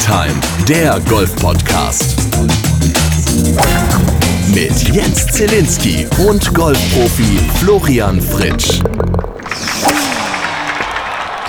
Time, 0.00 0.34
der 0.66 0.98
Golf-Podcast. 1.08 2.16
Mit 4.54 4.94
Jens 4.94 5.26
Zelinski 5.26 6.06
und 6.26 6.52
Golfprofi 6.54 7.38
Florian 7.58 8.20
Fritsch. 8.20 8.80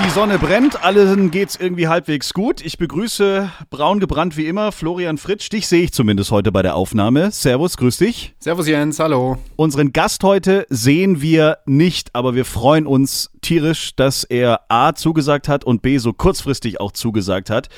Die 0.04 0.10
Sonne 0.10 0.38
brennt, 0.38 0.84
allen 0.84 1.32
geht's 1.32 1.56
irgendwie 1.56 1.88
halbwegs 1.88 2.34
gut. 2.34 2.64
Ich 2.64 2.78
begrüße 2.78 3.50
braun 3.70 4.00
gebrannt 4.00 4.36
wie 4.36 4.48
immer 4.48 4.72
Florian 4.72 5.18
Fritsch. 5.18 5.50
Dich 5.52 5.68
sehe 5.68 5.84
ich 5.84 5.94
zumindest 5.94 6.32
heute 6.32 6.52
bei 6.52 6.62
der 6.62 6.76
Aufnahme. 6.76 7.32
Servus, 7.32 7.78
grüß 7.78 7.98
dich. 7.98 8.34
Servus 8.40 8.68
Jens, 8.68 9.00
hallo. 9.00 9.38
Unseren 9.56 9.94
Gast 9.94 10.24
heute 10.24 10.66
sehen 10.70 11.22
wir 11.22 11.60
nicht, 11.66 12.10
aber 12.14 12.36
wir 12.36 12.46
freuen 12.46 12.86
uns 12.86 13.32
tierisch, 13.42 13.96
dass 13.96 14.24
er 14.24 14.62
A 14.70 14.94
zugesagt 14.94 15.48
hat 15.48 15.64
und 15.64 15.82
B 15.82 15.98
so 16.00 16.14
kurzfristig 16.14 16.80
auch 16.82 16.92
zugesagt 16.92 17.50
hat. 17.50 17.70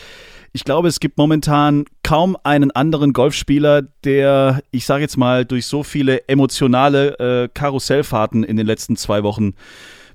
Ich 0.56 0.64
glaube, 0.66 0.88
es 0.88 1.00
gibt 1.00 1.18
momentan 1.18 1.86
kaum 2.04 2.38
einen 2.44 2.70
anderen 2.70 3.12
Golfspieler, 3.12 3.82
der, 4.04 4.62
ich 4.70 4.86
sage 4.86 5.02
jetzt 5.02 5.18
mal, 5.18 5.46
durch 5.46 5.66
so 5.66 5.82
viele 5.82 6.28
emotionale 6.30 7.18
äh, 7.46 7.50
Karussellfahrten 7.52 8.44
in 8.44 8.58
den 8.58 8.68
letzten 8.68 8.96
zwei 8.96 9.24
Wochen 9.24 9.56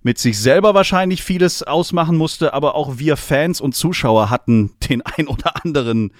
mit 0.05 0.19
sich 0.19 0.38
selber 0.38 0.74
wahrscheinlich 0.74 1.24
vieles 1.24 1.64
ausmachen 1.64 2.16
musste, 2.16 2.55
aber 2.55 2.77
auch 2.77 2.98
wir 2.98 3.16
Fans 3.16 3.61
und 3.61 3.74
Zuschauer 3.74 4.30
hatten 4.30 4.70
den 4.88 5.02
ein 5.02 5.27
oder 5.27 5.64
anderen 5.64 6.12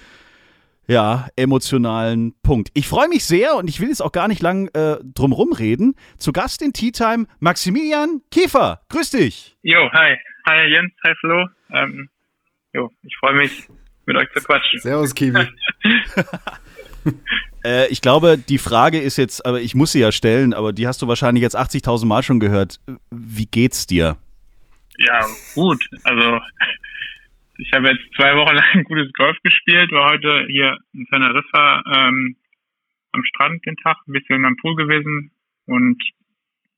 ja, 0.89 1.29
emotionalen 1.37 2.35
Punkt. 2.43 2.71
Ich 2.75 2.89
freue 2.89 3.09
mich 3.09 3.25
sehr 3.25 3.55
und 3.55 3.69
ich 3.69 3.79
will 3.79 3.89
jetzt 3.89 4.03
auch 4.03 4.11
gar 4.11 4.27
nicht 4.27 4.43
lang 4.43 4.67
äh, 4.75 4.97
drumrum 5.05 5.53
reden. 5.53 5.95
Zu 6.17 6.33
Gast 6.33 6.61
in 6.61 6.73
Tea 6.73 6.91
Time 6.91 7.27
Maximilian 7.39 8.23
Kiefer. 8.33 8.81
Grüß 8.89 9.11
dich. 9.11 9.57
Jo, 9.63 9.89
hi. 9.93 10.17
Hi 10.49 10.67
Jens, 10.73 10.93
hi 11.07 11.15
Flo. 11.21 11.47
Ähm, 11.73 12.09
jo, 12.73 12.91
ich 13.03 13.15
freue 13.19 13.35
mich, 13.35 13.69
mit 14.09 14.17
euch 14.17 14.29
zu 14.33 14.43
quatschen. 14.43 14.81
Servus, 14.81 15.15
Kiwi. 15.15 15.47
äh, 17.65 17.89
ich 17.89 18.01
glaube, 18.01 18.39
die 18.39 18.59
Frage 18.59 18.99
ist 18.99 19.17
jetzt, 19.19 19.47
aber 19.47 19.61
ich 19.61 19.75
muss 19.75 19.93
sie 19.93 20.01
ja 20.01 20.11
stellen, 20.11 20.53
aber 20.55 20.73
die 20.73 20.87
hast 20.87 21.01
du 21.03 21.07
wahrscheinlich 21.07 21.43
jetzt 21.43 21.57
80.000 21.57 22.07
Mal 22.07 22.23
schon 22.23 22.41
gehört. 22.41 22.81
Wie 23.11 23.47
geht's 23.47 23.87
dir? 23.87 24.17
Ja, 24.97 25.25
gut. 25.55 25.85
Also, 26.03 26.41
ich 27.59 27.71
habe 27.73 27.89
jetzt 27.89 28.03
zwei 28.17 28.35
Wochen 28.35 28.57
lang 28.57 28.85
gutes 28.85 29.13
Golf 29.13 29.37
gespielt, 29.45 29.93
war 29.93 30.11
heute 30.11 30.47
hier 30.49 30.77
in 30.93 31.07
Teneriffa 31.07 31.83
ähm, 31.95 32.37
am 33.13 33.25
Strand 33.25 33.65
den 33.67 33.77
Tag, 33.77 33.97
ein 34.07 34.13
bisschen 34.13 34.45
am 34.45 34.57
Pool 34.57 34.75
gewesen 34.75 35.31
und 35.67 36.03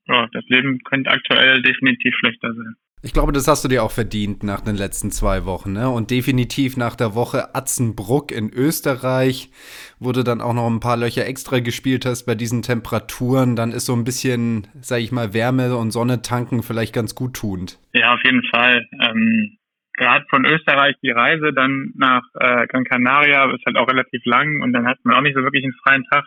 ja, 0.07 0.27
das 0.33 0.43
Leben 0.47 0.79
könnte 0.83 1.09
aktuell 1.09 1.61
definitiv 1.61 2.13
schlechter 2.15 2.53
sein. 2.53 2.75
Ich 3.03 3.13
glaube, 3.13 3.31
das 3.31 3.47
hast 3.47 3.65
du 3.65 3.67
dir 3.67 3.83
auch 3.83 3.89
verdient 3.89 4.43
nach 4.43 4.61
den 4.61 4.75
letzten 4.75 5.09
zwei 5.09 5.43
Wochen, 5.45 5.73
ne? 5.73 5.89
Und 5.89 6.11
definitiv 6.11 6.77
nach 6.77 6.95
der 6.95 7.15
Woche 7.15 7.55
Atzenbruck 7.55 8.31
in 8.31 8.53
Österreich, 8.53 9.49
wo 9.99 10.11
du 10.11 10.23
dann 10.23 10.39
auch 10.39 10.53
noch 10.53 10.67
ein 10.67 10.79
paar 10.79 10.97
Löcher 10.97 11.25
extra 11.25 11.59
gespielt 11.61 12.05
hast 12.05 12.25
bei 12.25 12.35
diesen 12.35 12.61
Temperaturen, 12.61 13.55
dann 13.55 13.71
ist 13.71 13.87
so 13.87 13.93
ein 13.93 14.03
bisschen, 14.03 14.67
sag 14.81 14.99
ich 14.99 15.11
mal, 15.11 15.33
Wärme 15.33 15.75
und 15.75 15.89
Sonne 15.89 16.21
tanken 16.21 16.61
vielleicht 16.61 16.93
ganz 16.93 17.15
gut 17.15 17.33
tuend. 17.33 17.79
Ja, 17.93 18.13
auf 18.13 18.23
jeden 18.23 18.43
Fall. 18.53 18.87
Ähm, 19.01 19.57
Gerade 19.93 20.25
von 20.29 20.45
Österreich 20.45 20.95
die 21.03 21.11
Reise 21.11 21.53
dann 21.53 21.91
nach 21.95 22.23
äh, 22.39 22.67
Gran 22.67 22.85
Canaria 22.85 23.51
ist 23.51 23.65
halt 23.65 23.77
auch 23.77 23.87
relativ 23.87 24.23
lang 24.25 24.61
und 24.61 24.73
dann 24.73 24.85
hat 24.85 24.99
man 25.03 25.15
auch 25.15 25.21
nicht 25.21 25.35
so 25.35 25.43
wirklich 25.43 25.63
einen 25.63 25.75
freien 25.83 26.03
Tag. 26.11 26.25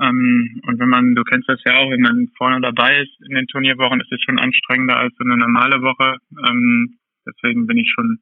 Ähm, 0.00 0.60
und 0.66 0.78
wenn 0.78 0.88
man, 0.88 1.14
du 1.14 1.24
kennst 1.24 1.48
das 1.48 1.60
ja 1.64 1.76
auch, 1.78 1.90
wenn 1.90 2.02
man 2.02 2.28
vorne 2.36 2.60
dabei 2.60 3.00
ist 3.00 3.20
in 3.28 3.34
den 3.34 3.46
Turnierwochen, 3.46 4.00
ist 4.00 4.12
es 4.12 4.22
schon 4.22 4.38
anstrengender 4.38 4.96
als 4.96 5.14
so 5.16 5.24
eine 5.24 5.36
normale 5.36 5.80
Woche. 5.82 6.18
Ähm, 6.46 6.98
deswegen 7.26 7.66
bin 7.66 7.78
ich 7.78 7.90
schon 7.94 8.18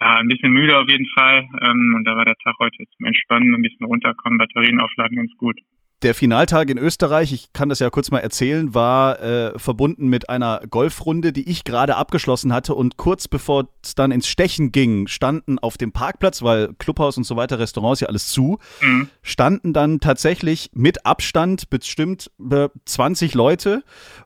ja, 0.00 0.16
ein 0.16 0.28
bisschen 0.28 0.52
müde 0.52 0.78
auf 0.78 0.88
jeden 0.88 1.06
Fall. 1.14 1.46
Ähm, 1.60 1.94
und 1.96 2.04
da 2.04 2.16
war 2.16 2.24
der 2.24 2.36
Tag 2.42 2.54
heute 2.58 2.84
zum 2.96 3.06
Entspannen, 3.06 3.54
ein 3.54 3.62
bisschen 3.62 3.86
runterkommen, 3.86 4.38
Batterien 4.38 4.80
aufladen 4.80 5.16
ganz 5.16 5.32
gut. 5.36 5.58
Der 6.02 6.14
Finaltag 6.14 6.70
in 6.70 6.78
Österreich, 6.78 7.30
ich 7.30 7.52
kann 7.52 7.68
das 7.68 7.78
ja 7.78 7.90
kurz 7.90 8.10
mal 8.10 8.20
erzählen, 8.20 8.74
war 8.74 9.20
äh, 9.20 9.58
verbunden 9.58 10.08
mit 10.08 10.30
einer 10.30 10.62
Golfrunde, 10.70 11.30
die 11.30 11.46
ich 11.46 11.62
gerade 11.62 11.96
abgeschlossen 11.96 12.54
hatte. 12.54 12.74
Und 12.74 12.96
kurz 12.96 13.28
bevor 13.28 13.68
es 13.84 13.94
dann 13.96 14.10
ins 14.10 14.26
Stechen 14.26 14.72
ging, 14.72 15.08
standen 15.08 15.58
auf 15.58 15.76
dem 15.76 15.92
Parkplatz, 15.92 16.42
weil 16.42 16.72
Clubhaus 16.78 17.18
und 17.18 17.24
so 17.24 17.36
weiter, 17.36 17.58
Restaurants 17.58 18.00
ja 18.00 18.08
alles 18.08 18.28
zu, 18.28 18.58
mhm. 18.80 19.10
standen 19.20 19.74
dann 19.74 20.00
tatsächlich 20.00 20.70
mit 20.72 21.04
Abstand 21.04 21.68
bestimmt 21.68 22.30
äh, 22.50 22.70
20 22.86 23.34
Leute 23.34 23.82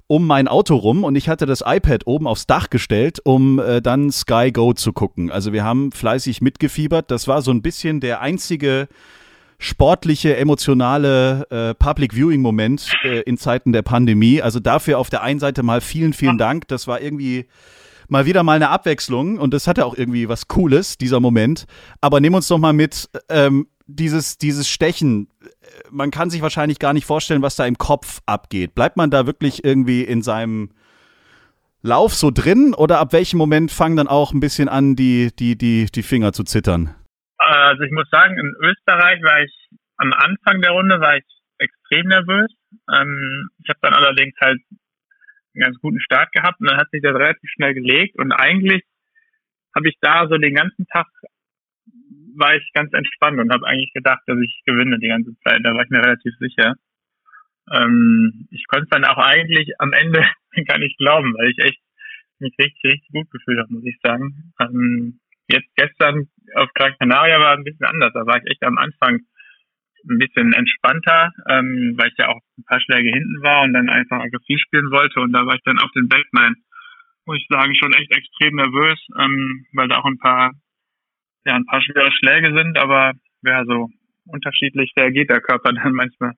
um 0.07 0.29
mein 0.29 0.47
Auto 0.47 0.77
rum. 0.77 1.03
Und 1.03 1.17
ich 1.17 1.29
hatte 1.29 1.45
das 1.45 1.65
iPad 1.67 2.07
oben 2.07 2.29
aufs 2.29 2.47
Dach 2.47 2.71
gestellt, 2.71 3.19
um 3.25 3.59
äh, 3.59 3.83
dann 3.83 4.13
Sky 4.13 4.53
Go 4.53 4.75
zu 4.75 4.93
gucken. 4.93 5.33
Also 5.33 5.53
wir 5.53 5.65
haben 5.65 5.91
fleißig 5.91 6.41
mitgefiebert. 6.41 7.11
Das 7.11 7.27
war 7.27 7.43
so 7.43 7.51
ein 7.51 7.63
bisschen 7.63 7.99
der 7.99 8.21
einzige 8.21 8.87
sportliche, 9.59 10.37
emotionale 10.37 11.47
äh, 11.51 11.75
Public 11.75 12.15
Viewing 12.15 12.43
Moment 12.43 12.93
äh, 13.05 13.21
in 13.21 13.39
Zeiten 13.39 13.73
der 13.73 13.83
Pandemie. 13.83 14.43
Also 14.43 14.61
dafür 14.61 14.99
auf 14.99 15.11
der 15.11 15.23
einen 15.23 15.41
Seite 15.41 15.63
mal 15.63 15.81
vielen, 15.81 16.13
vielen 16.13 16.39
Dank. 16.39 16.69
Das 16.69 16.87
war 16.87 17.01
irgendwie 17.01 17.47
mal 18.09 18.27
wieder 18.27 18.43
mal 18.43 18.57
eine 18.57 18.69
Abwechslung 18.69 19.39
und 19.39 19.55
das 19.55 19.67
hatte 19.67 19.87
auch 19.87 19.97
irgendwie 19.97 20.29
was 20.29 20.49
Cooles, 20.49 20.99
dieser 20.99 21.21
Moment. 21.21 21.67
Aber 22.01 22.21
nimm 22.21 22.35
uns 22.35 22.49
doch 22.49 22.59
mal 22.59 22.73
mit, 22.73 23.09
ähm, 23.29 23.67
dieses, 23.87 24.39
dieses 24.39 24.69
Stechen. 24.69 25.29
Man 25.91 26.11
kann 26.11 26.31
sich 26.31 26.43
wahrscheinlich 26.43 26.79
gar 26.79 26.93
nicht 26.93 27.07
vorstellen, 27.07 27.43
was 27.43 27.57
da 27.57 27.67
im 27.67 27.79
Kopf 27.79 28.21
abgeht. 28.27 28.75
Bleibt 28.75 28.97
man 28.97 29.11
da 29.11 29.27
wirklich 29.27 29.65
irgendwie 29.65 30.03
in 30.03 30.23
seinem 30.23 30.71
Lauf 31.83 32.15
so 32.15 32.31
drin 32.31 32.73
oder 32.73 32.99
ab 32.99 33.13
welchem 33.13 33.37
Moment 33.37 33.71
fangen 33.71 33.97
dann 33.97 34.09
auch 34.09 34.33
ein 34.33 34.41
bisschen 34.41 34.69
an, 34.69 34.97
die, 34.97 35.31
die, 35.39 35.57
die, 35.57 35.87
die 35.87 36.03
Finger 36.03 36.33
zu 36.33 36.45
zittern? 36.45 36.95
Also 37.45 37.83
ich 37.83 37.93
muss 37.93 38.09
sagen, 38.11 38.39
in 38.39 38.55
Österreich 38.61 39.23
war 39.23 39.43
ich 39.43 39.53
am 39.97 40.13
Anfang 40.13 40.61
der 40.61 40.73
Runde 40.73 41.01
war 41.01 41.17
ich 41.17 41.25
extrem 41.59 42.09
nervös. 42.09 42.51
Ähm, 42.93 43.49
ich 43.63 43.69
habe 43.69 43.79
dann 43.83 43.95
allerdings 43.95 44.35
halt 44.41 44.61
einen 45.55 45.63
ganz 45.63 45.79
guten 45.79 46.01
Start 46.01 46.33
gehabt 46.33 46.61
und 46.61 46.69
dann 46.69 46.79
hat 46.79 46.91
sich 46.91 47.03
das 47.03 47.15
relativ 47.15 47.49
schnell 47.51 47.75
gelegt 47.75 48.19
und 48.19 48.33
eigentlich 48.33 48.83
habe 49.75 49.89
ich 49.89 49.97
da 50.01 50.27
so 50.29 50.37
den 50.37 50.55
ganzen 50.55 50.87
Tag 50.87 51.07
war 52.37 52.57
ich 52.57 52.69
ganz 52.73 52.93
entspannt 52.93 53.39
und 53.39 53.53
habe 53.53 53.67
eigentlich 53.67 53.93
gedacht, 53.93 54.23
dass 54.27 54.39
ich 54.41 54.63
gewinne 54.67 54.99
die 54.99 55.09
ganze 55.09 55.37
Zeit. 55.45 55.61
Da 55.63 55.73
war 55.73 55.85
ich 55.85 55.91
mir 55.91 56.05
relativ 56.05 56.35
sicher. 56.41 56.75
Ähm, 57.71 58.49
ich 58.51 58.67
konnte 58.67 58.89
dann 58.91 59.05
auch 59.05 59.19
eigentlich 59.19 59.71
am 59.79 59.93
Ende 59.93 60.25
gar 60.67 60.79
nicht 60.79 60.99
glauben, 60.99 61.35
weil 61.35 61.51
ich 61.51 61.59
echt 61.59 61.81
mich 62.41 62.55
richtig, 62.59 62.83
richtig 62.85 63.09
gut 63.13 63.31
gefühlt 63.31 63.61
habe, 63.61 63.73
muss 63.73 63.85
ich 63.85 63.99
sagen. 64.03 64.53
Ähm, 64.61 65.21
jetzt 65.49 65.69
gestern 65.77 66.29
auf 66.55 66.71
Gran 66.75 66.97
Canaria 66.99 67.41
war 67.41 67.53
ein 67.57 67.65
bisschen 67.65 67.87
anders. 67.87 68.13
Da 68.15 68.27
war 68.27 68.39
ich 68.39 68.51
echt 68.51 68.63
am 68.63 68.79
Anfang 68.79 69.21
ein 70.09 70.19
bisschen 70.19 70.53
entspannter, 70.53 71.33
ähm, 71.49 71.95
weil 71.97 72.09
ich 72.09 72.19
ja 72.19 72.29
auch 72.29 72.41
ein 72.59 72.65
paar 72.65 72.81
Schläge 72.81 73.09
hinten 73.09 73.43
war 73.43 73.63
und 73.63 73.73
dann 73.73 73.89
einfach 73.89 74.21
aggressiv 74.21 74.61
spielen 74.61 74.91
wollte. 74.91 75.21
Und 75.21 75.33
da 75.33 75.47
war 75.47 75.55
ich 75.55 75.63
dann 75.65 75.79
auf 75.79 75.91
den 75.93 76.09
Backline, 76.09 76.57
muss 77.25 77.39
ich 77.39 77.47
sagen, 77.49 77.75
schon 77.75 77.93
echt 77.95 78.11
extrem 78.11 78.57
nervös, 78.57 79.01
ähm, 79.19 79.67
weil 79.73 79.89
da 79.89 79.99
auch 79.99 80.05
ein 80.05 80.19
paar, 80.19 80.53
ja, 81.47 81.55
ein 81.55 81.67
paar 81.67 81.83
schwere 81.83 82.13
Schläge 82.13 82.55
sind, 82.55 82.79
aber 82.79 83.13
ja, 83.43 83.65
so 83.65 83.89
unterschiedlich 84.27 84.93
reagiert 84.97 85.31
der 85.31 85.41
Körper 85.41 85.73
dann 85.73 85.93
manchmal. 85.93 86.33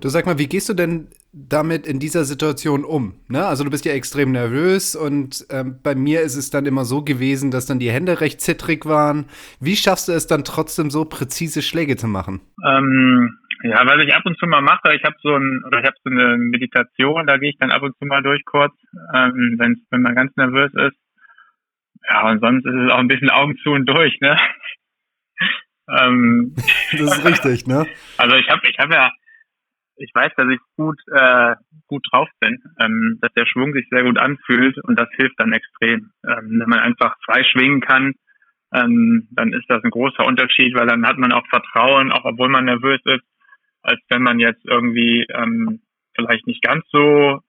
Du 0.00 0.08
sag 0.08 0.26
mal, 0.26 0.38
wie 0.38 0.46
gehst 0.46 0.68
du 0.68 0.74
denn 0.74 1.08
damit 1.32 1.86
in 1.86 1.98
dieser 1.98 2.24
Situation 2.24 2.84
um? 2.84 3.20
Ne? 3.28 3.44
Also 3.44 3.64
du 3.64 3.70
bist 3.70 3.84
ja 3.84 3.92
extrem 3.92 4.32
nervös 4.32 4.96
und 4.96 5.46
ähm, 5.50 5.78
bei 5.82 5.94
mir 5.94 6.22
ist 6.22 6.36
es 6.36 6.50
dann 6.50 6.66
immer 6.66 6.84
so 6.84 7.02
gewesen, 7.02 7.50
dass 7.50 7.66
dann 7.66 7.78
die 7.78 7.90
Hände 7.90 8.20
recht 8.20 8.40
zittrig 8.40 8.86
waren. 8.86 9.26
Wie 9.60 9.76
schaffst 9.76 10.08
du 10.08 10.12
es 10.12 10.26
dann 10.26 10.44
trotzdem 10.44 10.90
so 10.90 11.04
präzise 11.04 11.62
Schläge 11.62 11.96
zu 11.96 12.08
machen? 12.08 12.40
Ähm, 12.64 13.38
ja, 13.62 13.84
was 13.86 14.02
ich 14.02 14.14
ab 14.14 14.22
und 14.24 14.38
zu 14.38 14.46
mal 14.46 14.62
mache, 14.62 14.94
ich 14.94 15.02
habe 15.04 15.16
so 15.20 15.34
ein 15.34 15.62
oder 15.66 15.80
ich 15.80 15.86
habe 15.86 15.96
so 16.04 16.10
eine 16.10 16.38
Meditation, 16.38 17.26
da 17.26 17.38
gehe 17.38 17.50
ich 17.50 17.58
dann 17.58 17.72
ab 17.72 17.82
und 17.82 17.96
zu 17.98 18.06
mal 18.06 18.22
durch 18.22 18.44
kurz, 18.44 18.72
ähm, 19.14 19.56
wenn 19.58 19.82
wenn 19.90 20.02
man 20.02 20.14
ganz 20.14 20.34
nervös 20.36 20.72
ist. 20.74 20.96
Ja, 22.08 22.30
und 22.30 22.40
sonst 22.40 22.64
ist 22.64 22.74
es 22.74 22.90
auch 22.90 22.98
ein 22.98 23.08
bisschen 23.08 23.30
Augen 23.30 23.56
zu 23.62 23.70
und 23.70 23.86
durch, 23.86 24.18
ne? 24.20 24.38
ähm, 26.00 26.54
das 26.92 27.18
ist 27.18 27.24
richtig, 27.24 27.66
ne? 27.66 27.86
Also 28.16 28.36
ich 28.36 28.48
habe 28.48 28.60
ich 28.68 28.78
habe 28.78 28.94
ja 28.94 29.10
ich 29.98 30.14
weiß, 30.14 30.32
dass 30.36 30.48
ich 30.48 30.60
gut, 30.76 30.98
äh, 31.12 31.56
gut 31.86 32.06
drauf 32.10 32.28
bin, 32.40 32.62
ähm, 32.80 33.18
dass 33.20 33.32
der 33.34 33.46
Schwung 33.46 33.72
sich 33.72 33.86
sehr 33.90 34.04
gut 34.04 34.18
anfühlt 34.18 34.78
und 34.84 34.98
das 34.98 35.08
hilft 35.16 35.38
dann 35.38 35.52
extrem. 35.52 36.10
Ähm, 36.26 36.60
wenn 36.60 36.68
man 36.68 36.80
einfach 36.80 37.16
frei 37.24 37.44
schwingen 37.44 37.80
kann, 37.80 38.14
ähm, 38.72 39.28
dann 39.32 39.52
ist 39.52 39.66
das 39.68 39.82
ein 39.82 39.90
großer 39.90 40.26
Unterschied, 40.26 40.74
weil 40.74 40.86
dann 40.86 41.06
hat 41.06 41.18
man 41.18 41.32
auch 41.32 41.46
Vertrauen, 41.48 42.12
auch 42.12 42.24
obwohl 42.24 42.48
man 42.48 42.66
nervös 42.66 43.00
ist, 43.04 43.24
als 43.82 44.00
wenn 44.08 44.22
man 44.22 44.38
jetzt 44.38 44.64
irgendwie 44.64 45.26
ähm, 45.34 45.80
vielleicht 46.14 46.46
nicht 46.46 46.62
ganz 46.62 46.84
so 46.90 47.40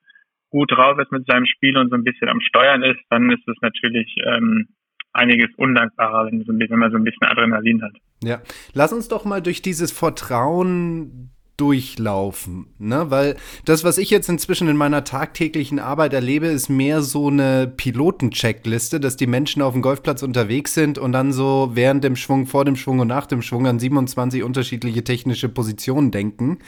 gut 0.49 0.71
drauf 0.71 0.97
ist 0.99 1.11
mit 1.11 1.27
seinem 1.27 1.45
Spiel 1.45 1.77
und 1.77 1.89
so 1.89 1.95
ein 1.95 2.03
bisschen 2.03 2.29
am 2.29 2.41
Steuern 2.41 2.83
ist, 2.83 2.99
dann 3.09 3.29
ist 3.31 3.47
es 3.47 3.57
natürlich 3.61 4.15
ähm, 4.25 4.67
einiges 5.13 5.49
undankbarer, 5.57 6.27
wenn, 6.31 6.79
man 6.79 6.91
so 6.91 6.97
ein 6.97 7.03
bisschen 7.03 7.27
Adrenalin 7.27 7.83
hat. 7.83 7.93
Ja, 8.23 8.41
lass 8.73 8.93
uns 8.93 9.07
doch 9.07 9.25
mal 9.25 9.41
durch 9.41 9.61
dieses 9.61 9.91
Vertrauen 9.91 11.31
durchlaufen, 11.59 12.67
ne? 12.77 13.09
Weil 13.09 13.35
das, 13.65 13.83
was 13.83 13.97
ich 13.97 14.09
jetzt 14.09 14.29
inzwischen 14.29 14.67
in 14.67 14.77
meiner 14.77 15.03
tagtäglichen 15.03 15.79
Arbeit 15.79 16.13
erlebe, 16.13 16.47
ist 16.47 16.69
mehr 16.69 17.01
so 17.01 17.27
eine 17.27 17.67
Pilotencheckliste, 17.67 18.99
dass 18.99 19.17
die 19.17 19.27
Menschen 19.27 19.61
auf 19.61 19.73
dem 19.73 19.81
Golfplatz 19.81 20.23
unterwegs 20.23 20.73
sind 20.73 20.97
und 20.97 21.11
dann 21.11 21.33
so 21.33 21.71
während 21.73 22.03
dem 22.03 22.15
Schwung, 22.15 22.47
vor 22.47 22.65
dem 22.65 22.75
Schwung 22.75 22.99
und 22.99 23.07
nach 23.07 23.25
dem 23.25 23.41
Schwung 23.41 23.67
an 23.67 23.79
27 23.79 24.43
unterschiedliche 24.43 25.03
technische 25.03 25.49
Positionen 25.49 26.11
denken. 26.11 26.59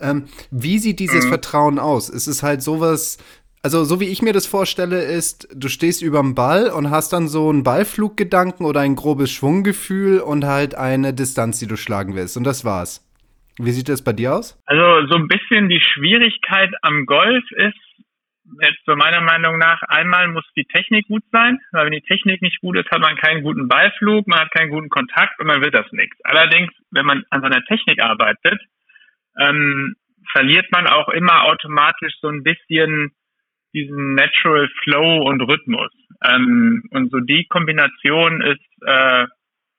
Ähm, 0.00 0.24
wie 0.50 0.78
sieht 0.78 0.98
dieses 0.98 1.24
mhm. 1.24 1.28
Vertrauen 1.28 1.78
aus? 1.78 2.08
Ist 2.08 2.26
es 2.26 2.42
halt 2.42 2.62
sowas, 2.62 3.18
also 3.62 3.84
so 3.84 3.98
wie 3.98 4.08
ich 4.08 4.20
mir 4.20 4.32
das 4.32 4.46
vorstelle, 4.46 5.02
ist, 5.02 5.48
du 5.54 5.68
stehst 5.68 6.02
überm 6.02 6.34
Ball 6.34 6.68
und 6.68 6.90
hast 6.90 7.12
dann 7.12 7.28
so 7.28 7.48
einen 7.48 7.62
Ballfluggedanken 7.62 8.66
oder 8.66 8.80
ein 8.80 8.96
grobes 8.96 9.30
Schwunggefühl 9.30 10.20
und 10.20 10.44
halt 10.44 10.74
eine 10.74 11.14
Distanz, 11.14 11.60
die 11.60 11.66
du 11.66 11.76
schlagen 11.76 12.14
willst. 12.14 12.36
Und 12.36 12.44
das 12.44 12.64
war's. 12.64 13.00
Wie 13.58 13.70
sieht 13.70 13.88
das 13.88 14.02
bei 14.02 14.12
dir 14.12 14.34
aus? 14.34 14.60
Also 14.66 15.06
so 15.08 15.16
ein 15.16 15.28
bisschen 15.28 15.68
die 15.68 15.80
Schwierigkeit 15.80 16.72
am 16.82 17.06
Golf 17.06 17.44
ist, 17.52 17.78
jetzt 18.60 18.84
so 18.84 18.96
meiner 18.96 19.20
Meinung 19.20 19.58
nach, 19.58 19.80
einmal 19.82 20.28
muss 20.28 20.44
die 20.56 20.64
Technik 20.64 21.06
gut 21.06 21.22
sein, 21.32 21.58
weil 21.72 21.86
wenn 21.86 21.92
die 21.92 22.02
Technik 22.02 22.42
nicht 22.42 22.60
gut 22.60 22.76
ist, 22.76 22.90
hat 22.90 23.00
man 23.00 23.16
keinen 23.16 23.42
guten 23.42 23.68
Ballflug, 23.68 24.26
man 24.26 24.40
hat 24.40 24.50
keinen 24.50 24.70
guten 24.70 24.88
Kontakt 24.88 25.38
und 25.40 25.46
man 25.46 25.62
will 25.62 25.70
das 25.70 25.90
nichts. 25.92 26.16
Allerdings, 26.24 26.72
wenn 26.90 27.06
man 27.06 27.24
an 27.30 27.40
seiner 27.40 27.64
Technik 27.64 28.00
arbeitet, 28.00 28.60
ähm, 29.38 29.96
verliert 30.32 30.70
man 30.72 30.86
auch 30.86 31.08
immer 31.08 31.44
automatisch 31.44 32.14
so 32.20 32.28
ein 32.28 32.42
bisschen 32.42 33.12
diesen 33.72 34.14
Natural 34.14 34.68
Flow 34.82 35.28
und 35.28 35.40
Rhythmus. 35.42 35.90
Ähm, 36.24 36.84
und 36.90 37.10
so 37.10 37.20
die 37.20 37.46
Kombination 37.46 38.40
ist, 38.42 38.86
äh, 38.86 39.24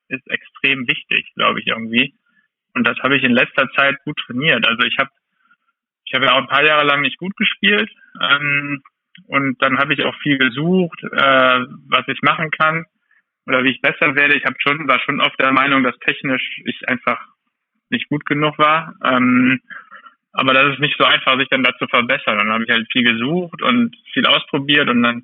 ist 0.09 0.27
extrem 0.27 0.87
wichtig, 0.87 1.31
glaube 1.35 1.59
ich, 1.59 1.67
irgendwie. 1.67 2.13
Und 2.75 2.85
das 2.85 2.97
habe 2.99 3.17
ich 3.17 3.23
in 3.23 3.31
letzter 3.31 3.69
Zeit 3.71 3.97
gut 4.03 4.17
trainiert. 4.25 4.67
Also 4.67 4.83
ich 4.83 4.97
habe 4.99 5.09
ich 6.05 6.13
habe 6.13 6.25
ja 6.25 6.33
auch 6.33 6.41
ein 6.41 6.47
paar 6.47 6.63
Jahre 6.63 6.85
lang 6.85 7.01
nicht 7.01 7.17
gut 7.17 7.35
gespielt. 7.35 7.89
Ähm, 8.21 8.83
und 9.27 9.61
dann 9.61 9.79
habe 9.79 9.93
ich 9.93 10.03
auch 10.03 10.15
viel 10.21 10.37
gesucht, 10.37 11.01
äh, 11.03 11.59
was 11.89 12.07
ich 12.07 12.21
machen 12.21 12.51
kann 12.51 12.85
oder 13.47 13.63
wie 13.63 13.71
ich 13.71 13.81
besser 13.81 14.15
werde. 14.15 14.35
Ich 14.35 14.45
habe 14.45 14.55
schon, 14.59 14.87
war 14.87 14.99
schon 14.99 15.21
oft 15.21 15.39
der 15.39 15.51
Meinung, 15.51 15.83
dass 15.83 15.97
technisch 15.99 16.61
ich 16.65 16.87
einfach 16.87 17.19
nicht 17.89 18.09
gut 18.09 18.25
genug 18.25 18.57
war. 18.57 18.93
Ähm, 19.03 19.61
aber 20.33 20.53
das 20.53 20.73
ist 20.73 20.79
nicht 20.79 20.97
so 20.97 21.05
einfach, 21.05 21.39
sich 21.39 21.47
dann 21.49 21.63
dazu 21.63 21.87
verbessern. 21.87 22.37
Dann 22.37 22.51
habe 22.51 22.65
ich 22.65 22.69
halt 22.69 22.91
viel 22.91 23.03
gesucht 23.03 23.61
und 23.61 23.95
viel 24.13 24.25
ausprobiert 24.25 24.89
und 24.89 25.01
dann 25.01 25.23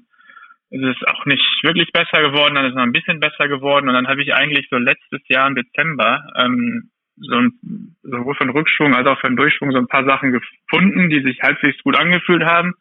ist 0.70 0.84
es 0.84 1.08
auch 1.08 1.26
nicht 1.26 1.44
wirklich 1.64 1.92
besser 1.92 2.22
geworden, 2.22 2.56
dann 2.56 2.64
ist 2.64 2.72
es 2.72 2.76
noch 2.78 2.84
ein 2.84 2.94
bisschen 2.94 3.20
besser 3.20 3.50
geworden 3.50 3.90
und 3.90 3.94
dann 3.94 4.08
habe 4.08 4.24
ich 4.24 4.34
eigentlich 4.34 4.68
so 4.72 4.78
letztes 4.78 5.20
Jahr 5.28 5.48
im 5.48 5.56
Dezember 5.56 6.26
ähm, 6.38 6.92
so 7.22 7.36
ein, 7.36 7.96
sowohl 8.04 8.36
von 8.36 8.50
Rückschwung 8.50 8.96
als 8.96 9.08
auch 9.08 9.20
von 9.20 9.36
Durchschwung 9.36 9.72
so 9.72 9.78
ein 9.78 9.88
paar 9.88 10.06
Sachen 10.06 10.32
gefunden, 10.32 11.10
die 11.10 11.22
sich 11.22 11.42
halbwegs 11.42 11.82
gut 11.84 11.98
angefühlt 11.98 12.44
haben 12.44 12.74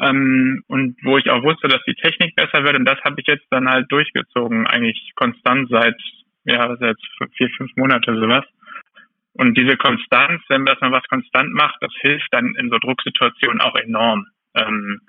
ähm, 0.00 0.62
und 0.66 0.96
wo 1.02 1.18
ich 1.18 1.30
auch 1.30 1.42
wusste, 1.42 1.68
dass 1.68 1.82
die 1.86 1.94
Technik 1.94 2.34
besser 2.36 2.64
wird 2.64 2.76
und 2.76 2.84
das 2.84 3.00
habe 3.04 3.20
ich 3.20 3.26
jetzt 3.26 3.46
dann 3.50 3.68
halt 3.68 3.90
durchgezogen, 3.90 4.66
eigentlich 4.66 5.12
konstant 5.14 5.68
seit 5.70 5.96
ja 6.44 6.76
seit 6.78 6.96
vier 7.36 7.48
fünf 7.56 7.70
Monate 7.76 8.14
sowas. 8.14 8.44
Und 9.38 9.56
diese 9.58 9.76
Konstanz, 9.76 10.42
wenn 10.48 10.62
man 10.62 10.92
was 10.92 11.06
konstant 11.08 11.52
macht, 11.52 11.76
das 11.80 11.92
hilft 12.00 12.28
dann 12.30 12.54
in 12.54 12.70
so 12.70 12.78
Drucksituationen 12.78 13.60
auch 13.60 13.74
enorm. 13.76 14.26
Ähm, 14.54 15.02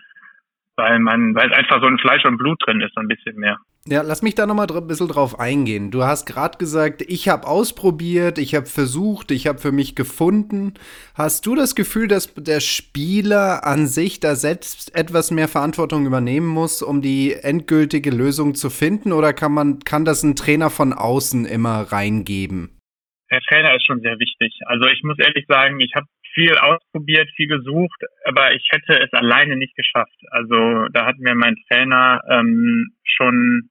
weil 0.75 0.99
man, 0.99 1.33
weil 1.33 1.49
es 1.49 1.57
einfach 1.57 1.81
so 1.81 1.87
ein 1.87 1.97
Fleisch 1.97 2.25
und 2.25 2.37
Blut 2.37 2.61
drin 2.65 2.81
ist, 2.81 2.93
so 2.93 3.01
ein 3.01 3.07
bisschen 3.07 3.37
mehr. 3.37 3.57
Ja, 3.89 4.01
lass 4.01 4.21
mich 4.21 4.35
da 4.35 4.45
nochmal 4.45 4.67
ein 4.69 4.87
bisschen 4.87 5.07
drauf 5.07 5.39
eingehen. 5.39 5.91
Du 5.91 6.03
hast 6.03 6.25
gerade 6.25 6.57
gesagt, 6.57 7.01
ich 7.07 7.29
habe 7.29 7.47
ausprobiert, 7.47 8.37
ich 8.37 8.53
habe 8.53 8.65
versucht, 8.65 9.31
ich 9.31 9.47
habe 9.47 9.59
für 9.59 9.71
mich 9.71 9.95
gefunden. 9.95 10.73
Hast 11.15 11.45
du 11.45 11.55
das 11.55 11.73
Gefühl, 11.73 12.09
dass 12.09 12.33
der 12.33 12.59
Spieler 12.59 13.65
an 13.65 13.87
sich 13.87 14.19
da 14.19 14.35
selbst 14.35 14.93
etwas 14.93 15.31
mehr 15.31 15.47
Verantwortung 15.47 16.05
übernehmen 16.05 16.47
muss, 16.47 16.81
um 16.81 17.01
die 17.01 17.31
endgültige 17.31 18.09
Lösung 18.09 18.55
zu 18.55 18.69
finden? 18.69 19.13
Oder 19.13 19.31
kann 19.31 19.53
man, 19.53 19.79
kann 19.79 20.03
das 20.03 20.21
ein 20.21 20.35
Trainer 20.35 20.69
von 20.69 20.91
außen 20.91 21.45
immer 21.45 21.83
reingeben? 21.89 22.81
Der 23.31 23.39
Trainer 23.41 23.73
ist 23.73 23.85
schon 23.85 24.01
sehr 24.01 24.19
wichtig. 24.19 24.53
Also 24.65 24.87
ich 24.87 25.01
muss 25.03 25.17
ehrlich 25.17 25.45
sagen, 25.47 25.79
ich 25.79 25.93
habe 25.95 26.07
viel 26.33 26.57
ausprobiert, 26.57 27.29
viel 27.37 27.47
gesucht, 27.47 28.01
aber 28.25 28.53
ich 28.53 28.67
hätte 28.69 28.99
es 28.99 29.11
alleine 29.13 29.55
nicht 29.55 29.75
geschafft. 29.75 30.17
Also 30.31 30.87
da 30.91 31.05
hat 31.05 31.17
mir 31.19 31.35
mein 31.35 31.55
Trainer 31.67 32.21
ähm, 32.29 32.91
schon 33.03 33.69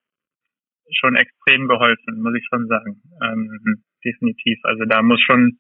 schon 0.93 1.17
extrem 1.17 1.69
geholfen, 1.69 2.23
muss 2.23 2.35
ich 2.37 2.47
schon 2.49 2.67
sagen. 2.69 3.03
Ähm, 3.23 3.83
definitiv. 4.05 4.59
Also 4.65 4.85
da 4.85 5.03
muss 5.03 5.21
schon 5.21 5.59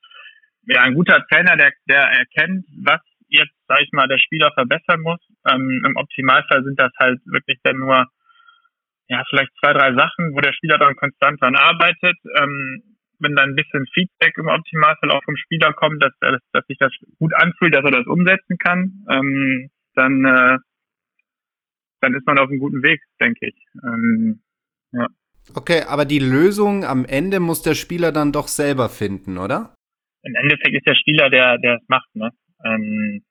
ja 0.66 0.82
ein 0.82 0.94
guter 0.94 1.24
Trainer, 1.28 1.56
der 1.56 1.72
der 1.88 2.02
erkennt, 2.02 2.66
was 2.84 3.00
jetzt, 3.28 3.54
sag 3.68 3.82
ich 3.82 3.92
mal, 3.92 4.08
der 4.08 4.18
Spieler 4.18 4.52
verbessern 4.52 5.00
muss. 5.00 5.20
Ähm, 5.48 5.82
Im 5.84 5.96
Optimalfall 5.96 6.64
sind 6.64 6.78
das 6.78 6.92
halt 6.98 7.20
wirklich 7.26 7.58
dann 7.62 7.78
nur 7.78 8.06
ja 9.08 9.24
vielleicht 9.28 9.52
zwei, 9.60 9.72
drei 9.72 9.94
Sachen, 9.94 10.34
wo 10.34 10.40
der 10.40 10.52
Spieler 10.52 10.78
dann 10.78 10.96
konstant 10.96 11.40
dran 11.40 11.56
arbeitet. 11.56 12.16
Ähm, 12.36 12.82
wenn 13.18 13.34
dann 13.34 13.50
ein 13.50 13.56
bisschen 13.56 13.86
Feedback 13.94 14.36
im 14.36 14.48
Optimalfall 14.48 15.10
auch 15.10 15.24
vom 15.24 15.36
Spieler 15.36 15.72
kommt, 15.72 16.02
dass, 16.02 16.12
dass, 16.20 16.40
dass 16.52 16.66
sich 16.66 16.78
das 16.78 16.92
gut 17.18 17.32
anfühlt, 17.34 17.74
dass 17.74 17.84
er 17.84 17.90
das 17.90 18.06
umsetzen 18.06 18.58
kann, 18.58 19.04
ähm, 19.08 19.70
dann, 19.94 20.24
äh, 20.24 20.58
dann 22.00 22.14
ist 22.14 22.26
man 22.26 22.38
auf 22.38 22.50
einem 22.50 22.58
guten 22.58 22.82
Weg, 22.82 23.00
denke 23.20 23.48
ich. 23.48 23.56
Ähm, 23.82 24.42
ja. 24.98 25.08
Okay, 25.54 25.82
aber 25.88 26.04
die 26.04 26.18
Lösung 26.18 26.84
am 26.84 27.04
Ende 27.04 27.38
muss 27.38 27.62
der 27.62 27.74
Spieler 27.74 28.10
dann 28.12 28.32
doch 28.32 28.48
selber 28.48 28.88
finden, 28.88 29.38
oder? 29.38 29.74
Im 30.22 30.34
Endeffekt 30.34 30.74
ist 30.74 30.86
der 30.86 30.96
Spieler, 30.96 31.30
der, 31.30 31.58
der 31.58 31.76
es 31.76 31.88
macht, 31.88 32.08
ne? 32.14 32.30
Ähm, 32.64 33.22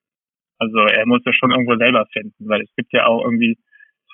also 0.58 0.80
er 0.80 1.06
muss 1.06 1.22
es 1.26 1.36
schon 1.36 1.52
irgendwo 1.52 1.76
selber 1.76 2.06
finden, 2.14 2.48
weil 2.48 2.62
es 2.62 2.70
gibt 2.78 2.94
ja 2.94 3.06
auch 3.06 3.26
irgendwie 3.26 3.58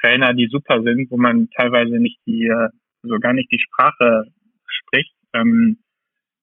Trainer, 0.01 0.33
die 0.33 0.48
super 0.48 0.81
sind, 0.81 1.12
wo 1.12 1.18
man 1.18 1.48
teilweise 1.56 2.00
nicht 2.00 2.19
die, 2.25 2.48
äh, 2.48 2.69
so 3.03 3.19
gar 3.19 3.33
nicht 3.33 3.51
die 3.51 3.59
Sprache 3.59 4.25
spricht 4.65 5.13
ähm, 5.33 5.77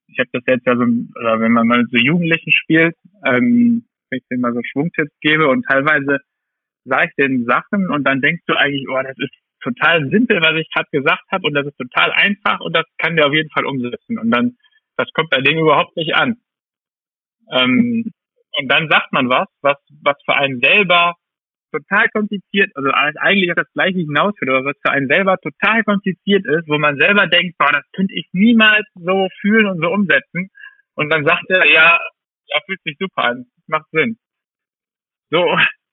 ich 0.09 0.19
habe 0.19 0.31
das 0.33 0.43
jetzt 0.47 0.67
ja 0.67 0.77
so, 0.77 0.83
oder 0.83 1.41
wenn 1.41 1.53
man 1.53 1.67
mal 1.67 1.85
so 1.91 1.97
Jugendlichen 1.99 2.53
spielt, 2.53 2.95
ähm, 3.25 3.85
wenn 4.11 4.19
ich 4.19 4.25
denen 4.31 4.41
mal 4.41 4.55
so 4.55 4.61
Schwungtipps 4.63 5.13
gebe 5.21 5.49
und 5.49 5.65
teilweise 5.65 6.19
sage 6.85 7.11
ich 7.11 7.15
den 7.17 7.45
Sachen 7.45 7.91
und 7.91 8.05
dann 8.05 8.23
denkst 8.23 8.43
du 8.47 8.55
eigentlich, 8.55 8.87
oh, 8.89 9.01
das 9.03 9.19
ist 9.19 9.35
total 9.61 10.09
simpel, 10.11 10.41
was 10.41 10.61
ich 10.61 10.69
gerade 10.73 10.89
gesagt 10.93 11.25
habe 11.31 11.47
und 11.47 11.55
das 11.55 11.67
ist 11.67 11.79
total 11.79 12.13
einfach 12.13 12.61
und 12.61 12.75
das 12.75 12.85
kann 12.99 13.17
der 13.17 13.27
auf 13.27 13.35
jeden 13.35 13.51
Fall 13.51 13.67
umsetzen 13.67 14.19
und 14.19 14.31
dann, 14.31 14.57
das 14.97 15.09
kommt 15.13 15.31
bei 15.31 15.41
dem 15.41 15.59
überhaupt 15.59 15.97
nicht 15.97 16.15
an. 16.15 16.37
Ähm, 17.53 18.13
und 18.59 18.69
dann 18.69 18.89
sagt 18.89 19.13
man 19.13 19.29
was, 19.29 19.49
was, 19.63 19.77
was 20.03 20.17
für 20.25 20.37
einen 20.37 20.61
selber 20.61 21.15
total 21.71 22.09
kompliziert, 22.09 22.71
also 22.75 22.91
eigentlich 22.91 23.51
auf 23.51 23.57
das 23.57 23.73
gleiche 23.73 23.99
hinausführt, 23.99 24.51
aber 24.51 24.65
was 24.65 24.77
für 24.83 24.91
einen 24.91 25.09
selber 25.09 25.37
total 25.39 25.85
kompliziert 25.85 26.47
ist, 26.47 26.69
wo 26.69 26.79
man 26.79 26.99
selber 26.99 27.27
denkt, 27.27 27.57
boah, 27.59 27.73
das 27.73 27.85
könnte 27.93 28.15
ich 28.15 28.27
niemals 28.33 28.87
so 28.95 29.29
fühlen 29.41 29.67
und 29.67 29.81
so 29.81 29.91
umsetzen. 29.91 30.51
Und 30.95 31.13
dann 31.13 31.25
sagt 31.25 31.45
er, 31.49 31.67
ja, 31.67 32.01
ja, 32.47 32.61
fühlt 32.67 32.83
sich 32.83 32.97
super 32.99 33.25
an, 33.25 33.47
macht 33.67 33.87
Sinn. 33.93 34.19
So, 35.31 35.45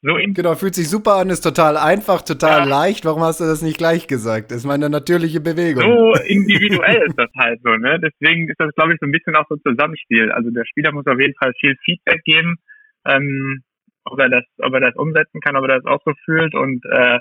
so 0.01 0.17
genau, 0.33 0.55
fühlt 0.55 0.75
sich 0.75 0.89
super 0.89 1.15
an, 1.15 1.29
ist 1.29 1.41
total 1.41 1.77
einfach, 1.77 2.21
total 2.21 2.59
ja. 2.59 2.65
leicht. 2.65 3.05
Warum 3.05 3.23
hast 3.23 3.39
du 3.39 3.45
das 3.45 3.61
nicht 3.61 3.77
gleich 3.77 4.07
gesagt? 4.07 4.51
Das 4.51 4.59
ist 4.59 4.65
meine 4.65 4.89
natürliche 4.89 5.41
Bewegung. 5.41 5.83
So 5.83 6.13
individuell 6.25 7.03
ist 7.07 7.17
das 7.17 7.29
halt 7.35 7.59
so, 7.63 7.71
ne? 7.71 7.99
Deswegen 7.99 8.47
ist 8.47 8.59
das, 8.59 8.73
glaube 8.75 8.93
ich, 8.93 8.99
so 8.99 9.07
ein 9.07 9.11
bisschen 9.11 9.35
auch 9.35 9.45
so 9.49 9.55
ein 9.55 9.61
Zusammenspiel. 9.63 10.31
Also 10.31 10.51
der 10.51 10.65
Spieler 10.65 10.91
muss 10.91 11.07
auf 11.07 11.19
jeden 11.19 11.33
Fall 11.35 11.53
viel 11.59 11.75
Feedback 11.83 12.23
geben. 12.23 12.57
Ähm, 13.07 13.63
ob 14.05 14.19
er 14.19 14.29
das, 14.29 14.43
ob 14.59 14.73
er 14.73 14.81
das 14.81 14.95
umsetzen 14.95 15.41
kann, 15.41 15.55
ob 15.55 15.63
er 15.67 15.79
das 15.79 15.85
auch 15.85 16.01
so 16.05 16.13
fühlt. 16.25 16.53
Und 16.53 16.85
äh, 16.85 17.19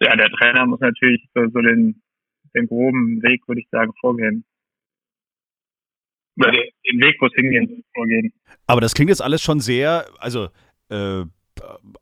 ja, 0.00 0.16
der 0.16 0.30
Trainer 0.30 0.66
muss 0.66 0.80
natürlich 0.80 1.28
so, 1.34 1.42
so 1.52 1.60
den, 1.60 2.00
den 2.54 2.66
groben 2.66 3.22
Weg, 3.22 3.46
würde 3.48 3.60
ich 3.60 3.68
sagen, 3.70 3.92
vorgehen. 4.00 4.44
Oder 6.38 6.52
den 6.52 7.00
Weg, 7.00 7.16
wo 7.20 7.26
es 7.26 7.34
hingehen, 7.34 7.84
vorgehen. 7.92 8.32
Aber 8.66 8.80
das 8.80 8.94
klingt 8.94 9.08
jetzt 9.08 9.22
alles 9.22 9.42
schon 9.42 9.58
sehr, 9.58 10.06
also 10.20 10.50
äh, 10.88 11.24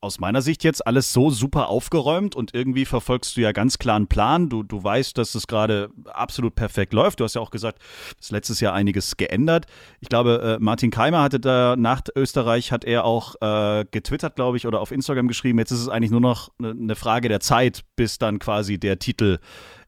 aus 0.00 0.20
meiner 0.20 0.42
Sicht 0.42 0.64
jetzt 0.64 0.86
alles 0.86 1.12
so 1.12 1.30
super 1.30 1.68
aufgeräumt 1.68 2.34
und 2.34 2.54
irgendwie 2.54 2.84
verfolgst 2.84 3.36
du 3.36 3.40
ja 3.40 3.52
ganz 3.52 3.78
klar 3.78 3.96
einen 3.96 4.06
Plan. 4.06 4.48
Du, 4.48 4.62
du 4.62 4.82
weißt, 4.82 5.16
dass 5.18 5.34
es 5.34 5.46
gerade 5.46 5.90
absolut 6.06 6.54
perfekt 6.54 6.92
läuft. 6.92 7.20
Du 7.20 7.24
hast 7.24 7.34
ja 7.34 7.40
auch 7.40 7.50
gesagt, 7.50 7.80
es 8.20 8.30
letztes 8.30 8.60
Jahr 8.60 8.74
einiges 8.74 9.16
geändert. 9.16 9.66
Ich 10.00 10.08
glaube, 10.08 10.58
äh, 10.58 10.62
Martin 10.62 10.90
Keimer 10.90 11.22
hatte 11.22 11.40
da 11.40 11.76
nach 11.76 12.02
Österreich, 12.14 12.72
hat 12.72 12.84
er 12.84 13.04
auch 13.04 13.34
äh, 13.40 13.84
getwittert, 13.90 14.36
glaube 14.36 14.56
ich, 14.56 14.66
oder 14.66 14.80
auf 14.80 14.90
Instagram 14.90 15.28
geschrieben, 15.28 15.58
jetzt 15.58 15.70
ist 15.70 15.80
es 15.80 15.88
eigentlich 15.88 16.10
nur 16.10 16.20
noch 16.20 16.50
eine 16.58 16.74
ne 16.74 16.94
Frage 16.94 17.28
der 17.28 17.40
Zeit, 17.40 17.82
bis 17.96 18.18
dann 18.18 18.38
quasi 18.38 18.78
der 18.78 18.98
Titel 18.98 19.38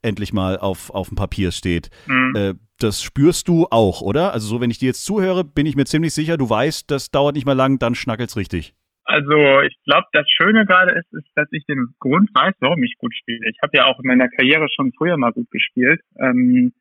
endlich 0.02 0.32
mal 0.32 0.58
auf, 0.58 0.90
auf 0.90 1.08
dem 1.08 1.16
Papier 1.16 1.52
steht. 1.52 1.90
Mhm. 2.06 2.36
Äh, 2.36 2.54
das 2.78 3.02
spürst 3.02 3.48
du 3.48 3.66
auch, 3.70 4.00
oder? 4.00 4.32
Also 4.32 4.46
so, 4.46 4.60
wenn 4.60 4.70
ich 4.70 4.78
dir 4.78 4.86
jetzt 4.86 5.04
zuhöre, 5.04 5.44
bin 5.44 5.66
ich 5.66 5.74
mir 5.74 5.84
ziemlich 5.84 6.14
sicher, 6.14 6.36
du 6.36 6.48
weißt, 6.48 6.90
das 6.90 7.10
dauert 7.10 7.34
nicht 7.34 7.44
mehr 7.44 7.56
lang, 7.56 7.78
dann 7.78 7.94
schnackelt's 7.94 8.36
richtig. 8.36 8.74
Also 9.10 9.62
ich 9.62 9.74
glaube, 9.84 10.06
das 10.12 10.28
Schöne 10.28 10.66
gerade 10.66 10.92
ist, 10.92 11.10
ist, 11.14 11.30
dass 11.34 11.48
ich 11.52 11.64
den 11.64 11.94
Grund 11.98 12.28
weiß, 12.34 12.54
warum 12.60 12.82
ich 12.82 12.94
gut 12.98 13.14
spiele. 13.16 13.48
Ich 13.48 13.56
habe 13.62 13.74
ja 13.74 13.86
auch 13.86 13.98
in 14.00 14.06
meiner 14.06 14.28
Karriere 14.28 14.68
schon 14.68 14.92
früher 14.92 15.16
mal 15.16 15.32
gut 15.32 15.50
gespielt, 15.50 16.02
ähm, 16.20 16.74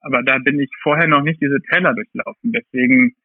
aber 0.00 0.22
da 0.22 0.38
bin 0.38 0.60
ich 0.60 0.70
vorher 0.84 1.08
noch 1.08 1.22
nicht 1.22 1.42
diese 1.42 1.60
Teller 1.72 1.92
durchlaufen. 1.92 2.52
Deswegen 2.52 3.16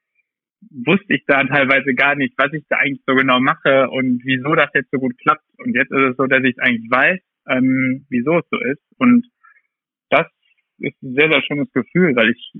wusste 0.72 1.13
ich 1.13 1.25
da 1.27 1.44
teilweise 1.44 1.94
gar 1.94 2.15
nicht, 2.15 2.34
was 2.38 2.51
ich 2.53 2.65
da 2.70 2.77
eigentlich 2.77 3.03
so 3.06 3.13
genau 3.13 3.39
mache 3.39 3.88
und 3.91 4.22
wieso 4.25 4.56
das 4.56 4.72
jetzt 4.74 4.89
so 4.91 4.98
gut 4.98 5.15
klappt. 5.20 5.46
Und 5.60 5.75
jetzt 5.75 5.91
ist 5.91 6.10
es 6.10 6.18
so, 6.18 6.25
dass 6.25 6.44
ich 6.44 6.60
eigentlich 6.60 6.89
weiß, 6.89 7.20
ähm, 7.50 8.08
wieso 8.10 8.39
es 8.39 8.46
so 8.50 8.60
ist. 8.60 8.82
Und 8.98 9.27
das 10.10 10.25
ist 10.79 11.00
ein 11.03 11.13
sehr, 11.13 11.29
sehr 11.29 11.44
schönes 11.44 11.72
Gefühl, 11.72 12.15
weil 12.15 12.32
ich, 12.32 12.51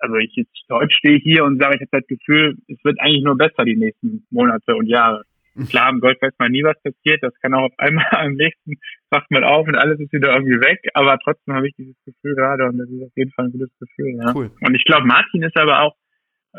also 0.00 0.16
ich 0.16 0.34
jetzt 0.34 0.50
heute 0.70 0.92
stehe 0.92 1.18
hier 1.18 1.44
und 1.44 1.60
sage, 1.60 1.76
ich 1.76 1.80
habe 1.82 2.00
das 2.00 2.06
Gefühl, 2.06 2.56
es 2.68 2.78
wird 2.84 3.00
eigentlich 3.00 3.24
nur 3.24 3.36
besser 3.36 3.64
die 3.64 3.76
nächsten 3.76 4.26
Monate 4.30 4.74
und 4.74 4.86
Jahre. 4.86 5.24
Klar, 5.68 5.90
im 5.90 6.00
Golf 6.00 6.16
weiß 6.20 6.32
man 6.38 6.52
nie, 6.52 6.62
was 6.62 6.80
passiert. 6.82 7.22
Das 7.22 7.34
kann 7.42 7.54
auch 7.54 7.64
auf 7.64 7.78
einmal 7.78 8.06
am 8.12 8.34
nächsten 8.34 8.74
wacht 9.10 9.30
man 9.30 9.44
auf 9.44 9.66
und 9.66 9.74
alles 9.74 9.98
ist 10.00 10.12
wieder 10.12 10.32
irgendwie 10.32 10.60
weg. 10.60 10.80
Aber 10.94 11.18
trotzdem 11.18 11.54
habe 11.54 11.68
ich 11.68 11.74
dieses 11.76 11.96
Gefühl 12.04 12.34
gerade 12.34 12.66
und 12.66 12.78
das 12.78 12.88
ist 12.88 13.02
auf 13.02 13.16
jeden 13.16 13.32
Fall 13.32 13.46
ein 13.46 13.52
gutes 13.52 13.70
Gefühl. 13.78 14.16
Ja. 14.22 14.32
Cool. 14.34 14.50
Und 14.60 14.74
ich 14.74 14.84
glaube, 14.84 15.06
Martin 15.06 15.42
ist 15.42 15.56
aber 15.56 15.82
auch, 15.82 15.96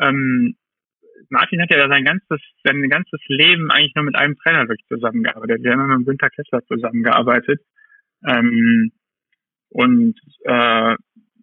ähm, 0.00 0.54
Martin 1.30 1.62
hat 1.62 1.70
ja 1.70 1.88
sein 1.88 2.04
ganzes, 2.04 2.40
sein 2.64 2.88
ganzes 2.88 3.20
Leben 3.28 3.70
eigentlich 3.70 3.94
nur 3.94 4.04
mit 4.04 4.16
einem 4.16 4.36
Trainer 4.36 4.68
wirklich 4.68 4.86
zusammengearbeitet. 4.88 5.62
Wir 5.62 5.72
haben 5.72 5.80
immer 5.80 5.98
mit 5.98 6.06
Günther 6.06 6.30
Kessler 6.30 6.62
zusammengearbeitet. 6.66 7.60
Ähm, 8.26 8.92
und 9.70 10.20
äh, 10.44 10.96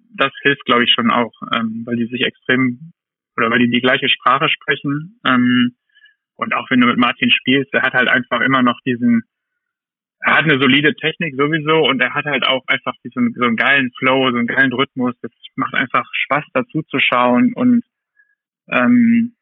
das 0.10 0.32
hilft, 0.42 0.66
glaube 0.66 0.84
ich, 0.84 0.92
schon 0.94 1.12
auch, 1.12 1.34
ähm, 1.54 1.84
weil 1.86 1.96
die 1.96 2.08
sich 2.08 2.22
extrem 2.22 2.92
oder 3.38 3.50
weil 3.52 3.60
die 3.60 3.70
die 3.70 3.82
gleiche 3.82 4.10
Sprache 4.10 4.50
sprechen. 4.50 5.20
Ähm, 5.26 5.76
und 6.36 6.54
auch 6.54 6.70
wenn 6.70 6.82
du 6.82 6.88
mit 6.88 6.98
Martin 6.98 7.32
spielst, 7.32 7.74
der 7.74 7.82
hat 7.82 7.94
halt 7.94 8.08
einfach 8.08 8.42
immer 8.42 8.62
noch 8.62 8.80
diesen, 8.86 9.24
er 10.22 10.38
hat 10.38 10.44
eine 10.44 10.60
solide 10.60 10.96
Technik 10.96 11.36
sowieso 11.36 11.88
und 11.88 12.02
er 12.02 12.14
hat 12.14 12.26
halt 12.26 12.46
auch 12.46 12.64
einfach 12.68 12.94
diesen, 13.04 13.34
so 13.34 13.46
einen 13.46 13.56
geilen 13.56 13.92
Flow, 13.98 14.30
so 14.32 14.38
einen 14.38 14.48
geilen 14.48 14.74
Rhythmus. 14.74 15.16
Das 15.22 15.32
macht 15.56 15.74
einfach 15.74 16.08
Spaß 16.14 16.46
dazu 16.54 16.82
zu 16.84 17.00
schauen 17.00 17.54
und 17.54 17.84
ähm, 18.70 19.36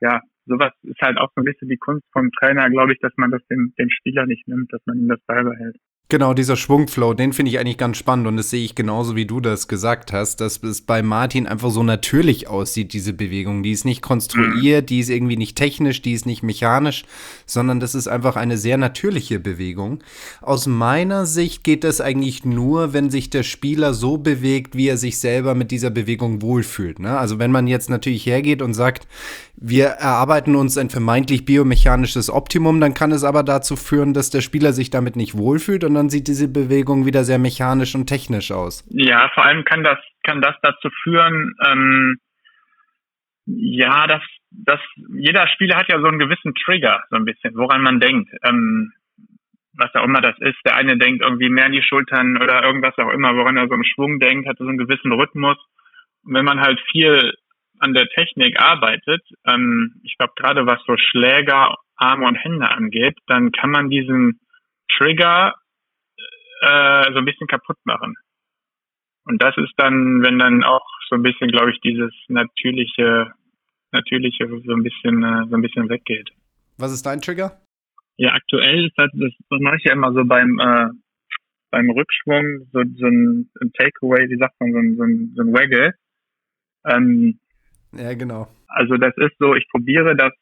ja, 0.00 0.20
sowas 0.46 0.72
ist 0.82 1.00
halt 1.00 1.18
auch 1.18 1.30
so 1.34 1.40
ein 1.40 1.44
bisschen 1.44 1.68
die 1.68 1.78
Kunst 1.78 2.06
vom 2.12 2.30
Trainer, 2.32 2.68
glaube 2.70 2.92
ich, 2.92 2.98
dass 3.00 3.12
man 3.16 3.30
das 3.30 3.44
dem, 3.46 3.74
dem 3.78 3.90
Spieler 3.90 4.26
nicht 4.26 4.46
nimmt, 4.46 4.72
dass 4.72 4.82
man 4.86 4.98
ihm 4.98 5.08
das 5.08 5.20
beibehält. 5.26 5.76
Genau, 6.14 6.32
dieser 6.32 6.54
Schwungflow, 6.54 7.12
den 7.14 7.32
finde 7.32 7.50
ich 7.50 7.58
eigentlich 7.58 7.76
ganz 7.76 7.96
spannend 7.96 8.28
und 8.28 8.36
das 8.36 8.48
sehe 8.48 8.64
ich 8.64 8.76
genauso, 8.76 9.16
wie 9.16 9.26
du 9.26 9.40
das 9.40 9.66
gesagt 9.66 10.12
hast, 10.12 10.40
dass 10.40 10.62
es 10.62 10.80
bei 10.80 11.02
Martin 11.02 11.48
einfach 11.48 11.72
so 11.72 11.82
natürlich 11.82 12.46
aussieht, 12.46 12.92
diese 12.92 13.12
Bewegung. 13.12 13.64
Die 13.64 13.72
ist 13.72 13.84
nicht 13.84 14.00
konstruiert, 14.00 14.90
die 14.90 15.00
ist 15.00 15.10
irgendwie 15.10 15.36
nicht 15.36 15.56
technisch, 15.56 16.02
die 16.02 16.12
ist 16.12 16.24
nicht 16.24 16.44
mechanisch, 16.44 17.04
sondern 17.46 17.80
das 17.80 17.96
ist 17.96 18.06
einfach 18.06 18.36
eine 18.36 18.58
sehr 18.58 18.76
natürliche 18.76 19.40
Bewegung. 19.40 20.04
Aus 20.40 20.68
meiner 20.68 21.26
Sicht 21.26 21.64
geht 21.64 21.82
das 21.82 22.00
eigentlich 22.00 22.44
nur, 22.44 22.92
wenn 22.92 23.10
sich 23.10 23.30
der 23.30 23.42
Spieler 23.42 23.92
so 23.92 24.16
bewegt, 24.16 24.76
wie 24.76 24.86
er 24.86 24.98
sich 24.98 25.18
selber 25.18 25.56
mit 25.56 25.72
dieser 25.72 25.90
Bewegung 25.90 26.42
wohlfühlt. 26.42 27.00
Ne? 27.00 27.18
Also 27.18 27.40
wenn 27.40 27.50
man 27.50 27.66
jetzt 27.66 27.90
natürlich 27.90 28.24
hergeht 28.24 28.62
und 28.62 28.74
sagt, 28.74 29.08
wir 29.56 29.86
erarbeiten 29.86 30.56
uns 30.56 30.76
ein 30.76 30.90
vermeintlich 30.90 31.44
biomechanisches 31.44 32.28
Optimum, 32.28 32.80
dann 32.80 32.92
kann 32.92 33.12
es 33.12 33.24
aber 33.24 33.42
dazu 33.42 33.76
führen, 33.76 34.12
dass 34.12 34.30
der 34.30 34.40
Spieler 34.40 34.72
sich 34.72 34.90
damit 34.90 35.16
nicht 35.16 35.38
wohlfühlt 35.38 35.84
und 35.84 35.94
dann 35.94 36.03
sieht 36.08 36.28
diese 36.28 36.48
Bewegung 36.48 37.06
wieder 37.06 37.24
sehr 37.24 37.38
mechanisch 37.38 37.94
und 37.94 38.06
technisch 38.06 38.52
aus. 38.52 38.86
Ja, 38.90 39.30
vor 39.34 39.44
allem 39.44 39.64
kann 39.64 39.84
das, 39.84 39.98
kann 40.22 40.40
das 40.40 40.54
dazu 40.62 40.88
führen, 41.02 41.54
ähm, 41.66 42.18
ja, 43.46 44.06
dass, 44.06 44.22
dass 44.50 44.80
jeder 45.18 45.46
Spieler 45.48 45.76
hat 45.76 45.88
ja 45.88 46.00
so 46.00 46.06
einen 46.06 46.18
gewissen 46.18 46.54
Trigger, 46.64 47.02
so 47.10 47.16
ein 47.16 47.24
bisschen, 47.24 47.54
woran 47.56 47.82
man 47.82 48.00
denkt. 48.00 48.30
Ähm, 48.42 48.92
was 49.76 49.94
auch 49.94 50.04
immer 50.04 50.20
das 50.20 50.38
ist. 50.38 50.58
Der 50.64 50.76
eine 50.76 50.96
denkt 50.96 51.22
irgendwie 51.22 51.48
mehr 51.48 51.66
in 51.66 51.72
die 51.72 51.82
Schultern 51.82 52.36
oder 52.40 52.62
irgendwas 52.62 52.96
auch 52.98 53.10
immer, 53.10 53.34
woran 53.36 53.56
er 53.56 53.68
so 53.68 53.74
einen 53.74 53.84
Schwung 53.84 54.20
denkt, 54.20 54.48
hat 54.48 54.58
so 54.58 54.66
einen 54.66 54.78
gewissen 54.78 55.12
Rhythmus. 55.12 55.58
Und 56.24 56.34
wenn 56.34 56.44
man 56.44 56.60
halt 56.60 56.80
viel 56.90 57.34
an 57.80 57.92
der 57.92 58.08
Technik 58.08 58.60
arbeitet, 58.60 59.22
ähm, 59.46 60.00
ich 60.04 60.16
glaube 60.16 60.34
gerade 60.36 60.66
was 60.66 60.80
so 60.86 60.96
Schläger, 60.96 61.76
Arme 61.96 62.26
und 62.26 62.36
Hände 62.36 62.70
angeht, 62.70 63.18
dann 63.26 63.52
kann 63.52 63.70
man 63.70 63.90
diesen 63.90 64.40
Trigger 64.96 65.54
äh, 66.74 67.12
so 67.12 67.18
ein 67.18 67.24
bisschen 67.24 67.46
kaputt 67.46 67.78
machen. 67.84 68.14
Und 69.24 69.42
das 69.42 69.56
ist 69.56 69.72
dann, 69.76 70.22
wenn 70.22 70.38
dann 70.38 70.64
auch 70.64 70.86
so 71.08 71.16
ein 71.16 71.22
bisschen, 71.22 71.50
glaube 71.50 71.70
ich, 71.70 71.80
dieses 71.80 72.12
natürliche, 72.28 73.32
natürliche 73.92 74.46
so 74.48 74.72
ein 74.72 74.82
bisschen, 74.82 75.22
äh, 75.22 75.46
so 75.48 75.56
ein 75.56 75.62
bisschen 75.62 75.88
weggeht. 75.88 76.30
Was 76.76 76.92
ist 76.92 77.06
dein 77.06 77.20
Trigger? 77.20 77.60
Ja, 78.16 78.32
aktuell 78.32 78.86
ist 78.86 78.94
das, 78.96 79.10
das, 79.14 79.32
mache 79.60 79.76
ich 79.76 79.84
ja 79.84 79.92
immer 79.92 80.12
so 80.12 80.24
beim 80.24 80.58
äh, 80.60 80.88
beim 81.74 81.90
Rückschwung, 81.90 82.68
so, 82.72 82.82
so 82.98 83.06
ein, 83.06 83.50
ein 83.60 83.72
Takeaway, 83.72 84.28
wie 84.30 84.38
sagt 84.38 84.54
man, 84.60 84.72
so 84.72 84.78
ein, 84.78 84.96
so 84.96 85.02
ein, 85.02 85.32
so 85.34 85.42
ein 85.42 85.52
Waggle. 85.52 85.94
Ähm, 86.86 87.40
ja, 87.92 88.14
genau. 88.14 88.46
Also 88.68 88.96
das 88.96 89.12
ist 89.16 89.34
so, 89.40 89.54
ich 89.56 89.68
probiere 89.70 90.14
das 90.14 90.32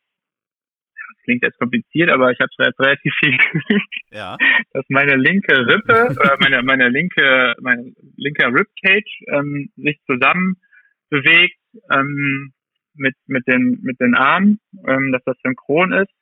klingt 1.22 1.42
jetzt 1.42 1.58
kompliziert, 1.58 2.10
aber 2.10 2.30
ich 2.30 2.38
habe 2.40 2.50
es 2.56 2.66
jetzt 2.66 2.80
relativ 2.80 3.14
viel 3.20 3.36
geübt, 3.52 3.94
ja. 4.10 4.36
dass 4.72 4.84
meine 4.88 5.16
linke 5.16 5.54
Rippe, 5.66 6.16
äh, 6.22 6.36
meine, 6.40 6.62
meine 6.62 6.88
linke, 6.88 7.54
mein 7.60 7.94
linker 8.16 8.48
Ribcage 8.48 9.22
ähm, 9.28 9.70
sich 9.76 10.00
zusammen 10.06 10.56
bewegt 11.10 11.58
ähm, 11.90 12.52
mit, 12.94 13.14
mit, 13.26 13.46
den, 13.46 13.80
mit 13.82 14.00
den 14.00 14.14
Armen, 14.14 14.60
ähm, 14.86 15.12
dass 15.12 15.22
das 15.24 15.36
synchron 15.42 15.92
ist 15.92 16.12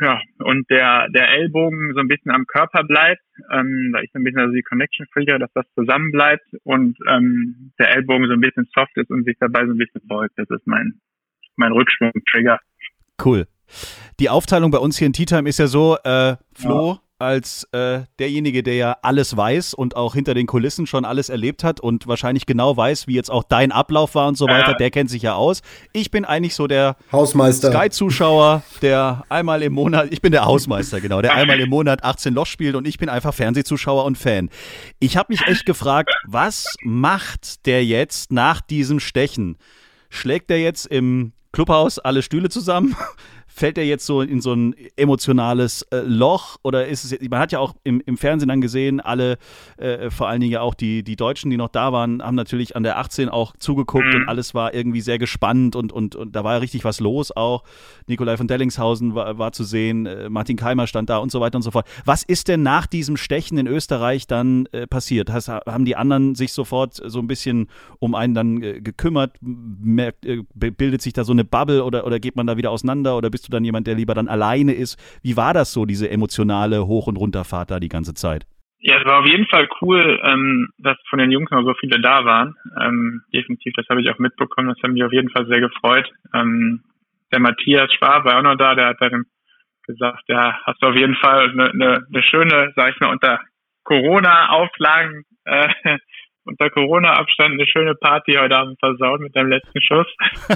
ja, 0.00 0.20
und 0.38 0.68
der, 0.68 1.08
der 1.08 1.30
Ellbogen 1.30 1.94
so 1.94 2.00
ein 2.00 2.08
bisschen 2.08 2.30
am 2.30 2.46
Körper 2.46 2.84
bleibt, 2.84 3.22
ähm, 3.50 3.90
weil 3.92 4.04
ich 4.04 4.10
so 4.12 4.18
ein 4.18 4.24
bisschen 4.24 4.40
also 4.40 4.52
die 4.52 4.62
Connection 4.62 5.06
kriege, 5.12 5.38
dass 5.38 5.50
das 5.54 5.64
zusammen 5.74 6.12
bleibt 6.12 6.44
und 6.64 6.98
ähm, 7.08 7.72
der 7.78 7.94
Ellbogen 7.94 8.26
so 8.26 8.34
ein 8.34 8.40
bisschen 8.40 8.68
soft 8.74 8.94
ist 8.96 9.10
und 9.10 9.24
sich 9.24 9.36
dabei 9.40 9.64
so 9.64 9.72
ein 9.72 9.78
bisschen 9.78 10.06
beugt. 10.06 10.34
Das 10.36 10.50
ist 10.50 10.66
mein, 10.66 11.00
mein 11.56 11.72
Rückschwung-Trigger. 11.72 12.58
Cool. 13.22 13.46
Die 14.20 14.30
Aufteilung 14.30 14.70
bei 14.70 14.78
uns 14.78 14.96
hier 14.98 15.06
in 15.06 15.12
Tea 15.12 15.26
Time 15.26 15.48
ist 15.48 15.58
ja 15.58 15.66
so, 15.66 15.96
äh, 16.04 16.36
Flo, 16.54 16.92
ja 16.92 17.00
als 17.18 17.66
äh, 17.72 18.00
derjenige, 18.18 18.62
der 18.62 18.74
ja 18.74 18.96
alles 19.00 19.36
weiß 19.36 19.72
und 19.72 19.96
auch 19.96 20.14
hinter 20.14 20.34
den 20.34 20.46
Kulissen 20.46 20.86
schon 20.86 21.04
alles 21.04 21.28
erlebt 21.28 21.64
hat 21.64 21.80
und 21.80 22.06
wahrscheinlich 22.06 22.44
genau 22.44 22.76
weiß, 22.76 23.06
wie 23.06 23.14
jetzt 23.14 23.30
auch 23.30 23.42
dein 23.42 23.72
Ablauf 23.72 24.14
war 24.14 24.28
und 24.28 24.36
so 24.36 24.46
weiter, 24.46 24.74
der 24.74 24.90
kennt 24.90 25.08
sich 25.08 25.22
ja 25.22 25.34
aus. 25.34 25.62
Ich 25.92 26.10
bin 26.10 26.24
eigentlich 26.26 26.54
so 26.54 26.66
der 26.66 26.96
Hausmeister. 27.12 27.72
Sky-Zuschauer, 27.72 28.62
der 28.82 29.24
einmal 29.30 29.62
im 29.62 29.72
Monat, 29.72 30.08
ich 30.10 30.20
bin 30.20 30.32
der 30.32 30.44
Hausmeister, 30.44 31.00
genau, 31.00 31.22
der 31.22 31.34
einmal 31.34 31.58
im 31.58 31.70
Monat 31.70 32.04
18 32.04 32.34
Loch 32.34 32.46
spielt 32.46 32.74
und 32.74 32.86
ich 32.86 32.98
bin 32.98 33.08
einfach 33.08 33.32
Fernsehzuschauer 33.32 34.04
und 34.04 34.18
Fan. 34.18 34.50
Ich 34.98 35.16
habe 35.16 35.32
mich 35.32 35.46
echt 35.46 35.64
gefragt, 35.64 36.14
was 36.26 36.74
macht 36.82 37.64
der 37.66 37.84
jetzt 37.84 38.30
nach 38.30 38.60
diesem 38.60 39.00
Stechen? 39.00 39.56
Schlägt 40.10 40.50
der 40.50 40.60
jetzt 40.60 40.86
im 40.86 41.32
Clubhaus 41.56 41.98
alle 41.98 42.20
Stühle 42.20 42.50
zusammen? 42.50 42.94
Fällt 43.56 43.78
er 43.78 43.84
jetzt 43.84 44.04
so 44.04 44.20
in 44.20 44.42
so 44.42 44.52
ein 44.52 44.74
emotionales 44.96 45.80
äh, 45.90 46.00
Loch 46.00 46.58
oder 46.62 46.86
ist 46.86 47.04
es, 47.04 47.18
man 47.30 47.40
hat 47.40 47.52
ja 47.52 47.58
auch 47.58 47.74
im, 47.84 48.02
im 48.04 48.18
Fernsehen 48.18 48.50
dann 48.50 48.60
gesehen, 48.60 49.00
alle, 49.00 49.38
äh, 49.78 50.10
vor 50.10 50.28
allen 50.28 50.42
Dingen 50.42 50.52
ja 50.52 50.60
auch 50.60 50.74
die, 50.74 51.02
die 51.02 51.16
Deutschen, 51.16 51.50
die 51.50 51.56
noch 51.56 51.70
da 51.70 51.90
waren, 51.90 52.22
haben 52.22 52.34
natürlich 52.34 52.76
an 52.76 52.82
der 52.82 52.98
18 52.98 53.30
auch 53.30 53.56
zugeguckt 53.56 54.08
mhm. 54.08 54.14
und 54.14 54.28
alles 54.28 54.52
war 54.52 54.74
irgendwie 54.74 55.00
sehr 55.00 55.18
gespannt 55.18 55.74
und, 55.74 55.90
und, 55.90 56.14
und 56.14 56.36
da 56.36 56.44
war 56.44 56.52
ja 56.52 56.58
richtig 56.58 56.84
was 56.84 57.00
los 57.00 57.34
auch. 57.34 57.64
Nikolai 58.06 58.36
von 58.36 58.46
Dellingshausen 58.46 59.14
war, 59.14 59.38
war 59.38 59.52
zu 59.52 59.64
sehen, 59.64 60.04
äh, 60.04 60.28
Martin 60.28 60.58
Keimer 60.58 60.86
stand 60.86 61.08
da 61.08 61.16
und 61.16 61.32
so 61.32 61.40
weiter 61.40 61.56
und 61.56 61.62
so 61.62 61.70
fort. 61.70 61.88
Was 62.04 62.24
ist 62.24 62.48
denn 62.48 62.62
nach 62.62 62.86
diesem 62.86 63.16
Stechen 63.16 63.56
in 63.56 63.66
Österreich 63.66 64.26
dann 64.26 64.66
äh, 64.72 64.86
passiert? 64.86 65.30
Has, 65.30 65.48
haben 65.48 65.86
die 65.86 65.96
anderen 65.96 66.34
sich 66.34 66.52
sofort 66.52 66.92
so 66.92 67.20
ein 67.20 67.26
bisschen 67.26 67.68
um 68.00 68.14
einen 68.14 68.34
dann 68.34 68.62
äh, 68.62 68.82
gekümmert? 68.82 69.38
Merkt, 69.40 70.26
äh, 70.26 70.42
bildet 70.52 71.00
sich 71.00 71.14
da 71.14 71.24
so 71.24 71.32
eine 71.32 71.46
Bubble 71.46 71.82
oder, 71.82 72.06
oder 72.06 72.20
geht 72.20 72.36
man 72.36 72.46
da 72.46 72.58
wieder 72.58 72.70
auseinander 72.70 73.16
oder 73.16 73.30
bist 73.30 73.45
du 73.48 73.52
dann 73.52 73.64
jemand, 73.64 73.86
der 73.86 73.94
lieber 73.94 74.14
dann 74.14 74.28
alleine 74.28 74.72
ist? 74.72 74.98
Wie 75.22 75.36
war 75.36 75.54
das 75.54 75.72
so, 75.72 75.86
diese 75.86 76.10
emotionale 76.10 76.86
Hoch- 76.86 77.06
und 77.06 77.16
Runterfahrt 77.16 77.70
da 77.70 77.80
die 77.80 77.88
ganze 77.88 78.14
Zeit? 78.14 78.46
Ja, 78.78 78.98
es 78.98 79.04
war 79.04 79.20
auf 79.20 79.26
jeden 79.26 79.46
Fall 79.46 79.68
cool, 79.80 80.20
ähm, 80.22 80.68
dass 80.78 80.96
von 81.08 81.18
den 81.18 81.32
Jungs 81.32 81.50
noch 81.50 81.64
so 81.64 81.74
viele 81.80 82.00
da 82.00 82.24
waren. 82.24 82.54
Ähm, 82.80 83.22
definitiv, 83.32 83.72
das 83.74 83.86
habe 83.88 84.00
ich 84.00 84.10
auch 84.10 84.18
mitbekommen. 84.18 84.68
Das 84.68 84.82
hat 84.82 84.90
mich 84.90 85.02
auf 85.02 85.12
jeden 85.12 85.30
Fall 85.30 85.46
sehr 85.46 85.60
gefreut. 85.60 86.08
Ähm, 86.34 86.82
der 87.32 87.40
Matthias 87.40 87.92
Schwab 87.94 88.24
war 88.24 88.38
auch 88.38 88.42
noch 88.42 88.56
da, 88.56 88.74
der 88.74 88.88
hat 88.88 89.00
dann 89.00 89.24
gesagt, 89.86 90.24
ja, 90.28 90.58
hast 90.64 90.82
du 90.82 90.88
auf 90.88 90.94
jeden 90.94 91.16
Fall 91.16 91.50
eine, 91.50 91.70
eine, 91.70 92.06
eine 92.08 92.22
schöne, 92.22 92.72
sag 92.76 92.94
ich 92.94 93.00
mal, 93.00 93.10
unter 93.10 93.40
Corona-Auflagen, 93.84 95.24
äh, 95.44 95.68
unter 96.44 96.70
Corona-Abstand 96.70 97.54
eine 97.54 97.66
schöne 97.66 97.94
Party 97.94 98.34
heute 98.34 98.56
Abend 98.56 98.78
versaut 98.78 99.20
mit 99.20 99.34
deinem 99.34 99.50
letzten 99.50 99.82
Schuss. 99.82 100.06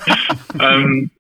ähm, 0.61 1.11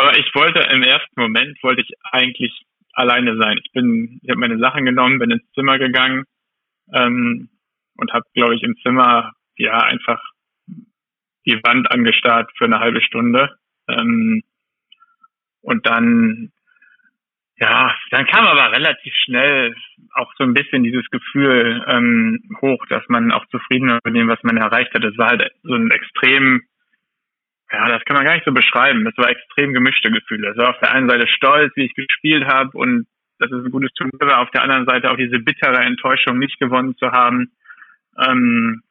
aber 0.00 0.18
ich 0.18 0.34
wollte 0.34 0.60
im 0.60 0.82
ersten 0.82 1.20
Moment 1.20 1.62
wollte 1.62 1.82
ich 1.82 1.90
eigentlich 2.10 2.52
alleine 2.94 3.36
sein. 3.36 3.58
Ich 3.62 3.70
bin, 3.72 4.18
ich 4.22 4.30
habe 4.30 4.40
meine 4.40 4.58
Sachen 4.58 4.86
genommen, 4.86 5.18
bin 5.18 5.30
ins 5.30 5.52
Zimmer 5.52 5.78
gegangen 5.78 6.24
ähm, 6.94 7.50
und 7.96 8.12
habe, 8.12 8.24
glaube 8.34 8.54
ich, 8.54 8.62
im 8.62 8.76
Zimmer 8.82 9.32
ja 9.56 9.78
einfach 9.82 10.22
die 11.46 11.62
Wand 11.62 11.90
angestarrt 11.90 12.50
für 12.56 12.64
eine 12.64 12.80
halbe 12.80 13.02
Stunde. 13.02 13.58
Ähm, 13.88 14.42
und 15.60 15.84
dann, 15.86 16.50
ja, 17.58 17.94
dann 18.10 18.26
kam 18.26 18.46
aber 18.46 18.72
relativ 18.72 19.12
schnell 19.24 19.76
auch 20.14 20.32
so 20.38 20.44
ein 20.44 20.54
bisschen 20.54 20.82
dieses 20.82 21.08
Gefühl 21.10 21.84
ähm, 21.86 22.42
hoch, 22.62 22.84
dass 22.88 23.06
man 23.08 23.32
auch 23.32 23.44
zufrieden 23.46 23.90
war 23.90 24.00
mit 24.04 24.16
dem, 24.16 24.28
was 24.28 24.42
man 24.42 24.56
erreicht 24.56 24.94
hat. 24.94 25.04
Es 25.04 25.18
war 25.18 25.28
halt 25.28 25.52
so 25.62 25.74
ein 25.74 25.90
extrem 25.90 26.62
ja, 27.72 27.88
das 27.88 28.04
kann 28.04 28.16
man 28.16 28.24
gar 28.24 28.34
nicht 28.34 28.44
so 28.44 28.52
beschreiben. 28.52 29.04
Das 29.04 29.16
war 29.16 29.30
extrem 29.30 29.72
gemischte 29.72 30.10
Gefühle. 30.10 30.50
Es 30.50 30.56
war 30.56 30.70
auf 30.70 30.80
der 30.80 30.92
einen 30.92 31.08
Seite 31.08 31.26
stolz, 31.28 31.72
wie 31.76 31.84
ich 31.84 31.94
gespielt 31.94 32.44
habe 32.46 32.76
und 32.76 33.06
dass 33.38 33.50
es 33.50 33.64
ein 33.64 33.70
gutes 33.70 33.92
Turnier 33.94 34.18
war. 34.20 34.40
Auf 34.40 34.50
der 34.50 34.62
anderen 34.62 34.86
Seite 34.86 35.10
auch 35.10 35.16
diese 35.16 35.38
bittere 35.38 35.78
Enttäuschung, 35.78 36.38
nicht 36.38 36.58
gewonnen 36.58 36.96
zu 36.96 37.10
haben. 37.12 37.52
Ähm, 38.18 38.82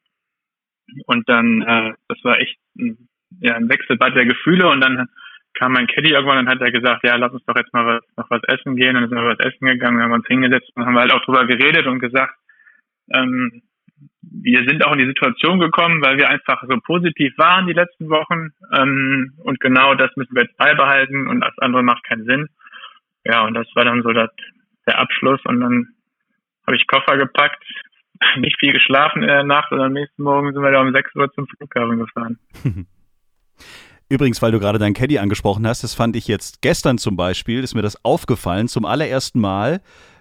und 1.06 1.28
dann, 1.28 1.62
äh, 1.62 1.92
das 2.08 2.18
war 2.24 2.38
echt 2.40 2.58
ein, 2.76 3.08
ja, 3.40 3.54
ein 3.54 3.68
Wechselbad 3.68 4.16
der 4.16 4.26
Gefühle 4.26 4.68
und 4.68 4.80
dann 4.80 5.08
kam 5.54 5.72
mein 5.72 5.86
Caddy 5.86 6.10
irgendwann 6.10 6.38
und 6.38 6.48
hat 6.48 6.60
er 6.60 6.72
gesagt, 6.72 7.04
ja, 7.04 7.16
lass 7.16 7.32
uns 7.32 7.44
doch 7.44 7.56
jetzt 7.56 7.72
mal 7.72 7.86
was, 7.86 8.02
noch 8.16 8.30
was 8.30 8.42
essen 8.44 8.76
gehen. 8.76 8.96
Und 8.96 9.02
dann 9.02 9.10
sind 9.10 9.18
wir 9.18 9.36
was 9.36 9.46
essen 9.46 9.66
gegangen, 9.66 10.02
haben 10.02 10.12
uns 10.12 10.26
hingesetzt 10.26 10.70
und 10.74 10.86
haben 10.86 10.98
halt 10.98 11.12
auch 11.12 11.24
drüber 11.24 11.46
geredet 11.46 11.86
und 11.86 11.98
gesagt, 11.98 12.34
ähm, 13.12 13.62
wir 14.22 14.64
sind 14.66 14.84
auch 14.84 14.92
in 14.92 14.98
die 14.98 15.06
Situation 15.06 15.58
gekommen, 15.58 16.02
weil 16.02 16.16
wir 16.16 16.28
einfach 16.28 16.62
so 16.68 16.76
positiv 16.80 17.36
waren 17.36 17.66
die 17.66 17.72
letzten 17.72 18.08
Wochen. 18.08 18.50
Ähm, 18.72 19.34
und 19.38 19.60
genau 19.60 19.94
das 19.94 20.10
müssen 20.16 20.34
wir 20.34 20.44
jetzt 20.44 20.56
beibehalten 20.56 21.26
und 21.26 21.40
das 21.40 21.56
andere 21.58 21.82
macht 21.82 22.04
keinen 22.04 22.24
Sinn. 22.24 22.48
Ja, 23.24 23.44
und 23.44 23.54
das 23.54 23.66
war 23.74 23.84
dann 23.84 24.02
so 24.02 24.12
das, 24.12 24.30
der 24.86 24.98
Abschluss. 24.98 25.40
Und 25.44 25.60
dann 25.60 25.88
habe 26.66 26.76
ich 26.76 26.86
Koffer 26.86 27.16
gepackt, 27.16 27.62
nicht 28.38 28.58
viel 28.58 28.72
geschlafen 28.72 29.22
in 29.22 29.28
der 29.28 29.44
Nacht 29.44 29.72
und 29.72 29.80
am 29.80 29.92
nächsten 29.92 30.22
Morgen 30.22 30.52
sind 30.52 30.62
wir 30.62 30.70
da 30.70 30.80
um 30.80 30.92
6 30.92 31.14
Uhr 31.16 31.32
zum 31.32 31.46
Flughafen 31.46 31.98
gefahren. 31.98 32.38
Übrigens, 34.08 34.42
weil 34.42 34.50
du 34.50 34.58
gerade 34.58 34.78
deinen 34.78 34.94
Caddy 34.94 35.18
angesprochen 35.18 35.66
hast, 35.66 35.84
das 35.84 35.94
fand 35.94 36.16
ich 36.16 36.26
jetzt 36.26 36.62
gestern 36.62 36.98
zum 36.98 37.16
Beispiel, 37.16 37.62
ist 37.62 37.76
mir 37.76 37.82
das 37.82 38.04
aufgefallen, 38.04 38.66
zum 38.66 38.84
allerersten 38.84 39.40
Mal 39.40 39.80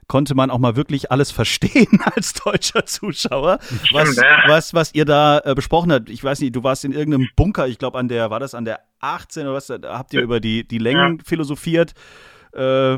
konnte 0.10 0.36
man 0.36 0.52
auch 0.52 0.58
mal 0.58 0.76
wirklich 0.76 1.12
alles 1.12 1.32
verstehen 1.32 2.02
als 2.16 2.34
deutscher 2.34 2.86
Zuschauer, 2.86 3.60
was, 3.94 4.18
was, 4.48 4.74
was 4.74 4.94
ihr 4.94 5.06
da 5.06 5.40
äh, 5.46 5.56
besprochen 5.56 5.94
habt. 5.94 6.10
Ich 6.10 6.22
weiß 6.22 6.42
nicht, 6.42 6.54
du 6.54 6.64
warst 6.64 6.84
in 6.84 6.92
irgendeinem 6.92 7.30
Bunker, 7.38 7.68
ich 7.68 7.78
glaube 7.78 7.98
an 7.98 8.10
der, 8.10 8.30
war 8.30 8.42
das 8.42 8.54
an 8.54 8.66
der 8.66 8.82
18 9.00 9.44
oder 9.44 9.54
was, 9.54 9.68
da 9.68 9.98
habt 9.98 10.14
ihr 10.14 10.22
über 10.22 10.42
die, 10.42 10.68
die 10.68 10.80
Längen 10.80 11.18
ja. 11.18 11.24
philosophiert. 11.24 11.94
Äh, 12.52 12.98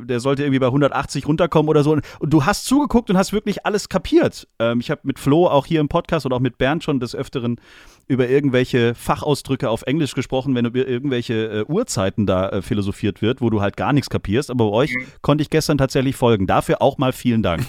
der 0.00 0.18
sollte 0.18 0.42
irgendwie 0.42 0.58
bei 0.58 0.66
180 0.66 1.28
runterkommen 1.28 1.68
oder 1.68 1.84
so. 1.84 1.92
Und 1.92 2.32
du 2.32 2.44
hast 2.44 2.64
zugeguckt 2.64 3.10
und 3.10 3.16
hast 3.16 3.32
wirklich 3.32 3.64
alles 3.64 3.88
kapiert. 3.88 4.48
Ähm, 4.58 4.80
ich 4.80 4.90
habe 4.90 5.02
mit 5.04 5.20
Flo 5.20 5.46
auch 5.46 5.66
hier 5.66 5.78
im 5.80 5.88
Podcast 5.88 6.26
und 6.26 6.32
auch 6.32 6.40
mit 6.40 6.58
Bernd 6.58 6.82
schon 6.82 6.98
des 6.98 7.14
Öfteren 7.14 7.60
über 8.08 8.28
irgendwelche 8.28 8.94
Fachausdrücke 8.94 9.68
auf 9.68 9.82
Englisch 9.82 10.14
gesprochen, 10.14 10.54
wenn 10.54 10.64
über 10.64 10.86
irgendwelche 10.86 11.34
äh, 11.34 11.64
Uhrzeiten 11.64 12.26
da 12.26 12.48
äh, 12.48 12.62
philosophiert 12.62 13.22
wird, 13.22 13.40
wo 13.40 13.50
du 13.50 13.60
halt 13.60 13.76
gar 13.76 13.92
nichts 13.92 14.10
kapierst. 14.10 14.50
Aber 14.50 14.70
bei 14.70 14.76
euch 14.76 14.94
mhm. 14.94 15.06
konnte 15.22 15.42
ich 15.42 15.50
gestern 15.50 15.78
tatsächlich 15.78 16.16
folgen. 16.16 16.46
Dafür 16.46 16.80
auch 16.80 16.98
mal 16.98 17.12
vielen 17.12 17.42
Dank. 17.42 17.62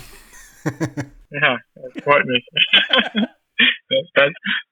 ja, 1.29 1.57
das 1.75 2.03
freut 2.03 2.25
mich. 2.25 2.47
das, 4.15 4.31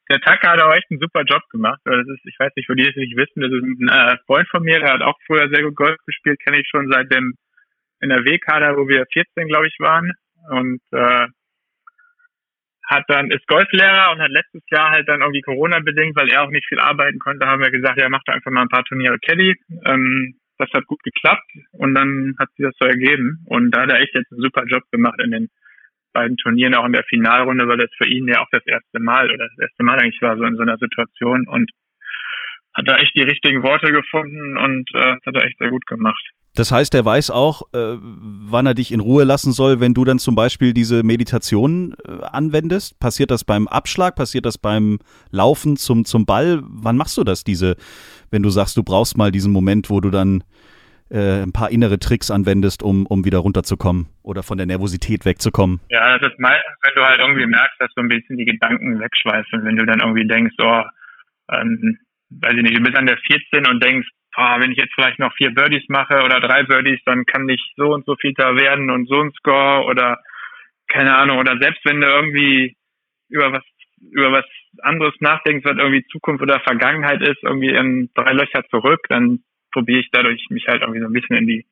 der 0.10 0.20
Taka 0.22 0.52
hat 0.52 0.62
auch 0.62 0.74
echt 0.74 0.90
einen 0.90 1.02
super 1.02 1.24
Job 1.24 1.42
gemacht. 1.52 1.82
Das 1.84 2.08
ist, 2.08 2.26
ich 2.26 2.40
weiß 2.40 2.52
nicht, 2.56 2.70
wo 2.70 2.74
die 2.74 2.88
es 2.88 2.96
nicht 2.96 3.18
wissen, 3.18 3.42
das 3.42 3.52
ist 3.52 3.64
ein 3.64 3.90
äh, 3.90 4.18
Freund 4.26 4.48
von 4.50 4.64
mir, 4.64 4.80
der 4.80 4.94
hat 4.94 5.02
auch 5.02 5.18
früher 5.26 5.50
sehr 5.50 5.64
gut 5.64 5.76
Golf 5.76 5.98
gespielt, 6.06 6.40
kenne 6.40 6.60
ich 6.62 6.68
schon 6.70 6.90
seit 6.90 7.12
dem 7.12 7.36
NRW-Kader, 8.00 8.78
wo 8.78 8.88
wir 8.88 9.06
14, 9.12 9.48
glaube 9.48 9.68
ich, 9.68 9.76
waren. 9.80 10.12
Und 10.50 10.82
äh, 10.92 11.28
hat 12.88 13.04
dann, 13.10 13.32
ist 13.32 13.46
Golflehrer 13.48 14.12
und 14.12 14.20
hat 14.20 14.32
letztes 14.32 14.64
Jahr 14.72 14.92
halt 14.92 15.08
dann 15.10 15.22
irgendwie 15.22 15.42
Corona-bedingt, 15.42 16.16
weil 16.16 16.30
er 16.30 16.44
auch 16.44 16.50
nicht 16.50 16.68
viel 16.68 16.80
arbeiten 16.80 17.20
konnte, 17.20 17.46
haben 17.46 17.62
wir 17.62 17.72
gesagt, 17.72 18.00
ja, 18.00 18.10
macht 18.10 18.30
einfach 18.30 18.52
mal 18.52 18.62
ein 18.62 18.70
paar 18.70 18.86
Turniere 18.86 19.20
Caddy. 19.20 19.56
Ähm, 19.86 20.36
das 20.58 20.70
hat 20.74 20.88
gut 20.88 21.04
geklappt 21.04 21.52
und 21.74 21.94
dann 21.94 22.36
hat 22.40 22.50
sich 22.56 22.66
das 22.66 22.76
so 22.80 22.88
ergeben. 22.88 23.46
Und 23.46 23.72
da 23.72 23.82
hat 23.82 23.92
er 23.92 24.00
echt 24.00 24.16
jetzt 24.16 24.32
einen 24.32 24.42
super 24.42 24.64
Job 24.66 24.84
gemacht 24.92 25.20
in 25.22 25.32
den 25.32 25.50
beiden 26.14 26.38
Turnieren, 26.38 26.74
auch 26.74 26.86
in 26.86 26.94
der 26.94 27.04
Finalrunde, 27.04 27.68
weil 27.68 27.78
das 27.78 27.92
für 27.98 28.08
ihn 28.08 28.28
ja 28.28 28.42
auch 28.42 28.50
das 28.52 28.66
erste 28.66 29.00
Mal 29.00 29.30
oder 29.30 29.48
das 29.50 29.70
erste 29.70 29.84
Mal 29.84 30.00
eigentlich 30.00 30.22
war 30.22 30.38
so 30.38 30.46
in 30.46 30.56
so 30.56 30.64
einer 30.64 30.78
Situation 30.78 31.48
und 31.48 31.70
hat 32.74 32.88
da 32.88 32.98
echt 32.98 33.16
die 33.16 33.24
richtigen 33.24 33.64
Worte 33.64 33.92
gefunden 33.92 34.58
und 34.58 34.90
äh, 34.96 35.16
hat 35.26 35.36
er 35.36 35.46
echt 35.46 35.58
sehr 35.60 35.70
gut 35.70 35.86
gemacht. 35.86 36.24
Das 36.58 36.72
heißt, 36.72 36.96
er 36.96 37.06
weiß 37.06 37.30
auch, 37.30 37.62
äh, 37.74 37.98
wann 38.02 38.66
er 38.66 38.74
dich 38.74 38.92
in 38.92 39.00
Ruhe 39.00 39.26
lassen 39.26 39.52
soll, 39.52 39.80
wenn 39.80 39.94
du 39.94 40.06
dann 40.06 40.18
zum 40.18 40.34
Beispiel 40.34 40.74
diese 40.74 41.04
Meditation 41.04 41.94
äh, 42.04 42.24
anwendest. 42.32 43.00
Passiert 43.00 43.30
das 43.30 43.46
beim 43.46 43.68
Abschlag? 43.68 44.16
Passiert 44.16 44.48
das 44.48 44.58
beim 44.58 44.98
Laufen 45.30 45.78
zum, 45.78 46.04
zum 46.04 46.26
Ball? 46.26 46.64
Wann 46.64 46.98
machst 46.98 47.16
du 47.16 47.24
das, 47.24 47.44
diese, 47.44 47.76
wenn 48.32 48.42
du 48.42 48.50
sagst, 48.50 48.76
du 48.76 48.82
brauchst 48.82 49.20
mal 49.20 49.32
diesen 49.32 49.54
Moment, 49.54 49.92
wo 49.92 50.02
du 50.02 50.10
dann 50.10 50.44
äh, 51.12 51.44
ein 51.44 51.54
paar 51.54 51.70
innere 51.70 52.00
Tricks 52.00 52.32
anwendest, 52.32 52.82
um, 52.82 53.06
um 53.06 53.24
wieder 53.24 53.38
runterzukommen 53.38 54.08
oder 54.24 54.42
von 54.42 54.58
der 54.58 54.66
Nervosität 54.66 55.26
wegzukommen? 55.26 55.80
Ja, 55.90 56.18
das 56.18 56.32
ist 56.32 56.40
meistens, 56.40 56.74
wenn 56.82 56.96
du 56.96 57.08
halt 57.08 57.20
irgendwie 57.20 57.46
merkst, 57.46 57.80
dass 57.80 57.92
so 57.96 58.02
ein 58.02 58.10
bisschen 58.10 58.36
die 58.36 58.46
Gedanken 58.46 59.00
wegschweifen, 59.00 59.64
wenn 59.64 59.76
du 59.76 59.86
dann 59.86 60.00
irgendwie 60.00 60.28
denkst, 60.28 60.56
oh, 60.60 60.82
ähm, 61.54 62.00
weiß 62.32 62.54
ich 62.56 62.64
nicht, 62.64 62.78
du 62.78 62.82
bist 62.82 62.98
an 62.98 63.06
der 63.06 63.20
14 63.28 63.68
und 63.68 63.84
denkst, 63.84 64.08
oh, 64.38 64.60
wenn 64.60 64.72
ich 64.72 64.78
jetzt 64.78 64.94
vielleicht 64.94 65.20
noch 65.20 65.34
vier 65.36 65.52
Birdies 65.52 65.84
mache 65.90 66.24
oder 66.24 66.40
drei 66.40 66.64
Birdies, 66.64 67.00
dann 67.06 67.26
kann 67.26 67.50
ich 67.50 67.62
so 67.76 67.94
und 67.94 68.06
so 68.06 68.16
viel 68.16 68.34
da 68.34 68.56
werden 68.56 68.90
und 68.92 69.08
so 69.08 69.20
ein 69.20 69.32
Score 69.34 69.86
oder 69.86 70.20
keine 70.88 71.18
Ahnung, 71.18 71.40
oder 71.40 71.58
selbst 71.60 71.84
wenn 71.84 72.00
du 72.00 72.08
irgendwie 72.08 72.78
über 73.30 73.52
was 73.52 73.64
über 74.00 74.32
was 74.32 74.46
anderes 74.84 75.16
nachdenkst, 75.20 75.66
was 75.66 75.78
irgendwie 75.78 76.06
Zukunft 76.12 76.44
oder 76.44 76.60
Vergangenheit 76.60 77.22
ist, 77.22 77.42
irgendwie 77.42 77.70
in 77.70 78.12
drei 78.14 78.32
Löcher 78.32 78.64
zurück, 78.70 79.02
dann 79.10 79.40
probiere 79.72 80.00
ich 80.00 80.10
dadurch, 80.12 80.46
mich 80.50 80.68
halt 80.68 80.82
irgendwie 80.82 81.02
so 81.02 81.08
ein 81.08 81.14
bisschen 81.14 81.38
in 81.38 81.48
die, 81.48 81.66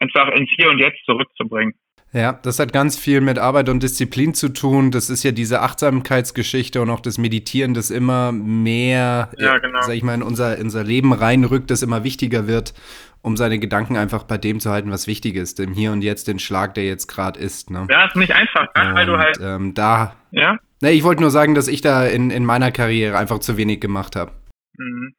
einfach 0.00 0.28
ins 0.32 0.50
Hier 0.56 0.68
und 0.68 0.78
Jetzt 0.78 1.04
zurückzubringen. 1.04 1.74
Ja, 2.12 2.32
das 2.32 2.58
hat 2.58 2.72
ganz 2.72 2.98
viel 2.98 3.20
mit 3.20 3.38
Arbeit 3.38 3.68
und 3.68 3.82
Disziplin 3.84 4.34
zu 4.34 4.48
tun. 4.48 4.90
Das 4.90 5.10
ist 5.10 5.22
ja 5.22 5.30
diese 5.30 5.60
Achtsamkeitsgeschichte 5.62 6.82
und 6.82 6.90
auch 6.90 7.00
das 7.00 7.18
Meditieren, 7.18 7.72
das 7.72 7.90
immer 7.90 8.32
mehr, 8.32 9.30
ja, 9.38 9.58
genau. 9.58 9.80
sag 9.82 9.94
ich 9.94 10.02
mal, 10.02 10.14
in 10.14 10.22
unser, 10.22 10.56
in 10.56 10.64
unser 10.64 10.82
Leben 10.82 11.12
reinrückt, 11.12 11.70
das 11.70 11.82
immer 11.82 12.02
wichtiger 12.02 12.48
wird, 12.48 12.74
um 13.22 13.36
seine 13.36 13.60
Gedanken 13.60 13.96
einfach 13.96 14.24
bei 14.24 14.38
dem 14.38 14.58
zu 14.58 14.70
halten, 14.70 14.90
was 14.90 15.06
wichtig 15.06 15.36
ist, 15.36 15.60
dem 15.60 15.72
Hier 15.72 15.92
und 15.92 16.02
Jetzt, 16.02 16.26
den 16.26 16.40
Schlag, 16.40 16.74
der 16.74 16.84
jetzt 16.84 17.06
gerade 17.06 17.38
ist. 17.38 17.70
Ne? 17.70 17.86
Ja, 17.88 18.06
ist 18.06 18.16
nicht 18.16 18.34
einfach, 18.34 18.66
ne? 18.74 18.94
weil 18.94 19.06
du 19.06 19.16
halt. 19.16 19.38
Ähm, 19.40 19.74
da. 19.74 20.16
Ja. 20.32 20.58
Ne, 20.82 20.90
ich 20.90 21.04
wollte 21.04 21.20
nur 21.20 21.30
sagen, 21.30 21.54
dass 21.54 21.68
ich 21.68 21.80
da 21.80 22.06
in, 22.06 22.30
in 22.30 22.44
meiner 22.44 22.72
Karriere 22.72 23.18
einfach 23.18 23.38
zu 23.38 23.56
wenig 23.56 23.80
gemacht 23.80 24.16
habe. 24.16 24.32
Mhm. 24.76 25.14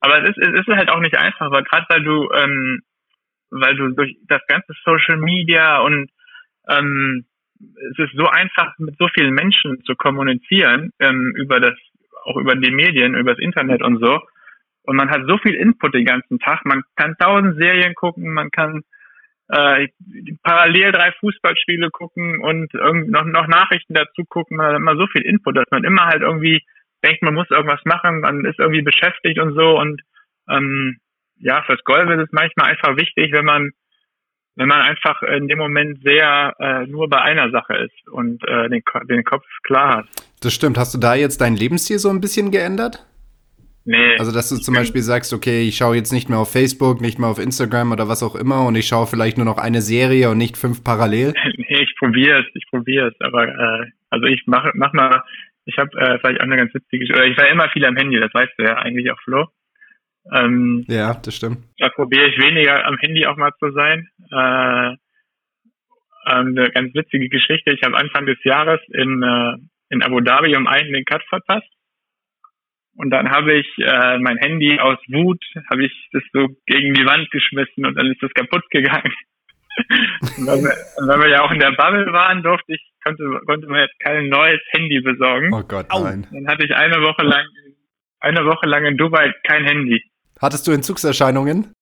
Aber 0.00 0.22
es 0.22 0.36
ist, 0.36 0.38
es 0.38 0.66
ist 0.66 0.74
halt 0.74 0.88
auch 0.88 1.00
nicht 1.00 1.18
einfach, 1.18 1.50
weil 1.50 1.64
gerade 1.64 1.84
weil 1.88 2.02
du, 2.02 2.28
ähm, 2.32 2.80
weil 3.50 3.76
du 3.76 3.88
durch 3.90 4.16
das 4.28 4.40
ganze 4.48 4.72
Social 4.84 5.18
Media 5.18 5.80
und 5.80 6.10
ähm, 6.68 7.26
es 7.58 7.98
ist 7.98 8.12
so 8.14 8.26
einfach, 8.26 8.74
mit 8.78 8.96
so 8.98 9.08
vielen 9.14 9.34
Menschen 9.34 9.82
zu 9.84 9.94
kommunizieren, 9.94 10.92
ähm, 10.98 11.32
über 11.36 11.60
das, 11.60 11.74
auch 12.24 12.36
über 12.36 12.54
die 12.54 12.70
Medien, 12.70 13.14
über 13.14 13.34
das 13.34 13.42
Internet 13.42 13.82
und 13.82 13.98
so. 14.04 14.20
Und 14.82 14.96
man 14.96 15.10
hat 15.10 15.22
so 15.26 15.38
viel 15.38 15.54
Input 15.54 15.94
den 15.94 16.04
ganzen 16.04 16.38
Tag. 16.38 16.64
Man 16.64 16.82
kann 16.96 17.16
tausend 17.18 17.56
Serien 17.56 17.94
gucken, 17.94 18.32
man 18.32 18.50
kann 18.50 18.82
äh, 19.48 19.88
parallel 20.42 20.92
drei 20.92 21.12
Fußballspiele 21.12 21.90
gucken 21.90 22.40
und 22.40 22.72
irgend 22.74 23.10
noch, 23.10 23.24
noch 23.24 23.46
Nachrichten 23.46 23.94
dazu 23.94 24.24
gucken. 24.28 24.56
Man 24.56 24.66
hat 24.66 24.76
immer 24.76 24.96
so 24.96 25.06
viel 25.08 25.22
Input, 25.22 25.56
dass 25.56 25.66
man 25.70 25.84
immer 25.84 26.06
halt 26.06 26.22
irgendwie 26.22 26.62
denkt, 27.04 27.22
man 27.22 27.34
muss 27.34 27.50
irgendwas 27.50 27.84
machen, 27.84 28.20
man 28.20 28.44
ist 28.44 28.58
irgendwie 28.58 28.82
beschäftigt 28.82 29.38
und 29.38 29.54
so 29.54 29.78
und 29.78 30.02
ähm, 30.48 30.98
ja, 31.38 31.62
fürs 31.62 31.82
Golf 31.84 32.08
ist 32.10 32.24
es 32.24 32.32
manchmal 32.32 32.70
einfach 32.70 32.96
wichtig, 32.96 33.32
wenn 33.32 33.44
man 33.44 33.70
wenn 34.58 34.68
man 34.68 34.80
einfach 34.80 35.22
in 35.22 35.48
dem 35.48 35.58
Moment 35.58 36.02
sehr 36.02 36.54
äh, 36.58 36.86
nur 36.86 37.10
bei 37.10 37.20
einer 37.20 37.50
Sache 37.50 37.74
ist 37.76 38.08
und 38.08 38.42
äh, 38.48 38.70
den, 38.70 38.82
den 39.08 39.22
Kopf 39.22 39.44
klar 39.64 39.98
hat. 39.98 40.06
Das 40.40 40.54
stimmt. 40.54 40.78
Hast 40.78 40.94
du 40.94 40.98
da 40.98 41.14
jetzt 41.14 41.42
dein 41.42 41.56
Lebensstil 41.56 41.98
so 41.98 42.08
ein 42.08 42.22
bisschen 42.22 42.50
geändert? 42.50 43.04
Nee. 43.84 44.16
Also, 44.18 44.32
dass 44.32 44.48
du 44.48 44.56
zum 44.56 44.74
Beispiel 44.74 45.02
sagst, 45.02 45.32
okay, 45.32 45.68
ich 45.68 45.76
schaue 45.76 45.94
jetzt 45.94 46.10
nicht 46.10 46.28
mehr 46.28 46.38
auf 46.38 46.50
Facebook, 46.50 47.02
nicht 47.02 47.18
mehr 47.18 47.28
auf 47.28 47.38
Instagram 47.38 47.92
oder 47.92 48.08
was 48.08 48.22
auch 48.22 48.34
immer 48.34 48.66
und 48.66 48.74
ich 48.76 48.88
schaue 48.88 49.06
vielleicht 49.06 49.36
nur 49.36 49.44
noch 49.44 49.58
eine 49.58 49.82
Serie 49.82 50.30
und 50.30 50.38
nicht 50.38 50.56
fünf 50.56 50.82
parallel? 50.82 51.34
nee, 51.56 51.82
ich 51.82 51.94
probiere 51.98 52.40
es, 52.40 52.46
ich 52.54 52.64
probiere 52.70 53.08
es, 53.08 53.14
aber 53.20 53.46
äh, 53.46 53.86
also 54.08 54.26
ich 54.26 54.42
mache 54.46 54.72
mach 54.74 54.92
mal 54.92 55.22
ich 55.66 55.76
habe 55.78 55.90
äh, 55.98 56.18
vielleicht 56.18 56.40
auch 56.40 56.44
eine 56.44 56.56
ganz 56.56 56.72
witzige, 56.72 57.12
oder 57.12 57.26
ich 57.26 57.36
war 57.36 57.48
immer 57.48 57.68
viel 57.70 57.84
am 57.84 57.96
Handy, 57.96 58.18
das 58.18 58.32
weißt 58.32 58.52
du 58.56 58.64
ja 58.64 58.76
eigentlich 58.78 59.10
auch, 59.10 59.20
Flo. 59.22 59.46
Ähm, 60.32 60.84
ja, 60.88 61.14
das 61.14 61.36
stimmt. 61.36 61.58
Da 61.78 61.88
probiere 61.88 62.26
ich 62.26 62.38
weniger 62.38 62.84
am 62.84 62.98
Handy 62.98 63.26
auch 63.26 63.36
mal 63.36 63.52
zu 63.58 63.70
sein. 63.72 64.08
Äh, 64.30 64.96
ähm, 66.28 66.58
eine 66.58 66.70
ganz 66.70 66.94
witzige 66.94 67.28
Geschichte. 67.28 67.72
Ich 67.72 67.82
habe 67.82 67.96
Anfang 67.96 68.26
des 68.26 68.42
Jahres 68.42 68.80
in, 68.88 69.22
äh, 69.22 69.56
in 69.90 70.02
Abu 70.02 70.20
Dhabi 70.20 70.56
um 70.56 70.66
einen 70.66 70.92
den 70.92 71.04
Cut 71.04 71.22
verpasst. 71.28 71.68
Und 72.96 73.10
dann 73.10 73.30
habe 73.30 73.52
ich 73.52 73.66
äh, 73.78 74.18
mein 74.18 74.38
Handy 74.38 74.80
aus 74.80 74.98
Wut, 75.08 75.44
habe 75.70 75.84
ich 75.84 75.92
das 76.12 76.22
so 76.32 76.48
gegen 76.66 76.94
die 76.94 77.04
Wand 77.04 77.30
geschmissen 77.30 77.84
und 77.84 77.94
dann 77.94 78.06
ist 78.06 78.22
das 78.22 78.32
kaputt 78.32 78.64
gegangen. 78.70 79.12
und 80.38 80.46
weil 80.46 80.62
wir, 80.62 80.72
weil 81.06 81.20
wir 81.20 81.28
ja 81.28 81.42
auch 81.42 81.52
in 81.52 81.60
der 81.60 81.72
Bubble 81.72 82.10
waren, 82.12 82.42
durfte 82.42 82.72
ich 82.72 82.80
konnte, 83.04 83.40
konnte 83.46 83.66
man 83.66 83.80
jetzt 83.80 84.00
kein 84.00 84.28
neues 84.30 84.60
Handy 84.70 85.00
besorgen. 85.00 85.52
Oh 85.52 85.62
Gott, 85.62 85.86
nein. 85.90 86.26
Dann 86.32 86.48
hatte 86.48 86.64
ich 86.64 86.74
eine 86.74 87.02
Woche 87.02 87.22
lang, 87.22 87.44
eine 88.20 88.44
Woche 88.46 88.66
lang 88.66 88.86
in 88.86 88.96
Dubai 88.96 89.32
kein 89.46 89.64
Handy. 89.64 90.02
Hattest 90.40 90.66
du 90.66 90.72
Entzugserscheinungen? 90.72 91.72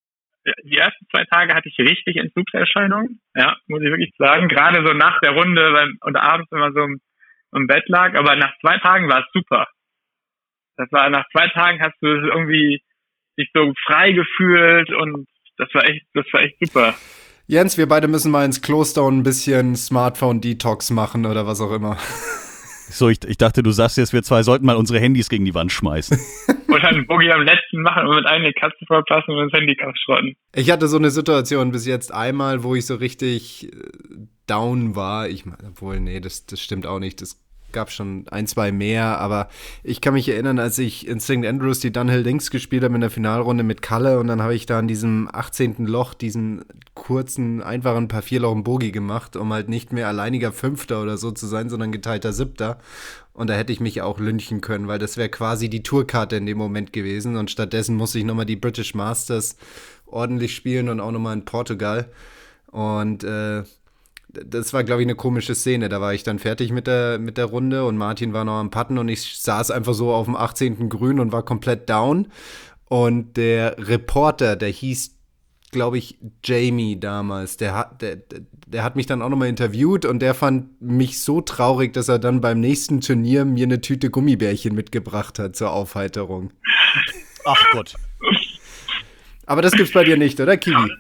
Die 0.65 0.77
ersten 0.77 1.07
zwei 1.11 1.25
Tage 1.25 1.55
hatte 1.55 1.69
ich 1.69 1.79
richtig 1.79 2.17
Entzugserscheinungen. 2.17 3.21
Ja, 3.35 3.57
muss 3.67 3.81
ich 3.81 3.89
wirklich 3.89 4.15
sagen. 4.19 4.49
Gerade 4.49 4.87
so 4.87 4.93
nach 4.93 5.19
der 5.21 5.33
Runde 5.33 5.89
und 6.03 6.17
abends, 6.17 6.51
wenn 6.51 6.61
man 6.61 6.75
so 6.75 6.83
im, 6.83 7.01
im 7.53 7.67
Bett 7.67 7.89
lag. 7.89 8.15
Aber 8.15 8.37
nach 8.37 8.53
zwei 8.61 8.79
Tagen 8.79 9.09
war 9.09 9.21
es 9.21 9.27
super. 9.33 9.67
das 10.77 10.89
war 10.93 11.09
nach 11.09 11.25
zwei 11.33 11.49
Tagen 11.49 11.81
hast 11.81 11.97
du 12.01 12.09
irgendwie 12.09 12.83
dich 13.39 13.51
so 13.55 13.73
frei 13.87 14.13
gefühlt 14.13 14.91
und 14.93 15.27
das 15.57 15.69
war 15.73 15.85
echt, 15.85 16.05
das 16.15 16.27
war 16.33 16.43
echt 16.43 16.57
super. 16.61 16.95
Jens, 17.47 17.77
wir 17.77 17.89
beide 17.89 18.09
müssen 18.09 18.31
mal 18.31 18.45
ins 18.45 18.63
Kloster 18.63 19.05
und 19.05 19.19
ein 19.19 19.23
bisschen 19.23 19.77
Smartphone-Detox 19.77 20.91
machen 20.91 21.27
oder 21.27 21.47
was 21.47 21.61
auch 21.61 21.73
immer. 21.73 21.99
So, 22.91 23.09
ich, 23.09 23.25
ich 23.25 23.39
dachte, 23.39 23.63
du 23.63 23.71
sagst 23.71 23.97
jetzt, 23.97 24.13
wir 24.13 24.23
zwei 24.23 24.43
sollten 24.43 24.67
mal 24.67 24.77
unsere 24.77 25.01
Handys 25.01 25.29
gegen 25.29 25.45
die 25.45 25.55
Wand 25.55 25.73
schmeißen. 25.73 26.19
und 26.69 26.83
dann 26.83 27.07
Boogie 27.07 27.31
am 27.31 27.43
letzten 27.43 27.83
machen 27.83 28.07
und 28.07 28.17
mit 28.17 28.27
einem 28.27 28.45
die 28.45 28.53
Katze 28.53 28.85
verpassen 28.87 29.31
und 29.33 29.51
das 29.51 29.59
Handy 29.59 29.77
schrotten. 30.05 30.37
Ich 30.55 30.71
hatte 30.71 30.89
so 30.89 30.97
eine 30.97 31.11
Situation 31.11 31.73
bis 31.73 31.87
jetzt 31.87 32.13
einmal, 32.13 32.63
wo 32.63 32.75
ich 32.75 32.87
so 32.87 32.97
richtig 32.97 33.73
äh, 33.73 33.77
down 34.47 34.97
war. 34.97 35.29
Ich 35.29 35.47
meine, 35.47 35.69
obwohl, 35.69 36.01
nee, 36.01 36.21
das, 36.21 36.47
das 36.47 36.61
stimmt 36.61 36.87
auch 36.87 36.99
nicht. 36.99 37.21
Das 37.21 37.44
gab 37.75 37.91
schon 37.91 38.27
ein, 38.31 38.47
zwei 38.47 38.73
mehr, 38.73 39.19
aber 39.19 39.49
ich 39.83 40.01
kann 40.01 40.15
mich 40.15 40.29
erinnern, 40.31 40.59
als 40.59 40.79
ich 40.79 41.07
in 41.07 41.21
St. 41.21 41.45
Andrews 41.45 41.81
die 41.81 41.93
Dunhill 41.93 42.21
Links 42.21 42.51
gespielt 42.51 42.83
habe 42.85 42.95
in 42.95 43.03
der 43.03 43.11
Finalrunde 43.11 43.63
mit 43.63 43.83
Kalle 43.83 44.19
und 44.19 44.29
dann 44.29 44.41
habe 44.41 44.55
ich 44.55 44.65
da 44.65 44.81
in 44.81 44.89
diesem 44.89 45.29
18. 45.31 45.85
Loch 45.85 46.15
diesen 46.15 46.65
kurzen, 46.95 47.63
einfachen 47.63 48.09
paar 48.09 48.23
Vierlochen 48.23 48.65
Bogie 48.65 48.93
gemacht, 48.93 49.37
um 49.37 49.53
halt 49.53 49.69
nicht 49.69 49.93
mehr 49.93 50.09
alleiniger 50.09 50.53
Fünfter 50.53 51.03
oder 51.03 51.19
so 51.19 51.31
zu 51.31 51.47
sein, 51.47 51.69
sondern 51.69 51.93
geteilter 51.93 52.33
Siebter. 52.33 52.79
Und 53.35 53.51
da 53.51 53.55
hätte 53.55 53.73
ich 53.73 53.81
mich 53.81 54.01
auch 54.01 54.21
lünchen 54.21 54.61
können, 54.61 54.87
weil 54.87 55.01
das 55.01 55.17
wäre 55.17 55.29
quasi 55.29 55.69
die 55.69 55.83
Tourkarte 55.83 56.37
in 56.37 56.47
dem 56.47 56.57
Moment 56.57 56.93
gewesen. 56.93 57.37
Und 57.37 57.51
stattdessen 57.51 57.97
musste 57.97 58.21
ich 58.21 58.25
nochmal 58.25 58.47
die 58.47 58.57
British 58.57 58.95
Masters 58.95 59.57
ordentlich 60.07 60.55
spielen 60.55 60.89
und 60.89 61.01
auch 61.01 61.11
nochmal 61.11 61.35
in 61.35 61.45
Portugal. 61.45 62.09
Und 62.69 63.25
äh, 63.25 63.65
das 64.47 64.73
war, 64.73 64.85
glaube 64.85 65.03
ich, 65.03 65.07
eine 65.07 65.15
komische 65.15 65.55
Szene. 65.55 65.89
Da 65.89 66.01
war 66.01 66.15
ich 66.15 66.23
dann 66.23 66.39
fertig 66.39 66.73
mit 66.73 66.87
der, 66.87 67.19
mit 67.19 67.39
der 67.39 67.47
Runde 67.47 67.85
und 67.85 67.97
Martin 67.97 68.33
war 68.33 68.45
noch 68.45 68.55
am 68.59 68.71
Patten 68.71 68.99
und 68.99 69.09
ich 69.09 69.39
saß 69.39 69.71
einfach 69.71 69.95
so 69.95 70.13
auf 70.13 70.27
dem 70.27 70.37
18. 70.37 70.89
Grün 70.89 71.21
und 71.21 71.33
war 71.33 71.45
komplett 71.45 71.89
down. 71.89 72.29
Und 72.87 73.37
der 73.37 73.77
Reporter, 73.79 74.57
der 74.57 74.69
hieß, 74.69 75.17
glaube 75.71 75.99
ich, 75.99 76.19
Jamie 76.45 76.99
damals, 76.99 77.57
der 77.57 77.75
hat, 77.75 78.03
der, 78.03 78.19
der 78.67 78.85
hat 78.85 78.97
mich 78.97 79.07
dann 79.07 79.23
auch 79.23 79.29
nochmal 79.29 79.49
interviewt 79.49 80.05
und 80.05 80.21
der 80.21 80.35
fand 80.35 80.81
mich 80.81 81.21
so 81.21 81.41
traurig, 81.41 81.93
dass 81.93 82.09
er 82.09 82.19
dann 82.19 82.41
beim 82.41 82.61
nächsten 82.61 83.01
Turnier 83.01 83.45
mir 83.45 83.65
eine 83.65 83.81
Tüte 83.81 84.11
Gummibärchen 84.11 84.75
mitgebracht 84.75 85.39
hat 85.39 85.57
zur 85.57 85.73
Aufheiterung. 85.73 86.53
Ach 87.45 87.65
Gott. 87.73 87.95
Aber 89.47 89.63
das 89.63 89.73
gibt's 89.73 89.93
bei 89.93 90.05
dir 90.05 90.17
nicht, 90.17 90.41
oder, 90.41 90.57
Kiwi? 90.57 90.91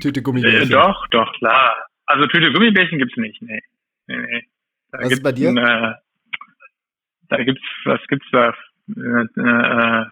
Tüte 0.00 0.22
Gummibärchen. 0.22 0.62
Äh, 0.62 0.72
doch, 0.72 1.06
doch, 1.08 1.32
klar. 1.34 1.74
Also 2.06 2.26
Tüte 2.26 2.52
Gummibärchen 2.52 2.98
gibt's 2.98 3.16
nicht, 3.16 3.40
nee. 3.42 3.60
nee, 4.06 4.16
nee. 4.16 4.42
Da 4.92 4.98
was 4.98 5.12
ist 5.12 5.22
bei 5.22 5.32
dir? 5.32 5.50
Ein, 5.50 5.56
äh, 5.56 5.94
da 7.28 7.42
gibt's, 7.42 7.62
was 7.84 8.00
gibt's 8.08 8.26
da? 8.32 8.54
Äh, 8.96 9.00
äh, 9.00 10.04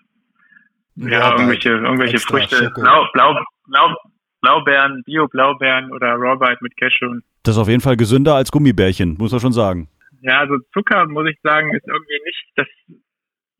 ja, 0.96 1.32
irgendwelche, 1.32 1.70
irgendwelche 1.70 2.18
Früchte. 2.18 2.70
Blau, 2.74 3.06
Blau, 3.12 3.44
Blau, 3.66 3.96
Blaubeeren, 4.40 5.02
Bio-Blaubeeren 5.04 5.90
oder 5.92 6.14
Rawbite 6.14 6.58
mit 6.60 6.76
Cashew. 6.76 7.20
Das 7.42 7.56
ist 7.56 7.60
auf 7.60 7.68
jeden 7.68 7.80
Fall 7.80 7.96
gesünder 7.96 8.34
als 8.34 8.52
Gummibärchen, 8.52 9.16
muss 9.18 9.32
man 9.32 9.40
schon 9.40 9.52
sagen. 9.52 9.88
Ja, 10.20 10.40
also 10.40 10.58
Zucker, 10.72 11.06
muss 11.06 11.28
ich 11.28 11.38
sagen, 11.42 11.74
ist 11.74 11.86
irgendwie 11.86 12.20
nicht, 12.24 12.44
das, 12.56 12.66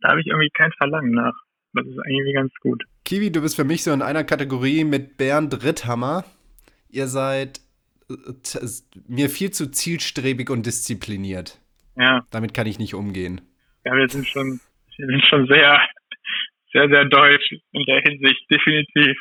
da 0.00 0.10
habe 0.10 0.20
ich 0.20 0.26
irgendwie 0.26 0.50
kein 0.50 0.72
Verlangen 0.72 1.12
nach. 1.12 1.34
Das 1.74 1.86
ist 1.86 1.96
irgendwie 2.06 2.32
ganz 2.32 2.52
gut. 2.60 2.84
Kiwi, 3.04 3.30
du 3.30 3.42
bist 3.42 3.56
für 3.56 3.64
mich 3.64 3.82
so 3.82 3.92
in 3.92 4.02
einer 4.02 4.24
Kategorie 4.24 4.84
mit 4.84 5.16
Bernd 5.16 5.64
Ritthammer. 5.64 6.24
Ihr 6.88 7.08
seid 7.08 7.60
äh, 8.08 8.14
mir 9.08 9.28
viel 9.28 9.50
zu 9.50 9.70
zielstrebig 9.70 10.50
und 10.50 10.66
diszipliniert. 10.66 11.58
Ja. 11.96 12.24
Damit 12.30 12.54
kann 12.54 12.66
ich 12.66 12.78
nicht 12.78 12.94
umgehen. 12.94 13.40
Ja, 13.84 13.92
wir 13.92 14.08
sind 14.08 14.26
schon, 14.26 14.60
wir 14.96 15.06
sind 15.06 15.24
schon 15.26 15.46
sehr, 15.48 15.80
sehr, 16.72 16.88
sehr 16.88 17.04
deutsch 17.06 17.52
in 17.72 17.84
der 17.86 18.00
Hinsicht, 18.02 18.50
definitiv. 18.50 19.16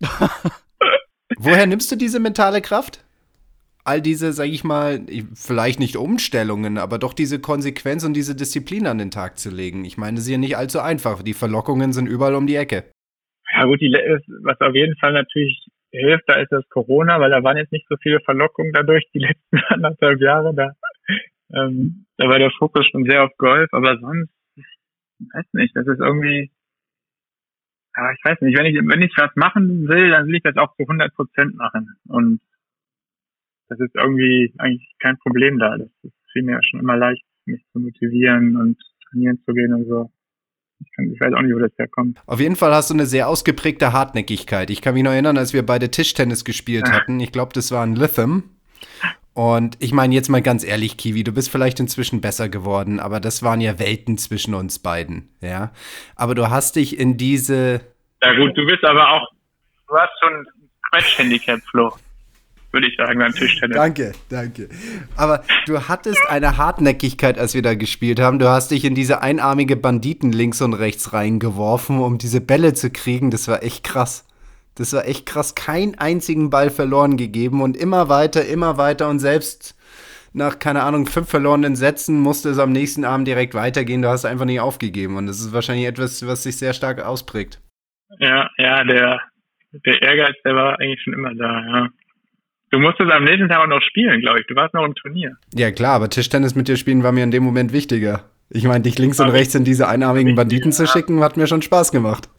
Woher 1.36 1.66
nimmst 1.66 1.92
du 1.92 1.96
diese 1.96 2.20
mentale 2.20 2.62
Kraft? 2.62 3.04
All 3.88 4.02
diese, 4.02 4.32
sag 4.32 4.48
ich 4.48 4.64
mal, 4.64 5.00
vielleicht 5.34 5.80
nicht 5.80 5.96
Umstellungen, 5.96 6.76
aber 6.76 6.98
doch 6.98 7.14
diese 7.14 7.40
Konsequenz 7.40 8.04
und 8.04 8.14
diese 8.14 8.36
Disziplin 8.36 8.86
an 8.86 8.98
den 8.98 9.10
Tag 9.10 9.38
zu 9.38 9.50
legen. 9.50 9.84
Ich 9.84 9.96
meine, 9.96 10.18
sie 10.18 10.32
ist 10.32 10.36
ja 10.36 10.38
nicht 10.38 10.56
allzu 10.56 10.80
einfach. 10.80 11.22
Die 11.22 11.32
Verlockungen 11.32 11.92
sind 11.92 12.06
überall 12.06 12.34
um 12.34 12.46
die 12.46 12.56
Ecke. 12.56 12.84
Ja 13.54 13.64
gut, 13.64 13.80
die, 13.80 13.90
was 13.90 14.60
auf 14.60 14.74
jeden 14.74 14.94
Fall 14.96 15.14
natürlich 15.14 15.66
hilft, 15.90 16.24
da 16.26 16.34
ist 16.34 16.52
das 16.52 16.68
Corona, 16.68 17.18
weil 17.18 17.30
da 17.30 17.42
waren 17.42 17.56
jetzt 17.56 17.72
nicht 17.72 17.86
so 17.88 17.96
viele 18.02 18.20
Verlockungen 18.20 18.72
dadurch 18.74 19.04
die 19.14 19.18
letzten 19.26 19.58
anderthalb 19.68 20.20
Jahre. 20.20 20.54
Da, 20.54 20.72
ähm, 21.54 22.04
da 22.18 22.28
war 22.28 22.38
der 22.38 22.50
Fokus 22.58 22.86
schon 22.90 23.04
sehr 23.04 23.24
auf 23.24 23.30
Golf, 23.38 23.68
aber 23.72 23.98
sonst, 23.98 24.30
ich 24.54 24.66
weiß 25.32 25.46
nicht, 25.54 25.74
das 25.74 25.86
ist 25.86 26.00
irgendwie, 26.00 26.50
ja, 27.96 28.12
ich 28.12 28.20
weiß 28.22 28.40
nicht, 28.42 28.58
wenn 28.58 28.66
ich, 28.66 28.76
wenn 28.76 29.02
ich 29.02 29.14
was 29.16 29.34
machen 29.34 29.88
will, 29.88 30.10
dann 30.10 30.26
will 30.26 30.36
ich 30.36 30.42
das 30.42 30.56
auch 30.58 30.76
zu 30.76 30.82
100 30.82 31.14
Prozent 31.14 31.56
machen. 31.56 31.96
Und 32.06 32.40
das 33.68 33.78
ist 33.80 33.94
irgendwie 33.94 34.52
eigentlich 34.58 34.88
kein 35.00 35.18
Problem 35.18 35.58
da. 35.58 35.76
Das 35.76 35.88
ist 36.02 36.14
vielmehr 36.32 36.60
schon 36.62 36.80
immer 36.80 36.96
leicht, 36.96 37.22
mich 37.44 37.62
zu 37.72 37.78
motivieren 37.78 38.56
und 38.56 38.76
trainieren 39.10 39.38
zu 39.44 39.52
gehen 39.52 39.72
und 39.74 39.86
so. 39.86 40.10
Ich, 40.80 40.92
kann, 40.94 41.12
ich 41.12 41.20
weiß 41.20 41.32
auch 41.34 41.42
nicht, 41.42 41.54
wo 41.54 41.58
das 41.58 41.72
herkommt. 41.76 42.20
Auf 42.26 42.40
jeden 42.40 42.56
Fall 42.56 42.72
hast 42.72 42.90
du 42.90 42.94
eine 42.94 43.06
sehr 43.06 43.28
ausgeprägte 43.28 43.92
Hartnäckigkeit. 43.92 44.70
Ich 44.70 44.80
kann 44.80 44.94
mich 44.94 45.02
noch 45.02 45.10
erinnern, 45.10 45.36
als 45.36 45.52
wir 45.52 45.66
beide 45.66 45.90
Tischtennis 45.90 46.44
gespielt 46.44 46.90
hatten. 46.90 47.18
Ich 47.20 47.32
glaube, 47.32 47.52
das 47.52 47.72
war 47.72 47.84
ein 47.84 47.96
Lytham. 47.96 48.44
Und 49.34 49.76
ich 49.80 49.92
meine 49.92 50.14
jetzt 50.14 50.28
mal 50.28 50.42
ganz 50.42 50.64
ehrlich, 50.64 50.96
Kiwi, 50.96 51.24
du 51.24 51.32
bist 51.32 51.50
vielleicht 51.50 51.78
inzwischen 51.80 52.20
besser 52.20 52.48
geworden, 52.48 53.00
aber 53.00 53.20
das 53.20 53.42
waren 53.42 53.60
ja 53.60 53.78
Welten 53.78 54.18
zwischen 54.18 54.54
uns 54.54 54.80
beiden, 54.80 55.28
ja. 55.40 55.72
Aber 56.16 56.34
du 56.34 56.50
hast 56.50 56.74
dich 56.74 56.98
in 56.98 57.16
diese. 57.16 57.80
Ja 58.22 58.34
gut, 58.36 58.56
du 58.56 58.66
bist 58.66 58.84
aber 58.84 59.10
auch, 59.10 59.28
du 59.88 59.96
hast 59.96 60.10
schon 60.20 60.34
ein 60.34 60.46
Quetsch-Handicap, 60.90 61.60
Flo 61.70 61.92
würde 62.78 62.88
ich 62.88 62.96
sagen, 62.96 63.18
beim 63.18 63.32
Tischtennis. 63.32 63.76
Danke, 63.76 64.12
danke. 64.28 64.68
Aber 65.16 65.42
du 65.66 65.88
hattest 65.88 66.20
eine 66.28 66.56
Hartnäckigkeit, 66.56 67.38
als 67.38 67.54
wir 67.54 67.62
da 67.62 67.74
gespielt 67.74 68.20
haben. 68.20 68.38
Du 68.38 68.48
hast 68.48 68.70
dich 68.70 68.84
in 68.84 68.94
diese 68.94 69.20
einarmige 69.20 69.76
Banditen 69.76 70.30
links 70.30 70.62
und 70.62 70.74
rechts 70.74 71.12
reingeworfen, 71.12 71.98
um 71.98 72.18
diese 72.18 72.40
Bälle 72.40 72.74
zu 72.74 72.90
kriegen. 72.90 73.30
Das 73.30 73.48
war 73.48 73.64
echt 73.64 73.82
krass. 73.82 74.26
Das 74.76 74.92
war 74.92 75.06
echt 75.06 75.26
krass. 75.26 75.56
Keinen 75.56 75.96
einzigen 75.98 76.50
Ball 76.50 76.70
verloren 76.70 77.16
gegeben 77.16 77.62
und 77.62 77.76
immer 77.76 78.08
weiter, 78.08 78.46
immer 78.46 78.78
weiter 78.78 79.08
und 79.08 79.18
selbst 79.18 79.74
nach, 80.32 80.60
keine 80.60 80.82
Ahnung, 80.84 81.06
fünf 81.06 81.28
verlorenen 81.28 81.74
Sätzen 81.74 82.20
musste 82.20 82.50
es 82.50 82.60
am 82.60 82.70
nächsten 82.70 83.04
Abend 83.04 83.26
direkt 83.26 83.54
weitergehen. 83.54 84.02
Du 84.02 84.08
hast 84.08 84.24
einfach 84.24 84.44
nicht 84.44 84.60
aufgegeben 84.60 85.16
und 85.16 85.26
das 85.26 85.40
ist 85.40 85.52
wahrscheinlich 85.52 85.86
etwas, 85.86 86.24
was 86.24 86.44
sich 86.44 86.58
sehr 86.58 86.74
stark 86.74 87.04
ausprägt. 87.04 87.60
Ja, 88.20 88.48
ja, 88.56 88.84
der, 88.84 89.20
der 89.72 90.02
Ehrgeiz, 90.02 90.36
der 90.44 90.54
war 90.54 90.78
eigentlich 90.78 91.02
schon 91.02 91.14
immer 91.14 91.34
da, 91.34 91.66
ja. 91.66 91.88
Du 92.70 92.78
musstest 92.78 93.10
am 93.10 93.24
nächsten 93.24 93.48
Tag 93.48 93.58
auch 93.60 93.66
noch 93.66 93.80
spielen, 93.82 94.20
glaube 94.20 94.40
ich. 94.40 94.46
Du 94.46 94.54
warst 94.54 94.74
noch 94.74 94.84
im 94.84 94.94
Turnier. 94.94 95.36
Ja, 95.54 95.70
klar, 95.70 95.94
aber 95.94 96.10
Tischtennis 96.10 96.54
mit 96.54 96.68
dir 96.68 96.76
spielen 96.76 97.02
war 97.02 97.12
mir 97.12 97.24
in 97.24 97.30
dem 97.30 97.42
Moment 97.42 97.72
wichtiger. 97.72 98.24
Ich 98.50 98.64
meine, 98.64 98.80
dich 98.80 98.98
links 98.98 99.20
und 99.20 99.28
rechts 99.28 99.54
in 99.54 99.64
diese 99.64 99.88
einarmigen 99.88 100.34
Banditen 100.34 100.72
zu 100.72 100.86
schicken, 100.86 101.20
hat 101.22 101.36
mir 101.36 101.46
schon 101.46 101.62
Spaß 101.62 101.92
gemacht. 101.92 102.28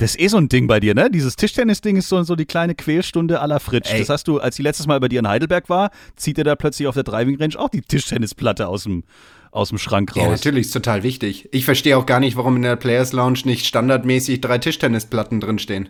Das 0.00 0.16
ist 0.16 0.20
eh 0.20 0.28
so 0.28 0.38
ein 0.38 0.48
Ding 0.48 0.66
bei 0.66 0.80
dir, 0.80 0.94
ne? 0.94 1.08
Dieses 1.10 1.36
Tischtennis-Ding 1.36 1.96
ist 1.96 2.08
so, 2.08 2.22
so 2.24 2.34
die 2.34 2.46
kleine 2.46 2.74
Quälstunde 2.74 3.40
à 3.40 3.46
la 3.46 3.60
Fritsch. 3.60 3.92
Ey. 3.92 4.00
Das 4.00 4.08
hast 4.08 4.26
du, 4.26 4.38
als 4.38 4.58
ich 4.58 4.62
letztes 4.64 4.86
Mal 4.86 4.98
bei 4.98 5.08
dir 5.08 5.20
in 5.20 5.28
Heidelberg 5.28 5.68
war, 5.68 5.90
zieht 6.16 6.36
er 6.36 6.44
da 6.44 6.56
plötzlich 6.56 6.88
auf 6.88 6.94
der 6.94 7.04
Driving 7.04 7.36
Range 7.40 7.56
auch 7.56 7.68
die 7.68 7.80
Tischtennisplatte 7.80 8.66
aus 8.66 8.82
dem, 8.82 9.04
aus 9.52 9.68
dem 9.68 9.78
Schrank 9.78 10.16
raus. 10.16 10.24
Ja, 10.24 10.30
natürlich, 10.30 10.66
ist 10.66 10.72
total 10.72 11.04
wichtig. 11.04 11.48
Ich 11.52 11.64
verstehe 11.64 11.96
auch 11.96 12.06
gar 12.06 12.20
nicht, 12.20 12.36
warum 12.36 12.56
in 12.56 12.62
der 12.62 12.76
Players 12.76 13.12
Lounge 13.12 13.40
nicht 13.44 13.66
standardmäßig 13.66 14.40
drei 14.40 14.58
Tischtennisplatten 14.58 15.40
drinstehen. 15.40 15.88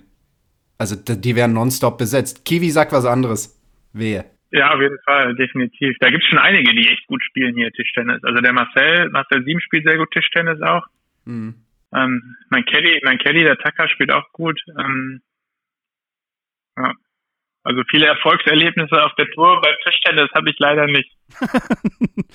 Also 0.79 0.97
die 0.97 1.37
werden 1.37 1.55
nonstop 1.55 1.99
besetzt. 1.99 2.45
Kiwi 2.45 2.71
sagt 2.71 2.93
was 2.93 3.07
anderes. 3.07 3.61
Wehe. 3.93 4.25
Ja, 4.51 4.73
auf 4.73 4.81
jeden 4.81 4.99
Fall, 5.05 5.35
definitiv. 5.35 5.97
Da 6.01 6.11
gibt 6.11 6.23
es 6.23 6.29
schon 6.29 6.39
einige, 6.39 6.73
die 6.75 6.89
echt 6.89 7.07
gut 7.07 7.23
spielen 7.25 7.57
hier 7.57 7.73
Tischtennis. 7.73 8.23
Also 8.23 8.41
der 8.41 8.53
Marcel, 8.53 9.11
Marcel 9.11 9.45
Sieben 9.45 9.61
spielt 9.61 9.85
sehr 9.85 9.99
gut 9.99 10.11
Tischtennis 10.13 10.61
auch. 10.63 10.85
Mhm. 11.25 11.55
Ähm, 11.93 12.37
mein 12.51 12.65
Kelly, 12.65 13.01
mein 13.05 13.19
Kelly, 13.19 13.45
der 13.45 13.57
Tucker 13.57 13.89
spielt 13.89 14.13
auch 14.13 14.31
gut. 14.33 14.61
Ähm, 14.79 15.23
ja. 16.77 16.93
Also 17.63 17.83
viele 17.91 18.07
Erfolgserlebnisse 18.07 19.03
auf 19.03 19.15
der 19.17 19.27
Tour 19.31 19.61
beim 19.61 19.75
Tischtennis 19.85 20.31
habe 20.35 20.51
ich 20.51 20.57
leider 20.59 20.87
nicht. 20.87 21.11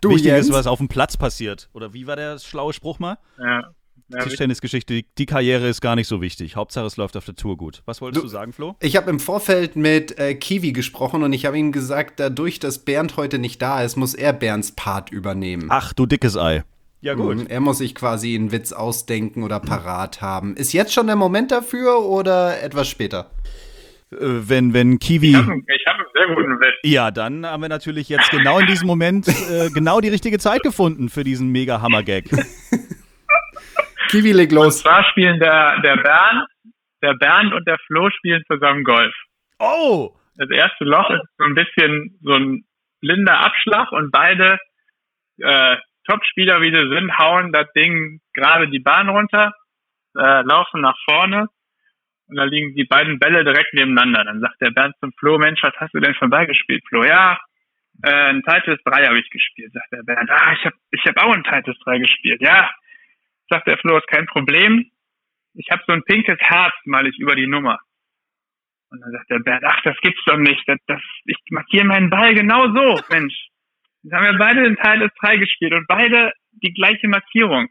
du, 0.00 0.10
Wichtig 0.10 0.26
Jens? 0.26 0.48
ist, 0.48 0.54
was 0.54 0.66
auf 0.66 0.78
dem 0.78 0.88
Platz 0.88 1.16
passiert. 1.16 1.68
Oder 1.72 1.92
wie 1.92 2.06
war 2.06 2.16
der 2.16 2.38
schlaue 2.38 2.72
Spruch 2.72 2.98
mal? 2.98 3.18
Ja. 3.38 3.74
Ja, 4.08 4.22
Tischtennisgeschichte, 4.22 4.94
die, 4.94 5.06
die, 5.18 5.26
Karriere 5.26 5.66
ist 5.66 5.80
gar 5.80 5.96
nicht 5.96 6.06
so 6.06 6.20
wichtig. 6.20 6.54
Hauptsache, 6.54 6.86
es 6.86 6.96
läuft 6.96 7.16
auf 7.16 7.24
der 7.24 7.34
Tour 7.34 7.56
gut. 7.56 7.82
Was 7.86 8.00
wolltest 8.00 8.22
du, 8.22 8.26
du 8.26 8.30
sagen, 8.30 8.52
Flo? 8.52 8.76
Ich 8.80 8.96
habe 8.96 9.10
im 9.10 9.18
Vorfeld 9.18 9.74
mit 9.74 10.16
äh, 10.18 10.34
Kiwi 10.34 10.72
gesprochen 10.72 11.24
und 11.24 11.32
ich 11.32 11.44
habe 11.44 11.58
ihm 11.58 11.72
gesagt, 11.72 12.20
dadurch, 12.20 12.60
dass 12.60 12.78
Bernd 12.78 13.16
heute 13.16 13.38
nicht 13.40 13.60
da 13.60 13.82
ist, 13.82 13.96
muss 13.96 14.14
er 14.14 14.32
Bernds 14.32 14.72
Part 14.72 15.10
übernehmen. 15.10 15.66
Ach, 15.70 15.92
du 15.92 16.06
dickes 16.06 16.36
Ei. 16.36 16.62
Ja, 17.00 17.14
gut. 17.14 17.36
Mhm, 17.36 17.46
er 17.48 17.60
muss 17.60 17.78
sich 17.78 17.96
quasi 17.96 18.36
einen 18.36 18.52
Witz 18.52 18.72
ausdenken 18.72 19.42
oder 19.42 19.58
parat 19.58 20.22
haben. 20.22 20.56
Ist 20.56 20.72
jetzt 20.72 20.92
schon 20.92 21.08
der 21.08 21.16
Moment 21.16 21.50
dafür 21.50 22.00
oder 22.04 22.62
etwas 22.62 22.88
später? 22.88 23.30
Äh, 24.12 24.16
wenn, 24.20 24.72
wenn 24.72 25.00
Kiwi. 25.00 25.30
Ich 25.30 25.36
habe 25.36 25.52
einen, 25.52 25.64
hab 25.84 25.94
einen 25.94 26.06
sehr 26.14 26.34
guten 26.34 26.60
Witz. 26.60 26.74
Ja, 26.84 27.10
dann 27.10 27.44
haben 27.44 27.60
wir 27.60 27.68
natürlich 27.68 28.08
jetzt 28.08 28.30
genau 28.30 28.60
in 28.60 28.66
diesem 28.66 28.86
Moment 28.86 29.26
äh, 29.26 29.68
genau 29.70 30.00
die 30.00 30.08
richtige 30.08 30.38
Zeit 30.38 30.62
gefunden 30.62 31.08
für 31.08 31.24
diesen 31.24 31.50
mega 31.50 31.80
Hammer-Gag. 31.80 32.30
Kiwi, 34.08 34.32
leg 34.32 34.50
Und 34.50 34.56
los. 34.56 34.82
zwar 34.82 35.04
spielen 35.10 35.38
der, 35.40 35.80
der 35.80 35.96
Bernd, 35.96 36.48
der 37.02 37.14
Bernd 37.14 37.52
und 37.52 37.66
der 37.66 37.78
Flo 37.86 38.10
spielen 38.10 38.42
zusammen 38.50 38.84
Golf. 38.84 39.14
Oh! 39.58 40.12
Das 40.36 40.50
erste 40.50 40.84
Loch 40.84 41.08
ist 41.10 41.22
so 41.38 41.44
ein 41.44 41.54
bisschen 41.54 42.18
so 42.22 42.32
ein 42.34 42.64
blinder 43.00 43.38
Abschlag 43.40 43.92
und 43.92 44.10
beide 44.10 44.58
äh, 45.38 45.76
Top-Spieler, 46.08 46.60
wie 46.60 46.72
sie 46.72 46.88
sind, 46.94 47.18
hauen 47.18 47.52
das 47.52 47.70
Ding 47.72 48.20
gerade 48.34 48.68
die 48.68 48.78
Bahn 48.78 49.08
runter, 49.08 49.52
äh, 50.16 50.42
laufen 50.42 50.80
nach 50.80 50.96
vorne 51.08 51.48
und 52.28 52.36
da 52.36 52.44
liegen 52.44 52.74
die 52.74 52.84
beiden 52.84 53.18
Bälle 53.18 53.44
direkt 53.44 53.72
nebeneinander. 53.74 54.24
Dann 54.24 54.40
sagt 54.40 54.60
der 54.60 54.70
Bernd 54.70 54.94
zum 55.00 55.12
Flo, 55.18 55.38
Mensch, 55.38 55.62
was 55.62 55.74
hast 55.76 55.94
du 55.94 56.00
denn 56.00 56.14
vorbeigespielt, 56.14 56.82
Flo? 56.88 57.04
Ja, 57.04 57.38
äh, 58.02 58.30
ein 58.30 58.42
Titles 58.42 58.80
3 58.84 59.06
habe 59.06 59.18
ich 59.18 59.30
gespielt, 59.30 59.72
sagt 59.72 59.92
der 59.92 60.02
Bernd. 60.02 60.30
Ah, 60.30 60.52
ich 60.52 60.64
habe 60.64 60.76
ich 60.90 61.02
hab 61.06 61.16
auch 61.18 61.32
ein 61.34 61.44
Titles 61.44 61.78
3 61.84 61.98
gespielt. 61.98 62.40
Ja, 62.42 62.70
sagt 63.48 63.68
der 63.68 63.78
Flo, 63.78 63.96
ist 63.96 64.08
kein 64.08 64.26
Problem. 64.26 64.90
Ich 65.54 65.70
habe 65.70 65.82
so 65.86 65.92
ein 65.92 66.02
pinkes 66.04 66.38
Herz, 66.38 66.74
mal 66.84 67.06
ich 67.06 67.18
über 67.18 67.34
die 67.34 67.46
Nummer. 67.46 67.78
Und 68.90 69.00
dann 69.00 69.10
sagt 69.10 69.30
der 69.30 69.38
Bernd, 69.40 69.64
ach, 69.66 69.80
das 69.82 69.96
gibt's 70.00 70.22
doch 70.26 70.36
nicht. 70.36 70.62
Das, 70.66 70.78
das, 70.86 71.00
ich 71.24 71.36
markiere 71.50 71.84
meinen 71.84 72.10
Ball 72.10 72.34
genau 72.34 72.66
so, 72.68 73.00
Mensch. 73.10 73.34
Jetzt 74.02 74.12
haben 74.12 74.24
wir 74.24 74.38
beide 74.38 74.62
den 74.62 74.76
Teil 74.76 75.00
des 75.00 75.10
3 75.20 75.38
gespielt 75.38 75.72
und 75.72 75.86
beide 75.88 76.32
die 76.52 76.72
gleiche 76.72 77.08
Markierung. 77.08 77.68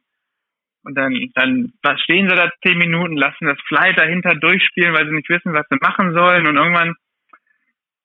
Und 0.83 0.95
dann, 0.95 1.31
dann 1.33 1.73
was 1.81 1.99
stehen 2.01 2.29
sie 2.29 2.35
da 2.35 2.51
zehn 2.63 2.77
Minuten, 2.77 3.15
lassen 3.15 3.47
das 3.47 3.57
Fly 3.67 3.93
dahinter 3.95 4.35
durchspielen, 4.35 4.93
weil 4.93 5.07
sie 5.07 5.15
nicht 5.15 5.29
wissen, 5.29 5.53
was 5.53 5.65
sie 5.69 5.77
machen 5.81 6.13
sollen. 6.13 6.45
Und 6.45 6.57
irgendwann, 6.57 6.95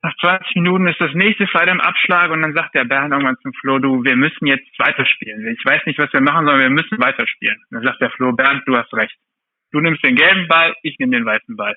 nach 0.02 0.16
20 0.20 0.56
Minuten 0.56 0.88
ist 0.88 1.00
das 1.00 1.12
nächste 1.14 1.46
Fly 1.46 1.68
im 1.68 1.80
Abschlag 1.80 2.30
und 2.30 2.40
dann 2.40 2.54
sagt 2.54 2.74
der 2.74 2.84
Bernd 2.84 3.12
irgendwann 3.12 3.36
zum 3.42 3.52
Flo, 3.60 3.78
du, 3.78 4.02
wir 4.02 4.16
müssen 4.16 4.46
jetzt 4.46 4.66
weiterspielen. 4.78 5.46
Ich 5.48 5.64
weiß 5.64 5.82
nicht, 5.84 5.98
was 5.98 6.12
wir 6.12 6.22
machen 6.22 6.46
sollen, 6.46 6.60
wir 6.60 6.70
müssen 6.70 6.98
weiterspielen. 6.98 7.56
Und 7.70 7.76
dann 7.76 7.84
sagt 7.84 8.00
der 8.00 8.10
Flo, 8.10 8.32
Bernd, 8.32 8.62
du 8.66 8.76
hast 8.76 8.92
recht. 8.94 9.14
Du 9.72 9.80
nimmst 9.80 10.04
den 10.04 10.16
gelben 10.16 10.48
Ball, 10.48 10.74
ich 10.82 10.98
nehme 10.98 11.16
den 11.16 11.26
weißen 11.26 11.54
Ball. 11.54 11.74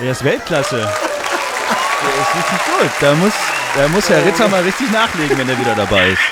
Der 0.00 0.10
ist 0.10 0.24
Weltklasse. 0.24 0.76
Der 0.76 2.12
ist 2.20 2.36
richtig 2.36 2.64
gut. 2.66 2.90
Da 3.00 3.14
muss, 3.14 3.74
da 3.74 3.88
muss 3.88 4.10
Herr 4.10 4.24
Ritter 4.26 4.48
mal 4.48 4.62
richtig 4.62 4.92
nachlegen, 4.92 5.38
wenn 5.38 5.48
er 5.48 5.58
wieder 5.58 5.74
dabei 5.74 6.10
ist. 6.10 6.22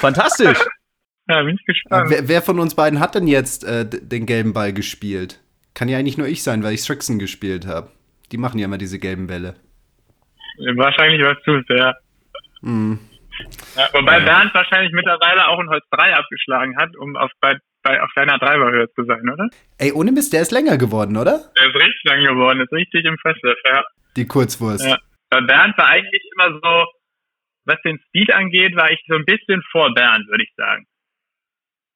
Fantastisch. 0.00 0.58
Ja, 1.28 1.42
bin 1.42 1.56
ich 1.56 1.64
gespannt. 1.64 2.10
Wer, 2.10 2.28
wer 2.28 2.42
von 2.42 2.60
uns 2.60 2.74
beiden 2.74 3.00
hat 3.00 3.14
denn 3.14 3.26
jetzt 3.26 3.64
äh, 3.64 3.88
den 3.88 4.26
gelben 4.26 4.52
Ball 4.52 4.74
gespielt? 4.74 5.40
Kann 5.72 5.88
ja 5.88 5.98
eigentlich 5.98 6.18
nur 6.18 6.28
ich 6.28 6.42
sein, 6.42 6.62
weil 6.62 6.74
ich 6.74 6.80
Strixon 6.80 7.18
gespielt 7.18 7.66
habe. 7.66 7.90
Die 8.30 8.36
machen 8.36 8.58
ja 8.58 8.66
immer 8.66 8.78
diese 8.78 8.98
gelben 8.98 9.26
Bälle. 9.26 9.56
Wahrscheinlich 10.58 11.22
was 11.22 11.42
tust 11.42 11.68
ja. 11.70 11.94
Mhm. 12.62 12.98
ja 13.76 13.88
wobei 13.92 14.20
Bernd 14.20 14.54
wahrscheinlich 14.54 14.92
mittlerweile 14.92 15.48
auch 15.48 15.58
ein 15.58 15.68
Holz 15.68 15.84
3 15.90 16.14
abgeschlagen 16.14 16.76
hat, 16.76 16.96
um 16.96 17.16
auf, 17.16 17.30
bei, 17.40 17.58
bei, 17.82 18.00
auf 18.02 18.10
deiner 18.14 18.38
Treiberhöhe 18.38 18.88
zu 18.94 19.04
sein, 19.04 19.28
oder? 19.28 19.48
Ey, 19.78 19.92
ohne 19.92 20.12
Mist, 20.12 20.32
der 20.32 20.42
ist 20.42 20.52
länger 20.52 20.78
geworden, 20.78 21.16
oder? 21.16 21.50
Der 21.56 21.68
ist 21.68 21.74
richtig 21.74 22.04
lang 22.04 22.24
geworden, 22.24 22.60
ist 22.60 22.72
richtig 22.72 23.04
impressive, 23.04 23.56
ja. 23.64 23.84
Die 24.16 24.26
Kurzwurst. 24.26 24.86
Ja. 24.86 24.98
Bei 25.30 25.40
Bernd 25.40 25.76
war 25.76 25.88
eigentlich 25.88 26.22
immer 26.34 26.60
so, 26.62 26.86
was 27.64 27.80
den 27.82 27.98
Speed 28.08 28.32
angeht, 28.32 28.76
war 28.76 28.90
ich 28.90 29.00
so 29.08 29.14
ein 29.14 29.24
bisschen 29.24 29.62
vor 29.72 29.92
Bernd, 29.94 30.28
würde 30.28 30.44
ich 30.44 30.52
sagen. 30.56 30.86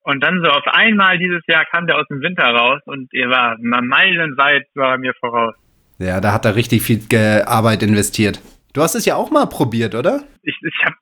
Und 0.02 0.20
dann 0.20 0.42
so 0.42 0.48
auf 0.48 0.66
einmal 0.66 1.18
dieses 1.18 1.42
Jahr 1.46 1.64
kam 1.66 1.86
der 1.86 1.98
aus 1.98 2.06
dem 2.08 2.22
Winter 2.22 2.44
raus 2.44 2.80
und 2.86 3.12
er 3.12 3.28
war 3.28 3.56
meilenweit 3.60 4.66
war 4.74 4.92
er 4.92 4.98
mir 4.98 5.12
voraus. 5.20 5.54
Ja, 5.98 6.20
da 6.20 6.32
hat 6.32 6.44
er 6.44 6.56
richtig 6.56 6.82
viel 6.82 7.00
Arbeit 7.46 7.82
investiert. 7.82 8.40
Du 8.72 8.82
hast 8.82 8.94
es 8.94 9.04
ja 9.04 9.16
auch 9.16 9.30
mal 9.30 9.46
probiert, 9.46 9.94
oder? 9.94 10.22
Ich, 10.42 10.56
ich 10.62 10.84
habe 10.84 10.96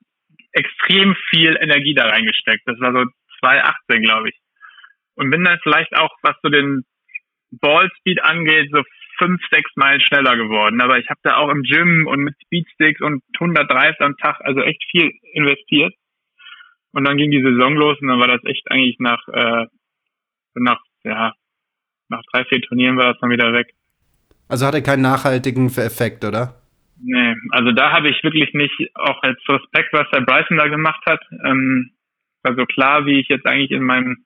extrem 0.53 1.15
viel 1.29 1.55
Energie 1.61 1.93
da 1.93 2.07
reingesteckt. 2.07 2.63
Das 2.65 2.79
war 2.79 2.91
so 2.91 3.05
2018, 3.39 4.01
glaube 4.01 4.29
ich. 4.29 4.35
Und 5.15 5.29
bin 5.29 5.43
dann 5.43 5.59
vielleicht 5.61 5.95
auch, 5.95 6.11
was 6.23 6.35
so 6.41 6.49
den 6.49 6.83
Ballspeed 7.51 8.23
angeht, 8.23 8.69
so 8.71 8.81
fünf, 9.17 9.41
sechs 9.51 9.69
Meilen 9.75 10.01
schneller 10.01 10.35
geworden. 10.35 10.81
Aber 10.81 10.97
ich 10.97 11.09
habe 11.09 11.19
da 11.23 11.37
auch 11.37 11.49
im 11.49 11.63
Gym 11.63 12.07
und 12.07 12.21
mit 12.21 12.35
Speedsticks 12.45 13.01
und 13.01 13.23
130 13.39 13.99
am 14.01 14.17
Tag, 14.17 14.39
also 14.41 14.61
echt 14.61 14.83
viel 14.91 15.11
investiert. 15.33 15.93
Und 16.91 17.07
dann 17.07 17.17
ging 17.17 17.31
die 17.31 17.43
Saison 17.43 17.75
los 17.75 17.99
und 18.01 18.07
dann 18.07 18.19
war 18.19 18.27
das 18.27 18.43
echt 18.45 18.69
eigentlich 18.71 18.97
nach, 18.99 19.21
äh, 19.27 19.65
nach, 20.55 20.81
ja, 21.03 21.33
nach 22.09 22.21
drei, 22.31 22.45
vier 22.45 22.61
Turnieren 22.61 22.97
war 22.97 23.13
das 23.13 23.19
dann 23.19 23.29
wieder 23.29 23.53
weg. 23.53 23.67
Also 24.47 24.65
hat 24.65 24.75
er 24.75 24.81
keinen 24.81 25.01
nachhaltigen 25.01 25.67
Effekt, 25.67 26.23
oder? 26.23 26.55
Nee, 27.01 27.35
also 27.51 27.71
da 27.71 27.91
habe 27.91 28.09
ich 28.09 28.23
wirklich 28.23 28.53
nicht, 28.53 28.73
auch 28.95 29.21
als 29.21 29.37
Respekt, 29.47 29.93
was 29.93 30.09
der 30.11 30.21
Bryson 30.21 30.57
da 30.57 30.67
gemacht 30.67 31.03
hat. 31.05 31.21
Ähm, 31.45 31.91
war 32.43 32.55
so 32.55 32.65
klar, 32.65 33.05
wie 33.05 33.19
ich 33.19 33.27
jetzt 33.27 33.45
eigentlich 33.45 33.71
in 33.71 33.83
meinem 33.83 34.25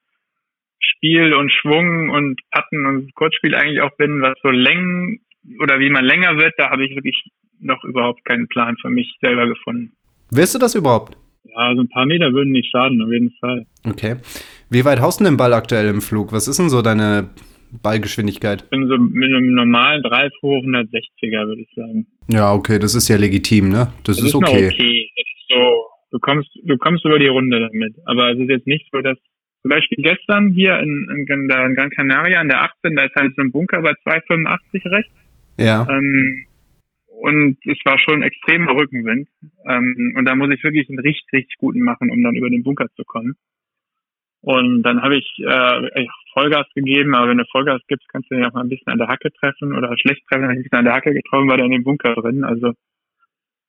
Spiel 0.80 1.34
und 1.34 1.52
Schwung 1.52 2.10
und 2.10 2.40
Patten 2.52 2.86
und 2.86 3.14
Kurzspiel 3.16 3.56
eigentlich 3.56 3.82
auch 3.82 3.96
bin, 3.98 4.22
was 4.22 4.36
so 4.42 4.50
Längen 4.50 5.20
oder 5.60 5.80
wie 5.80 5.90
man 5.90 6.06
länger 6.06 6.38
wird, 6.38 6.54
da 6.58 6.70
habe 6.70 6.86
ich 6.86 6.96
wirklich 6.96 7.24
noch 7.60 7.84
überhaupt 7.84 8.26
keinen 8.26 8.48
Plan 8.48 8.78
für 8.82 8.90
mich 8.90 9.16
selber 9.22 9.48
gefunden. 9.48 9.94
Willst 10.32 10.56
du 10.56 10.60
das 10.60 10.76
überhaupt? 10.76 11.18
Ja, 11.44 11.76
so 11.76 11.82
ein 11.82 11.90
paar 11.90 12.06
Meter 12.06 12.32
würden 12.34 12.52
nicht 12.52 12.70
schaden, 12.72 13.02
auf 13.02 13.12
jeden 13.12 13.32
Fall. 13.40 13.66
Okay. 13.86 14.18
Wie 14.70 14.86
weit 14.86 15.02
haust 15.02 15.20
du 15.20 15.26
den 15.26 15.38
Ball 15.38 15.54
aktuell 15.54 15.88
im 15.88 16.02
Flug? 16.02 16.32
Was 16.32 16.48
ist 16.48 16.58
denn 16.58 16.70
so 16.70 16.82
deine 16.82 17.30
Ballgeschwindigkeit? 17.82 18.64
Ich 18.64 18.70
bin 18.70 18.88
so 18.88 18.98
mit 18.98 19.30
einem 19.30 19.54
normalen 19.54 20.04
3 20.04 20.28
160er, 20.42 21.48
würde 21.48 21.62
ich 21.62 21.70
sagen. 21.76 22.08
Ja, 22.30 22.54
okay, 22.54 22.80
das 22.80 22.96
ist 22.96 23.08
ja 23.08 23.18
legitim, 23.18 23.70
ne? 23.70 23.92
Das, 24.04 24.18
Das 24.18 24.26
ist 24.26 24.36
okay. 24.36 24.68
okay. 24.68 25.10
Das 25.16 25.26
ist 25.26 25.48
so, 25.50 25.86
du 26.12 26.20
kommst, 26.20 26.50
du 26.64 26.78
kommst 26.78 27.06
über 27.06 27.20
die 27.20 27.28
Runde 27.28 27.60
damit. 27.60 27.96
Aber 28.06 28.32
es 28.32 28.40
ist 28.40 28.50
jetzt 28.50 28.68
nicht 28.68 28.88
so, 28.92 29.02
dass 29.02 29.18
zum 29.62 29.70
Beispiel 29.70 30.04
gestern 30.04 30.52
hier 30.52 30.80
in, 30.80 31.08
in, 31.12 31.28
in 31.28 31.48
der 31.48 31.66
in 31.66 31.76
Gran 31.76 31.90
Canaria 31.92 32.40
an 32.40 32.48
der 32.48 32.64
18, 32.64 32.96
da 32.96 33.04
ist 33.04 33.16
halt 33.16 33.36
so 33.36 33.42
ein 33.42 33.52
Bunker 33.52 33.82
bei 33.82 33.94
285 34.04 34.86
rechts. 34.88 35.14
Ja. 35.58 35.88
Ähm, 35.90 36.46
und 37.22 37.58
es 37.66 37.78
war 37.86 38.00
schon 38.00 38.24
extremer 38.24 38.76
Rückenwind. 38.76 39.30
Ähm, 39.68 40.16
und 40.18 40.26
da 40.26 40.36
muss 40.36 40.50
ich 40.50 40.64
wirklich 40.64 40.90
einen 40.90 41.00
richtig, 41.00 41.32
richtig 41.32 41.58
guten 41.58 41.82
machen, 41.82 42.10
um 42.10 42.24
dann 42.24 42.36
über 42.36 42.50
den 42.50 42.64
Bunker 42.64 42.88
zu 42.96 43.04
kommen. 43.04 43.36
Und 44.42 44.82
dann 44.82 45.04
habe 45.04 45.18
ich 45.18 45.28
äh, 45.38 46.06
Vollgas 46.34 46.68
gegeben, 46.76 47.16
aber 47.16 47.30
wenn 47.30 47.38
du 47.38 47.46
Vollgas 47.52 47.82
gibst, 47.88 48.08
kannst 48.10 48.30
du 48.32 48.36
ja 48.36 48.48
auch 48.48 48.54
mal 48.54 48.62
ein 48.62 48.70
bisschen 48.70 48.92
an 48.92 48.98
der 48.98 49.08
Hacke 49.08 49.32
treffen 49.32 49.76
oder 49.76 49.96
schlecht 49.98 50.24
treffen, 50.28 50.46
ein 50.46 50.62
bisschen 50.62 50.78
an 50.78 50.86
der 50.86 50.94
Hacke 50.94 51.14
getroffen, 51.14 51.50
war 51.50 51.58
der 51.58 51.66
in 51.66 51.72
dem 51.72 51.84
Bunker 51.84 52.14
drin. 52.16 52.44
Also 52.44 52.74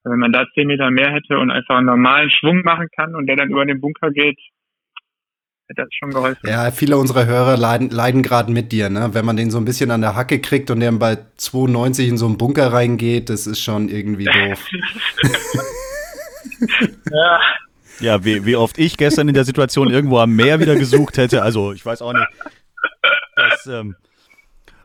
wenn 0.04 0.18
man 0.18 0.32
da 0.32 0.46
zehn 0.54 0.66
Meter 0.66 0.90
mehr 0.90 1.12
hätte 1.12 1.38
und 1.38 1.50
einfach 1.50 1.76
einen 1.76 1.86
normalen 1.86 2.30
Schwung 2.30 2.62
machen 2.62 2.88
kann 2.94 3.14
und 3.14 3.26
der 3.26 3.36
dann 3.36 3.50
über 3.50 3.64
den 3.64 3.80
Bunker 3.80 4.10
geht, 4.10 4.38
hätte 5.68 5.82
das 5.82 5.88
schon 5.92 6.10
geholfen. 6.10 6.48
Ja, 6.48 6.70
viele 6.70 6.96
unserer 6.96 7.26
Hörer 7.26 7.56
leiden, 7.56 7.90
leiden 7.90 8.22
gerade 8.22 8.52
mit 8.52 8.72
dir, 8.72 8.90
ne? 8.90 9.10
Wenn 9.12 9.24
man 9.24 9.36
den 9.36 9.50
so 9.50 9.58
ein 9.58 9.64
bisschen 9.64 9.90
an 9.90 10.00
der 10.00 10.16
Hacke 10.16 10.40
kriegt 10.40 10.70
und 10.70 10.80
der 10.80 10.92
bei 10.92 11.18
92 11.36 12.08
in 12.08 12.16
so 12.16 12.26
einen 12.26 12.38
Bunker 12.38 12.72
reingeht, 12.72 13.30
das 13.30 13.46
ist 13.46 13.60
schon 13.60 13.88
irgendwie 13.88 14.24
doof. 14.24 14.68
Ja, 17.10 17.40
Ja, 18.00 18.24
wie, 18.24 18.44
wie 18.44 18.56
oft 18.56 18.78
ich 18.78 18.96
gestern 18.96 19.28
in 19.28 19.34
der 19.34 19.44
Situation 19.44 19.90
irgendwo 19.90 20.18
am 20.18 20.34
Meer 20.34 20.60
wieder 20.60 20.74
gesucht 20.76 21.16
hätte. 21.18 21.42
Also, 21.42 21.72
ich 21.72 21.84
weiß 21.84 22.02
auch 22.02 22.12
nicht. 22.12 22.26
Das, 23.36 23.66
ähm, 23.66 23.96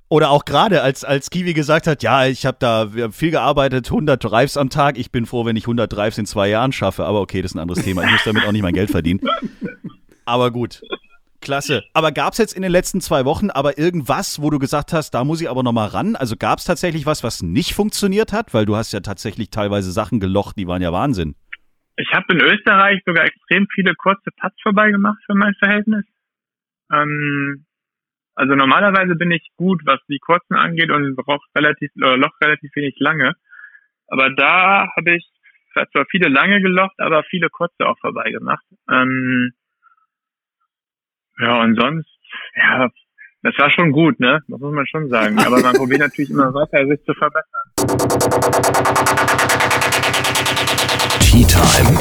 oder 0.09 0.29
auch 0.29 0.45
gerade, 0.45 0.81
als, 0.81 1.03
als 1.03 1.29
Kiwi 1.29 1.53
gesagt 1.53 1.85
hat, 1.85 2.01
ja, 2.01 2.25
ich 2.25 2.45
habe 2.45 2.57
da 2.59 2.89
haben 2.95 3.11
viel 3.11 3.31
gearbeitet, 3.31 3.87
100 3.87 4.23
Drives 4.23 4.55
am 4.55 4.69
Tag. 4.69 4.97
Ich 4.97 5.11
bin 5.11 5.25
froh, 5.25 5.45
wenn 5.45 5.57
ich 5.57 5.65
100 5.65 5.91
Drives 5.91 6.17
in 6.17 6.25
zwei 6.25 6.47
Jahren 6.47 6.71
schaffe. 6.71 7.05
Aber 7.05 7.19
okay, 7.19 7.41
das 7.41 7.51
ist 7.51 7.55
ein 7.55 7.59
anderes 7.59 7.83
Thema. 7.83 8.03
Ich 8.03 8.11
muss 8.11 8.23
damit 8.23 8.45
auch 8.45 8.53
nicht 8.53 8.61
mein 8.61 8.73
Geld 8.73 8.89
verdienen. 8.89 9.19
Aber 10.25 10.51
gut. 10.51 10.81
Klasse. 11.41 11.83
Aber 11.93 12.11
gab 12.11 12.33
es 12.33 12.39
jetzt 12.39 12.53
in 12.53 12.61
den 12.61 12.71
letzten 12.71 13.01
zwei 13.01 13.25
Wochen 13.25 13.49
aber 13.49 13.77
irgendwas, 13.77 14.41
wo 14.41 14.49
du 14.49 14.59
gesagt 14.59 14.91
hast, 14.93 15.11
da 15.11 15.23
muss 15.23 15.41
ich 15.41 15.49
aber 15.49 15.61
nochmal 15.61 15.89
ran? 15.89 16.15
Also 16.15 16.35
gab 16.37 16.59
es 16.59 16.65
tatsächlich 16.65 17.05
was, 17.05 17.23
was 17.23 17.43
nicht 17.43 17.73
funktioniert 17.73 18.33
hat? 18.33 18.53
Weil 18.53 18.65
du 18.65 18.75
hast 18.75 18.93
ja 18.93 19.01
tatsächlich 19.01 19.49
teilweise 19.49 19.91
Sachen 19.91 20.19
gelocht, 20.19 20.57
die 20.57 20.67
waren 20.67 20.81
ja 20.81 20.91
Wahnsinn. 20.91 21.35
Ich 21.97 22.13
habe 22.13 22.33
in 22.33 22.41
Österreich 22.41 23.01
sogar 23.05 23.25
extrem 23.25 23.67
viele 23.73 23.93
kurze 23.95 24.29
Putts 24.39 24.61
vorbei 24.61 24.91
gemacht 24.91 25.17
für 25.25 25.33
mein 25.33 25.55
Verhältnis. 25.55 26.05
Ähm, 26.91 27.65
also 28.35 28.53
normalerweise 28.53 29.15
bin 29.15 29.31
ich 29.31 29.49
gut, 29.57 29.81
was 29.85 29.99
die 30.07 30.19
kurzen 30.19 30.53
angeht 30.55 30.91
und 30.91 31.15
brauche 31.15 31.45
relativ 31.55 31.91
oder 31.97 32.17
loch 32.17 32.39
relativ 32.39 32.69
wenig 32.75 32.95
lange. 32.99 33.33
Aber 34.07 34.29
da 34.29 34.87
habe 34.95 35.15
ich 35.15 35.27
zwar 35.91 36.05
viele 36.09 36.29
lange 36.29 36.61
gelocht, 36.61 36.99
aber 36.99 37.23
viele 37.23 37.49
kurze 37.49 37.87
auch 37.87 37.97
vorbei 37.99 38.29
gemacht. 38.31 38.63
Ähm, 38.89 39.53
ja, 41.39 41.61
und 41.61 41.79
sonst, 41.79 42.09
ja, 42.55 42.89
das 43.41 43.57
war 43.57 43.71
schon 43.71 43.91
gut, 43.91 44.19
ne? 44.19 44.43
Das 44.47 44.59
muss 44.59 44.73
man 44.73 44.85
schon 44.85 45.09
sagen. 45.09 45.39
Aber 45.39 45.59
man 45.61 45.75
probiert 45.75 46.01
natürlich 46.01 46.29
immer 46.29 46.53
weiter, 46.53 46.85
sich 46.87 47.03
zu 47.05 47.13
verbessern. 47.13 47.47
Tea 51.37 51.45
Time. 51.45 51.99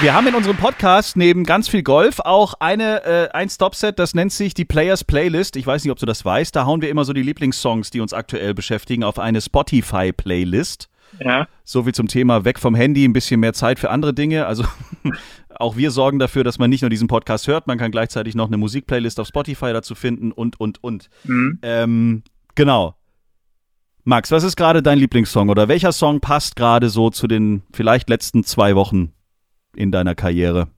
wir 0.00 0.14
haben 0.14 0.28
in 0.28 0.36
unserem 0.36 0.56
Podcast 0.56 1.16
neben 1.16 1.42
ganz 1.42 1.68
viel 1.68 1.82
Golf 1.82 2.20
auch 2.20 2.54
eine, 2.60 3.04
äh, 3.04 3.28
ein 3.32 3.50
Stopset, 3.50 3.98
das 3.98 4.14
nennt 4.14 4.30
sich 4.30 4.54
die 4.54 4.64
Players 4.64 5.02
Playlist. 5.02 5.56
Ich 5.56 5.66
weiß 5.66 5.82
nicht, 5.82 5.90
ob 5.90 5.98
du 5.98 6.06
das 6.06 6.24
weißt. 6.24 6.54
Da 6.54 6.64
hauen 6.64 6.80
wir 6.80 6.90
immer 6.90 7.04
so 7.04 7.12
die 7.12 7.24
Lieblingssongs, 7.24 7.90
die 7.90 8.00
uns 8.00 8.12
aktuell 8.12 8.54
beschäftigen, 8.54 9.02
auf 9.02 9.18
eine 9.18 9.40
Spotify-Playlist. 9.40 10.88
Ja. 11.18 11.48
So 11.64 11.86
wie 11.86 11.92
zum 11.92 12.06
Thema 12.06 12.44
weg 12.44 12.60
vom 12.60 12.76
Handy, 12.76 13.04
ein 13.04 13.12
bisschen 13.12 13.40
mehr 13.40 13.52
Zeit 13.52 13.80
für 13.80 13.90
andere 13.90 14.14
Dinge. 14.14 14.46
Also 14.46 14.64
auch 15.58 15.76
wir 15.76 15.90
sorgen 15.90 16.18
dafür, 16.18 16.44
dass 16.44 16.58
man 16.58 16.70
nicht 16.70 16.82
nur 16.82 16.90
diesen 16.90 17.08
Podcast 17.08 17.48
hört, 17.48 17.66
man 17.66 17.78
kann 17.78 17.90
gleichzeitig 17.90 18.34
noch 18.34 18.46
eine 18.46 18.56
Musikplaylist 18.56 19.20
auf 19.20 19.26
Spotify 19.26 19.72
dazu 19.72 19.94
finden 19.94 20.32
und, 20.32 20.58
und, 20.60 20.82
und. 20.82 21.08
Mhm. 21.24 21.58
Ähm, 21.62 22.22
genau. 22.54 22.94
Max, 24.04 24.32
was 24.32 24.42
ist 24.42 24.56
gerade 24.56 24.82
dein 24.82 24.98
Lieblingssong 24.98 25.50
oder 25.50 25.68
welcher 25.68 25.92
Song 25.92 26.20
passt 26.20 26.56
gerade 26.56 26.88
so 26.88 27.10
zu 27.10 27.26
den 27.26 27.62
vielleicht 27.74 28.08
letzten 28.08 28.42
zwei 28.42 28.74
Wochen 28.74 29.12
in 29.76 29.92
deiner 29.92 30.14
Karriere? 30.14 30.68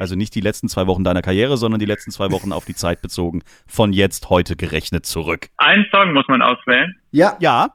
Also 0.00 0.16
nicht 0.16 0.34
die 0.34 0.40
letzten 0.40 0.68
zwei 0.68 0.86
Wochen 0.86 1.04
deiner 1.04 1.22
Karriere, 1.22 1.56
sondern 1.56 1.78
die 1.78 1.86
letzten 1.86 2.10
zwei 2.10 2.30
Wochen 2.30 2.52
auf 2.52 2.64
die 2.64 2.74
Zeit 2.74 3.02
bezogen, 3.02 3.42
von 3.66 3.92
jetzt 3.92 4.30
heute 4.30 4.56
gerechnet 4.56 5.06
zurück. 5.06 5.48
Einen 5.58 5.86
Song 5.92 6.12
muss 6.12 6.26
man 6.28 6.42
auswählen. 6.42 6.96
Ja, 7.10 7.36
Ja, 7.40 7.70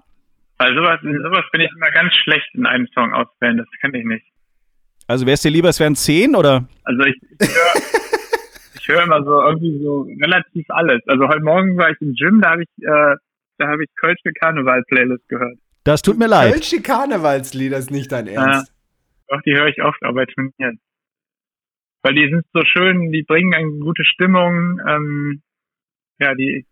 Weil 0.57 0.75
sowas, 0.75 0.99
sowas 1.01 1.45
bin 1.51 1.61
ich 1.61 1.71
immer 1.71 1.91
ganz 1.91 2.13
schlecht 2.15 2.47
in 2.53 2.65
einem 2.65 2.87
Song 2.93 3.13
auswählen. 3.13 3.57
Das 3.57 3.67
kann 3.79 3.93
ich 3.93 4.03
nicht. 4.03 4.25
Also 5.07 5.25
wär's 5.25 5.41
dir 5.41 5.51
lieber, 5.51 5.69
es 5.69 5.79
wären 5.79 5.95
zehn 5.95 6.35
oder? 6.35 6.67
Also 6.83 7.03
ich, 7.03 7.15
ich 7.39 7.47
höre 7.49 7.81
ich 8.79 8.87
höre 8.87 9.03
immer 9.03 9.23
so 9.23 9.41
irgendwie 9.41 9.83
so 9.83 10.01
relativ 10.21 10.65
alles. 10.69 11.01
Also 11.07 11.27
heute 11.27 11.41
Morgen 11.43 11.77
war 11.77 11.89
ich 11.91 11.97
im 12.01 12.13
Gym, 12.13 12.41
da 12.41 12.51
habe 12.51 12.63
ich, 12.63 12.69
äh, 12.83 13.15
da 13.57 13.67
habe 13.67 13.83
ich 13.83 13.89
Kölsche 13.95 14.31
Karneval-Playlist 14.39 15.27
gehört. 15.27 15.57
Das 15.83 16.01
tut 16.01 16.17
mir 16.17 16.27
leid. 16.27 16.53
Kölsche 16.53 16.81
Karnevalslieder 16.81 17.77
ist 17.77 17.91
nicht 17.91 18.11
dein 18.11 18.27
Ernst. 18.27 18.73
Doch, 19.29 19.41
die 19.45 19.53
höre 19.55 19.67
ich 19.67 19.81
oft 19.83 20.01
auch 20.03 20.13
bei 20.13 20.25
Turnieren. 20.25 20.79
Weil 22.03 22.13
die 22.13 22.29
sind 22.29 22.45
so 22.53 22.61
schön, 22.65 23.11
die 23.11 23.23
bringen 23.23 23.53
eine 23.53 23.69
gute 23.79 24.03
Stimmung. 24.05 24.79
Ähm, 24.87 25.41
ja, 26.19 26.33
die, 26.35 26.65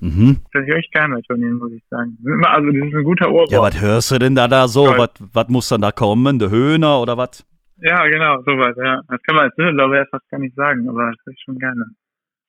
Mhm. 0.00 0.40
das 0.52 0.66
höre 0.66 0.78
ich 0.78 0.90
gerne 0.90 1.14
bei 1.14 1.22
Turnieren, 1.22 1.54
muss 1.56 1.72
ich 1.72 1.82
sagen. 1.88 2.18
Also 2.42 2.70
das 2.70 2.88
ist 2.88 2.94
ein 2.94 3.04
guter 3.04 3.30
Ohrwurm. 3.30 3.50
Ja, 3.50 3.62
was 3.62 3.80
hörst 3.80 4.10
du 4.10 4.18
denn 4.18 4.34
da 4.34 4.48
da 4.48 4.68
so? 4.68 4.86
Was 5.32 5.48
muss 5.48 5.68
dann 5.68 5.80
da 5.80 5.92
kommen? 5.92 6.38
Der 6.38 6.50
Höhner 6.50 7.00
oder 7.00 7.16
was? 7.16 7.46
Ja, 7.78 8.06
genau, 8.06 8.40
sowas, 8.42 8.74
ja. 8.82 9.00
Das 9.08 9.20
kann 9.22 9.36
man 9.36 9.44
als 9.46 9.54
Düsseldorfer 9.56 9.96
erst 9.96 10.10
fast 10.10 10.28
gar 10.30 10.38
nicht 10.40 10.54
sagen, 10.54 10.88
aber 10.88 11.10
das 11.10 11.16
höre 11.24 11.32
ich 11.32 11.42
schon 11.44 11.58
gerne. 11.58 11.84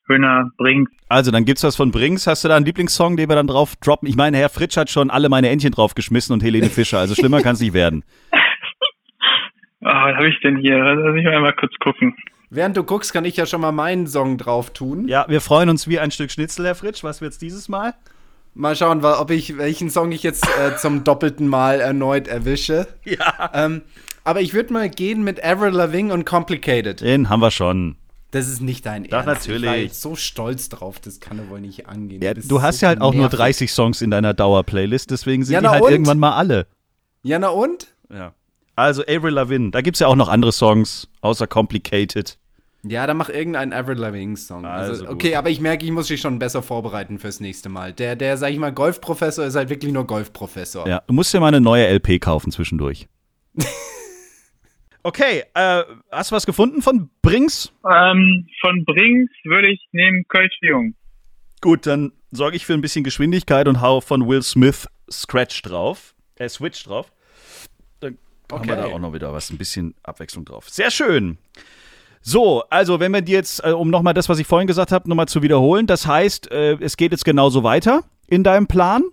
Höhner, 0.07 0.51
Brinks, 0.57 0.91
Also, 1.09 1.31
dann 1.31 1.45
gibt's 1.45 1.63
was 1.63 1.75
von 1.75 1.91
Brings. 1.91 2.27
Hast 2.27 2.43
du 2.43 2.47
da 2.47 2.55
einen 2.55 2.65
Lieblingssong, 2.65 3.17
den 3.17 3.27
wir 3.27 3.35
dann 3.35 3.47
drauf 3.47 3.75
droppen? 3.77 4.07
Ich 4.07 4.15
meine, 4.15 4.37
Herr 4.37 4.49
Fritsch 4.49 4.77
hat 4.77 4.91
schon 4.91 5.09
alle 5.09 5.29
meine 5.29 5.49
Entchen 5.49 5.71
draufgeschmissen 5.71 6.31
und 6.31 6.43
Helene 6.43 6.67
Fischer. 6.69 6.99
Also 6.99 7.15
schlimmer 7.15 7.41
kann's 7.41 7.59
nicht 7.59 7.73
werden. 7.73 8.03
Ah, 9.87 10.09
was 10.09 10.15
habe 10.15 10.29
ich 10.29 10.39
denn 10.41 10.57
hier? 10.57 10.79
Lass 10.79 11.13
mich 11.13 11.23
mal 11.25 11.35
einmal 11.35 11.53
kurz 11.53 11.71
gucken. 11.79 12.15
Während 12.49 12.75
du 12.75 12.83
guckst, 12.83 13.13
kann 13.13 13.23
ich 13.23 13.37
ja 13.37 13.45
schon 13.45 13.61
mal 13.61 13.71
meinen 13.71 14.07
Song 14.07 14.39
drauf 14.39 14.73
tun. 14.73 15.07
Ja, 15.07 15.25
wir 15.29 15.41
freuen 15.41 15.69
uns 15.69 15.87
wie 15.87 15.99
ein 15.99 16.09
Stück 16.09 16.31
Schnitzel, 16.31 16.65
Herr 16.65 16.73
Fritsch. 16.73 17.03
Was 17.03 17.21
wird's 17.21 17.37
dieses 17.37 17.69
Mal? 17.69 17.93
Mal 18.55 18.75
schauen, 18.75 19.05
ob 19.05 19.29
ich 19.29 19.59
welchen 19.59 19.91
Song 19.91 20.11
ich 20.11 20.23
jetzt 20.23 20.47
äh, 20.57 20.75
zum 20.77 21.03
doppelten 21.03 21.47
Mal 21.47 21.81
erneut 21.81 22.27
erwische. 22.27 22.87
Ja. 23.03 23.51
Ähm, 23.53 23.83
aber 24.25 24.41
ich 24.41 24.53
würde 24.53 24.73
mal 24.73 24.89
gehen 24.89 25.23
mit 25.23 25.41
Avril 25.43 25.69
Lavigne 25.73 26.13
und 26.13 26.25
Complicated. 26.25 26.99
Den 27.01 27.29
haben 27.29 27.39
wir 27.41 27.51
schon. 27.51 27.95
Das 28.31 28.49
ist 28.49 28.59
nicht 28.61 28.85
dein 28.85 29.05
Doch, 29.05 29.25
Ernst. 29.25 29.47
Ich 29.47 29.53
war 29.53 29.59
natürlich. 29.61 29.83
jetzt 29.85 30.01
so 30.01 30.15
stolz 30.17 30.67
drauf, 30.67 30.99
das 30.99 31.21
kann 31.21 31.37
doch 31.37 31.47
wohl 31.49 31.61
nicht 31.61 31.87
angehen. 31.87 32.21
Ja, 32.21 32.33
du 32.33 32.61
hast 32.61 32.79
so 32.79 32.85
ja 32.85 32.89
halt 32.89 32.99
auch 33.01 33.13
nur 33.13 33.21
nervig. 33.23 33.37
30 33.39 33.71
Songs 33.71 34.01
in 34.01 34.11
deiner 34.11 34.33
Dauerplaylist, 34.33 35.09
deswegen 35.11 35.45
sind 35.45 35.53
Ja, 35.53 35.61
die 35.61 35.67
halt 35.69 35.83
und? 35.83 35.91
irgendwann 35.91 36.19
mal 36.19 36.33
alle. 36.35 36.67
Ja, 37.23 37.39
na 37.39 37.47
und? 37.49 37.95
Ja. 38.13 38.33
Also 38.75 39.03
Avril 39.03 39.31
Lavigne, 39.33 39.71
da 39.71 39.79
gibt's 39.79 40.01
ja 40.01 40.07
auch 40.07 40.15
noch 40.17 40.27
andere 40.27 40.51
Songs, 40.51 41.07
außer 41.21 41.47
Complicated. 41.47 42.37
Ja, 42.83 43.07
dann 43.07 43.17
mach 43.17 43.29
irgendeinen 43.29 43.73
Avril 43.73 43.97
Lavigne-Song. 43.97 44.65
Also, 44.65 44.91
Also 44.91 45.07
okay, 45.09 45.35
aber 45.35 45.49
ich 45.49 45.59
merke, 45.61 45.85
ich 45.85 45.91
muss 45.91 46.07
dich 46.07 46.19
schon 46.21 46.37
besser 46.37 46.61
vorbereiten 46.61 47.17
fürs 47.17 47.39
nächste 47.39 47.69
Mal. 47.69 47.93
Der, 47.93 48.15
der, 48.15 48.37
sag 48.37 48.51
ich 48.51 48.59
mal, 48.59 48.71
Golfprofessor 48.73 49.45
ist 49.45 49.55
halt 49.55 49.69
wirklich 49.69 49.91
nur 49.93 50.05
Golfprofessor. 50.05 50.87
Ja, 50.87 51.01
du 51.07 51.13
musst 51.13 51.33
dir 51.33 51.39
mal 51.39 51.47
eine 51.47 51.61
neue 51.61 51.87
LP 51.87 52.19
kaufen 52.21 52.51
zwischendurch. 52.51 53.07
okay, 55.05 55.43
äh, 55.53 55.83
hast 56.11 56.31
du 56.31 56.35
was 56.35 56.45
gefunden 56.45 56.81
von 56.81 57.09
Brings? 57.21 57.71
Ähm, 57.89 58.47
von 58.59 58.83
Brinks 58.85 59.31
würde 59.43 59.67
ich 59.69 59.79
nehmen 59.91 60.25
Kölsch 60.27 60.57
Jung. 60.61 60.95
Gut, 61.61 61.85
dann 61.85 62.11
sorge 62.31 62.55
ich 62.57 62.65
für 62.65 62.73
ein 62.73 62.81
bisschen 62.81 63.03
Geschwindigkeit 63.03 63.67
und 63.67 63.81
hau 63.81 64.01
von 64.01 64.27
Will 64.27 64.41
Smith 64.41 64.87
Scratch 65.09 65.61
drauf. 65.61 66.13
Äh, 66.37 66.49
Switch 66.49 66.83
drauf. 66.83 67.11
Dann 67.99 68.17
haben 68.51 68.67
wir 68.67 68.73
Okay. 68.77 68.89
da 68.89 68.95
auch 68.95 68.99
noch 68.99 69.13
wieder 69.13 69.31
was, 69.31 69.49
ein 69.51 69.57
bisschen 69.57 69.95
Abwechslung 70.03 70.43
drauf. 70.45 70.69
Sehr 70.69 70.91
schön. 70.91 71.37
So, 72.21 72.63
also 72.71 72.99
wenn 72.99 73.11
wir 73.13 73.21
dir 73.21 73.35
jetzt, 73.37 73.63
äh, 73.63 73.69
um 73.71 73.89
nochmal 73.91 74.15
das, 74.15 74.27
was 74.29 74.39
ich 74.39 74.47
vorhin 74.47 74.67
gesagt 74.67 74.91
habe, 74.91 75.07
nochmal 75.07 75.27
zu 75.27 75.43
wiederholen, 75.43 75.85
das 75.85 76.07
heißt, 76.07 76.51
äh, 76.51 76.73
es 76.81 76.97
geht 76.97 77.11
jetzt 77.11 77.23
genauso 77.25 77.63
weiter 77.63 78.03
in 78.27 78.43
deinem 78.43 78.65
Plan. 78.67 79.03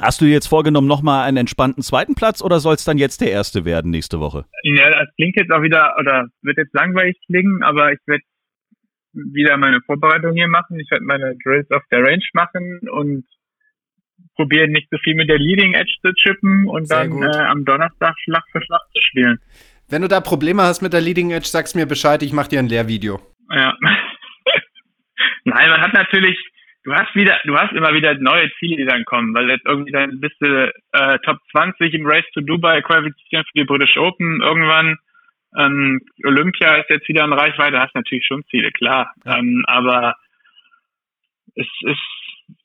Hast 0.00 0.20
du 0.20 0.24
jetzt 0.24 0.46
vorgenommen, 0.46 0.88
nochmal 0.88 1.26
einen 1.26 1.36
entspannten 1.38 1.82
zweiten 1.82 2.14
Platz 2.14 2.42
oder 2.42 2.60
soll 2.60 2.74
es 2.74 2.84
dann 2.84 2.98
jetzt 2.98 3.20
der 3.20 3.30
erste 3.30 3.64
werden 3.64 3.90
nächste 3.90 4.20
Woche? 4.20 4.44
Ja, 4.62 4.90
das 4.90 5.08
klingt 5.16 5.36
jetzt 5.36 5.50
auch 5.50 5.62
wieder, 5.62 5.94
oder 5.98 6.26
wird 6.42 6.58
jetzt 6.58 6.74
langweilig 6.74 7.16
klingen, 7.26 7.62
aber 7.62 7.92
ich 7.92 8.00
werde 8.06 8.24
wieder 9.12 9.56
meine 9.56 9.80
Vorbereitung 9.86 10.34
hier 10.34 10.48
machen. 10.48 10.78
Ich 10.80 10.90
werde 10.90 11.04
meine 11.04 11.36
Drills 11.44 11.70
auf 11.70 11.82
der 11.90 12.00
Range 12.00 12.24
machen 12.32 12.80
und 12.90 13.24
probieren 14.36 14.72
nicht 14.72 14.88
so 14.90 14.98
viel 14.98 15.14
mit 15.14 15.28
der 15.28 15.38
Leading 15.38 15.74
Edge 15.74 15.94
zu 16.02 16.12
chippen 16.14 16.68
und 16.68 16.88
Sehr 16.88 17.08
dann 17.08 17.22
äh, 17.22 17.36
am 17.46 17.64
Donnerstag 17.64 18.14
Schlag 18.24 18.42
für 18.50 18.62
Schlag 18.62 18.80
zu 18.92 19.00
spielen. 19.02 19.38
Wenn 19.88 20.02
du 20.02 20.08
da 20.08 20.20
Probleme 20.20 20.62
hast 20.62 20.82
mit 20.82 20.92
der 20.92 21.00
Leading 21.00 21.30
Edge, 21.30 21.46
sag's 21.46 21.74
mir 21.74 21.86
Bescheid, 21.86 22.22
ich 22.22 22.32
mach 22.32 22.48
dir 22.48 22.58
ein 22.58 22.68
Lehrvideo. 22.68 23.20
Ja. 23.50 23.76
Nein, 25.44 25.70
man 25.70 25.80
hat 25.80 25.92
natürlich, 25.92 26.38
du 26.84 26.94
hast 26.94 27.14
wieder, 27.14 27.38
du 27.44 27.56
hast 27.56 27.72
immer 27.72 27.92
wieder 27.94 28.14
neue 28.14 28.50
Ziele, 28.58 28.76
die 28.76 28.84
dann 28.84 29.04
kommen, 29.04 29.34
weil 29.34 29.48
jetzt 29.50 29.66
irgendwie 29.66 29.92
dann 29.92 30.20
bist 30.20 30.36
du 30.40 30.72
äh, 30.92 31.18
Top 31.20 31.38
20 31.52 31.92
im 31.94 32.06
Race 32.06 32.24
to 32.34 32.40
Dubai 32.40 32.82
qualifizieren 32.82 33.44
für 33.44 33.58
die 33.58 33.64
British 33.64 33.96
Open 33.96 34.40
irgendwann. 34.42 34.96
Ähm, 35.56 36.00
Olympia 36.24 36.76
ist 36.76 36.90
jetzt 36.90 37.08
wieder 37.08 37.24
in 37.24 37.32
Reichweite, 37.32 37.80
hast 37.80 37.94
natürlich 37.94 38.26
schon 38.26 38.44
Ziele, 38.50 38.70
klar. 38.72 39.12
Ähm, 39.24 39.64
aber 39.66 40.14
es 41.54 41.66
ist, 41.80 41.98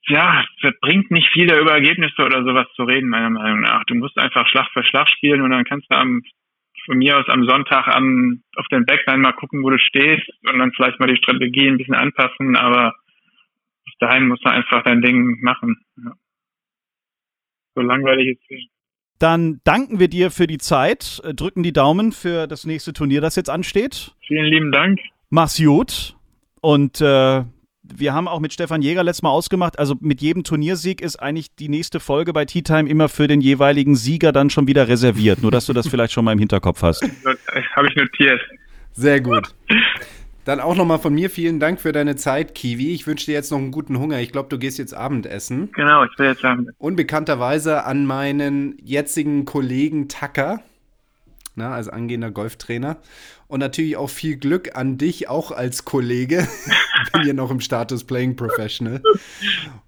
ja, 0.07 0.43
es 0.63 0.79
bringt 0.81 1.11
nicht 1.11 1.29
viel, 1.31 1.51
über 1.53 1.71
Ergebnisse 1.71 2.23
oder 2.23 2.43
sowas 2.43 2.67
zu 2.75 2.83
reden, 2.83 3.09
meiner 3.09 3.29
Meinung 3.29 3.61
nach. 3.61 3.83
Du 3.85 3.95
musst 3.95 4.17
einfach 4.17 4.47
Schlag 4.47 4.67
für 4.73 4.83
Schlag 4.83 5.07
spielen 5.09 5.41
und 5.41 5.51
dann 5.51 5.65
kannst 5.65 5.89
du 5.89 5.95
am 5.95 6.21
von 6.85 6.97
mir 6.97 7.17
aus 7.17 7.27
am 7.27 7.43
Sonntag 7.43 7.87
am, 7.87 8.41
auf 8.55 8.65
den 8.67 8.85
Backline 8.85 9.19
mal 9.19 9.33
gucken, 9.33 9.63
wo 9.63 9.69
du 9.69 9.77
stehst 9.77 10.27
und 10.49 10.57
dann 10.57 10.71
vielleicht 10.71 10.99
mal 10.99 11.07
die 11.07 11.17
Strategie 11.17 11.67
ein 11.67 11.77
bisschen 11.77 11.93
anpassen, 11.93 12.55
aber 12.55 12.95
dahin 13.99 14.27
musst 14.27 14.43
du 14.45 14.49
einfach 14.49 14.83
dein 14.83 15.01
Ding 15.01 15.39
machen. 15.41 15.77
Ja. 15.97 16.13
So 17.75 17.81
langweilig 17.81 18.37
ist 18.37 18.51
es. 18.51 18.65
Dann 19.19 19.59
danken 19.65 19.99
wir 19.99 20.07
dir 20.07 20.31
für 20.31 20.47
die 20.47 20.57
Zeit, 20.57 21.21
äh, 21.25 21.33
drücken 21.33 21.61
die 21.61 21.73
Daumen 21.73 22.13
für 22.13 22.47
das 22.47 22.65
nächste 22.65 22.93
Turnier, 22.93 23.21
das 23.21 23.35
jetzt 23.35 23.49
ansteht. 23.49 24.15
Vielen 24.25 24.45
lieben 24.45 24.71
Dank. 24.71 24.99
Mach's 25.29 25.57
gut. 25.57 26.15
Und 26.61 27.01
äh, 27.01 27.43
wir 27.83 28.13
haben 28.13 28.27
auch 28.27 28.39
mit 28.39 28.53
Stefan 28.53 28.81
Jäger 28.81 29.03
letztes 29.03 29.23
Mal 29.23 29.29
ausgemacht, 29.29 29.79
also 29.79 29.95
mit 29.99 30.21
jedem 30.21 30.43
Turniersieg 30.43 31.01
ist 31.01 31.17
eigentlich 31.17 31.55
die 31.55 31.69
nächste 31.69 31.99
Folge 31.99 32.33
bei 32.33 32.45
Tea 32.45 32.61
Time 32.61 32.89
immer 32.89 33.09
für 33.09 33.27
den 33.27 33.41
jeweiligen 33.41 33.95
Sieger 33.95 34.31
dann 34.31 34.49
schon 34.49 34.67
wieder 34.67 34.87
reserviert. 34.87 35.41
Nur, 35.41 35.51
dass 35.51 35.65
du 35.65 35.73
das 35.73 35.87
vielleicht 35.89 36.13
schon 36.13 36.25
mal 36.25 36.33
im 36.33 36.39
Hinterkopf 36.39 36.81
hast. 36.81 37.01
Das 37.03 37.37
habe 37.75 37.87
ich 37.87 37.95
notiert. 37.95 38.41
Sehr 38.93 39.21
gut. 39.21 39.53
Dann 40.49 40.61
auch 40.61 40.75
nochmal 40.75 40.97
von 40.97 41.13
mir 41.13 41.29
vielen 41.29 41.59
Dank 41.59 41.79
für 41.79 41.91
deine 41.91 42.15
Zeit, 42.15 42.55
Kiwi. 42.55 42.91
Ich 42.91 43.05
wünsche 43.05 43.27
dir 43.27 43.33
jetzt 43.33 43.51
noch 43.51 43.59
einen 43.59 43.69
guten 43.69 43.99
Hunger. 43.99 44.17
Ich 44.17 44.31
glaube, 44.31 44.49
du 44.49 44.57
gehst 44.57 44.79
jetzt 44.79 44.95
Abendessen. 44.95 45.71
Genau, 45.73 46.03
ich 46.05 46.17
will 46.17 46.25
jetzt 46.25 46.41
sagen, 46.41 46.69
Unbekannterweise 46.79 47.83
an 47.83 48.03
meinen 48.07 48.75
jetzigen 48.83 49.45
Kollegen 49.45 50.07
Tucker, 50.07 50.63
na, 51.53 51.75
als 51.75 51.87
angehender 51.87 52.31
Golftrainer. 52.31 52.97
Und 53.47 53.59
natürlich 53.59 53.95
auch 53.95 54.09
viel 54.09 54.37
Glück 54.37 54.75
an 54.75 54.97
dich, 54.97 55.29
auch 55.29 55.51
als 55.51 55.85
Kollege. 55.85 56.47
Bin 57.13 57.23
hier 57.23 57.33
noch 57.33 57.51
im 57.51 57.59
Status 57.59 58.03
Playing 58.03 58.35
Professional. 58.35 59.01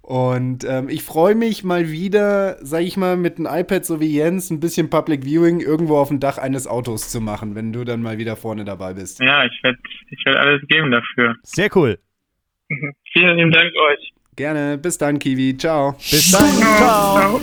Und 0.01 0.65
ähm, 0.65 0.89
ich 0.89 1.03
freue 1.03 1.35
mich 1.35 1.63
mal 1.63 1.89
wieder, 1.89 2.57
sag 2.61 2.81
ich 2.81 2.97
mal, 2.97 3.17
mit 3.17 3.37
einem 3.37 3.47
iPad 3.47 3.85
so 3.85 3.99
wie 3.99 4.13
Jens 4.15 4.49
ein 4.49 4.59
bisschen 4.59 4.89
Public 4.89 5.23
Viewing 5.23 5.59
irgendwo 5.59 5.97
auf 5.97 6.09
dem 6.09 6.19
Dach 6.19 6.37
eines 6.37 6.67
Autos 6.67 7.09
zu 7.09 7.21
machen, 7.21 7.55
wenn 7.55 7.71
du 7.71 7.83
dann 7.83 8.01
mal 8.01 8.17
wieder 8.17 8.35
vorne 8.35 8.65
dabei 8.65 8.93
bist. 8.93 9.19
ja, 9.19 9.45
ich 9.45 9.63
werde 9.63 9.77
ich 10.09 10.25
werd 10.25 10.35
alles 10.35 10.61
geben 10.67 10.91
dafür. 10.91 11.35
Sehr 11.43 11.69
cool. 11.75 11.99
Vielen 13.13 13.37
lieben 13.37 13.51
Dank 13.51 13.71
euch. 13.75 14.13
Gerne. 14.35 14.77
Bis 14.77 14.97
dann, 14.97 15.19
Kiwi. 15.19 15.57
Ciao. 15.57 15.93
Bis 15.93 16.31
dann. 16.31 16.49
Ciao. 16.77 17.41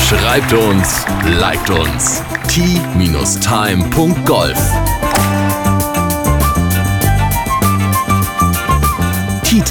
Schreibt 0.00 0.52
uns, 0.52 1.04
liked 1.40 1.70
uns. 1.70 2.22
t-time.golf 2.48 3.46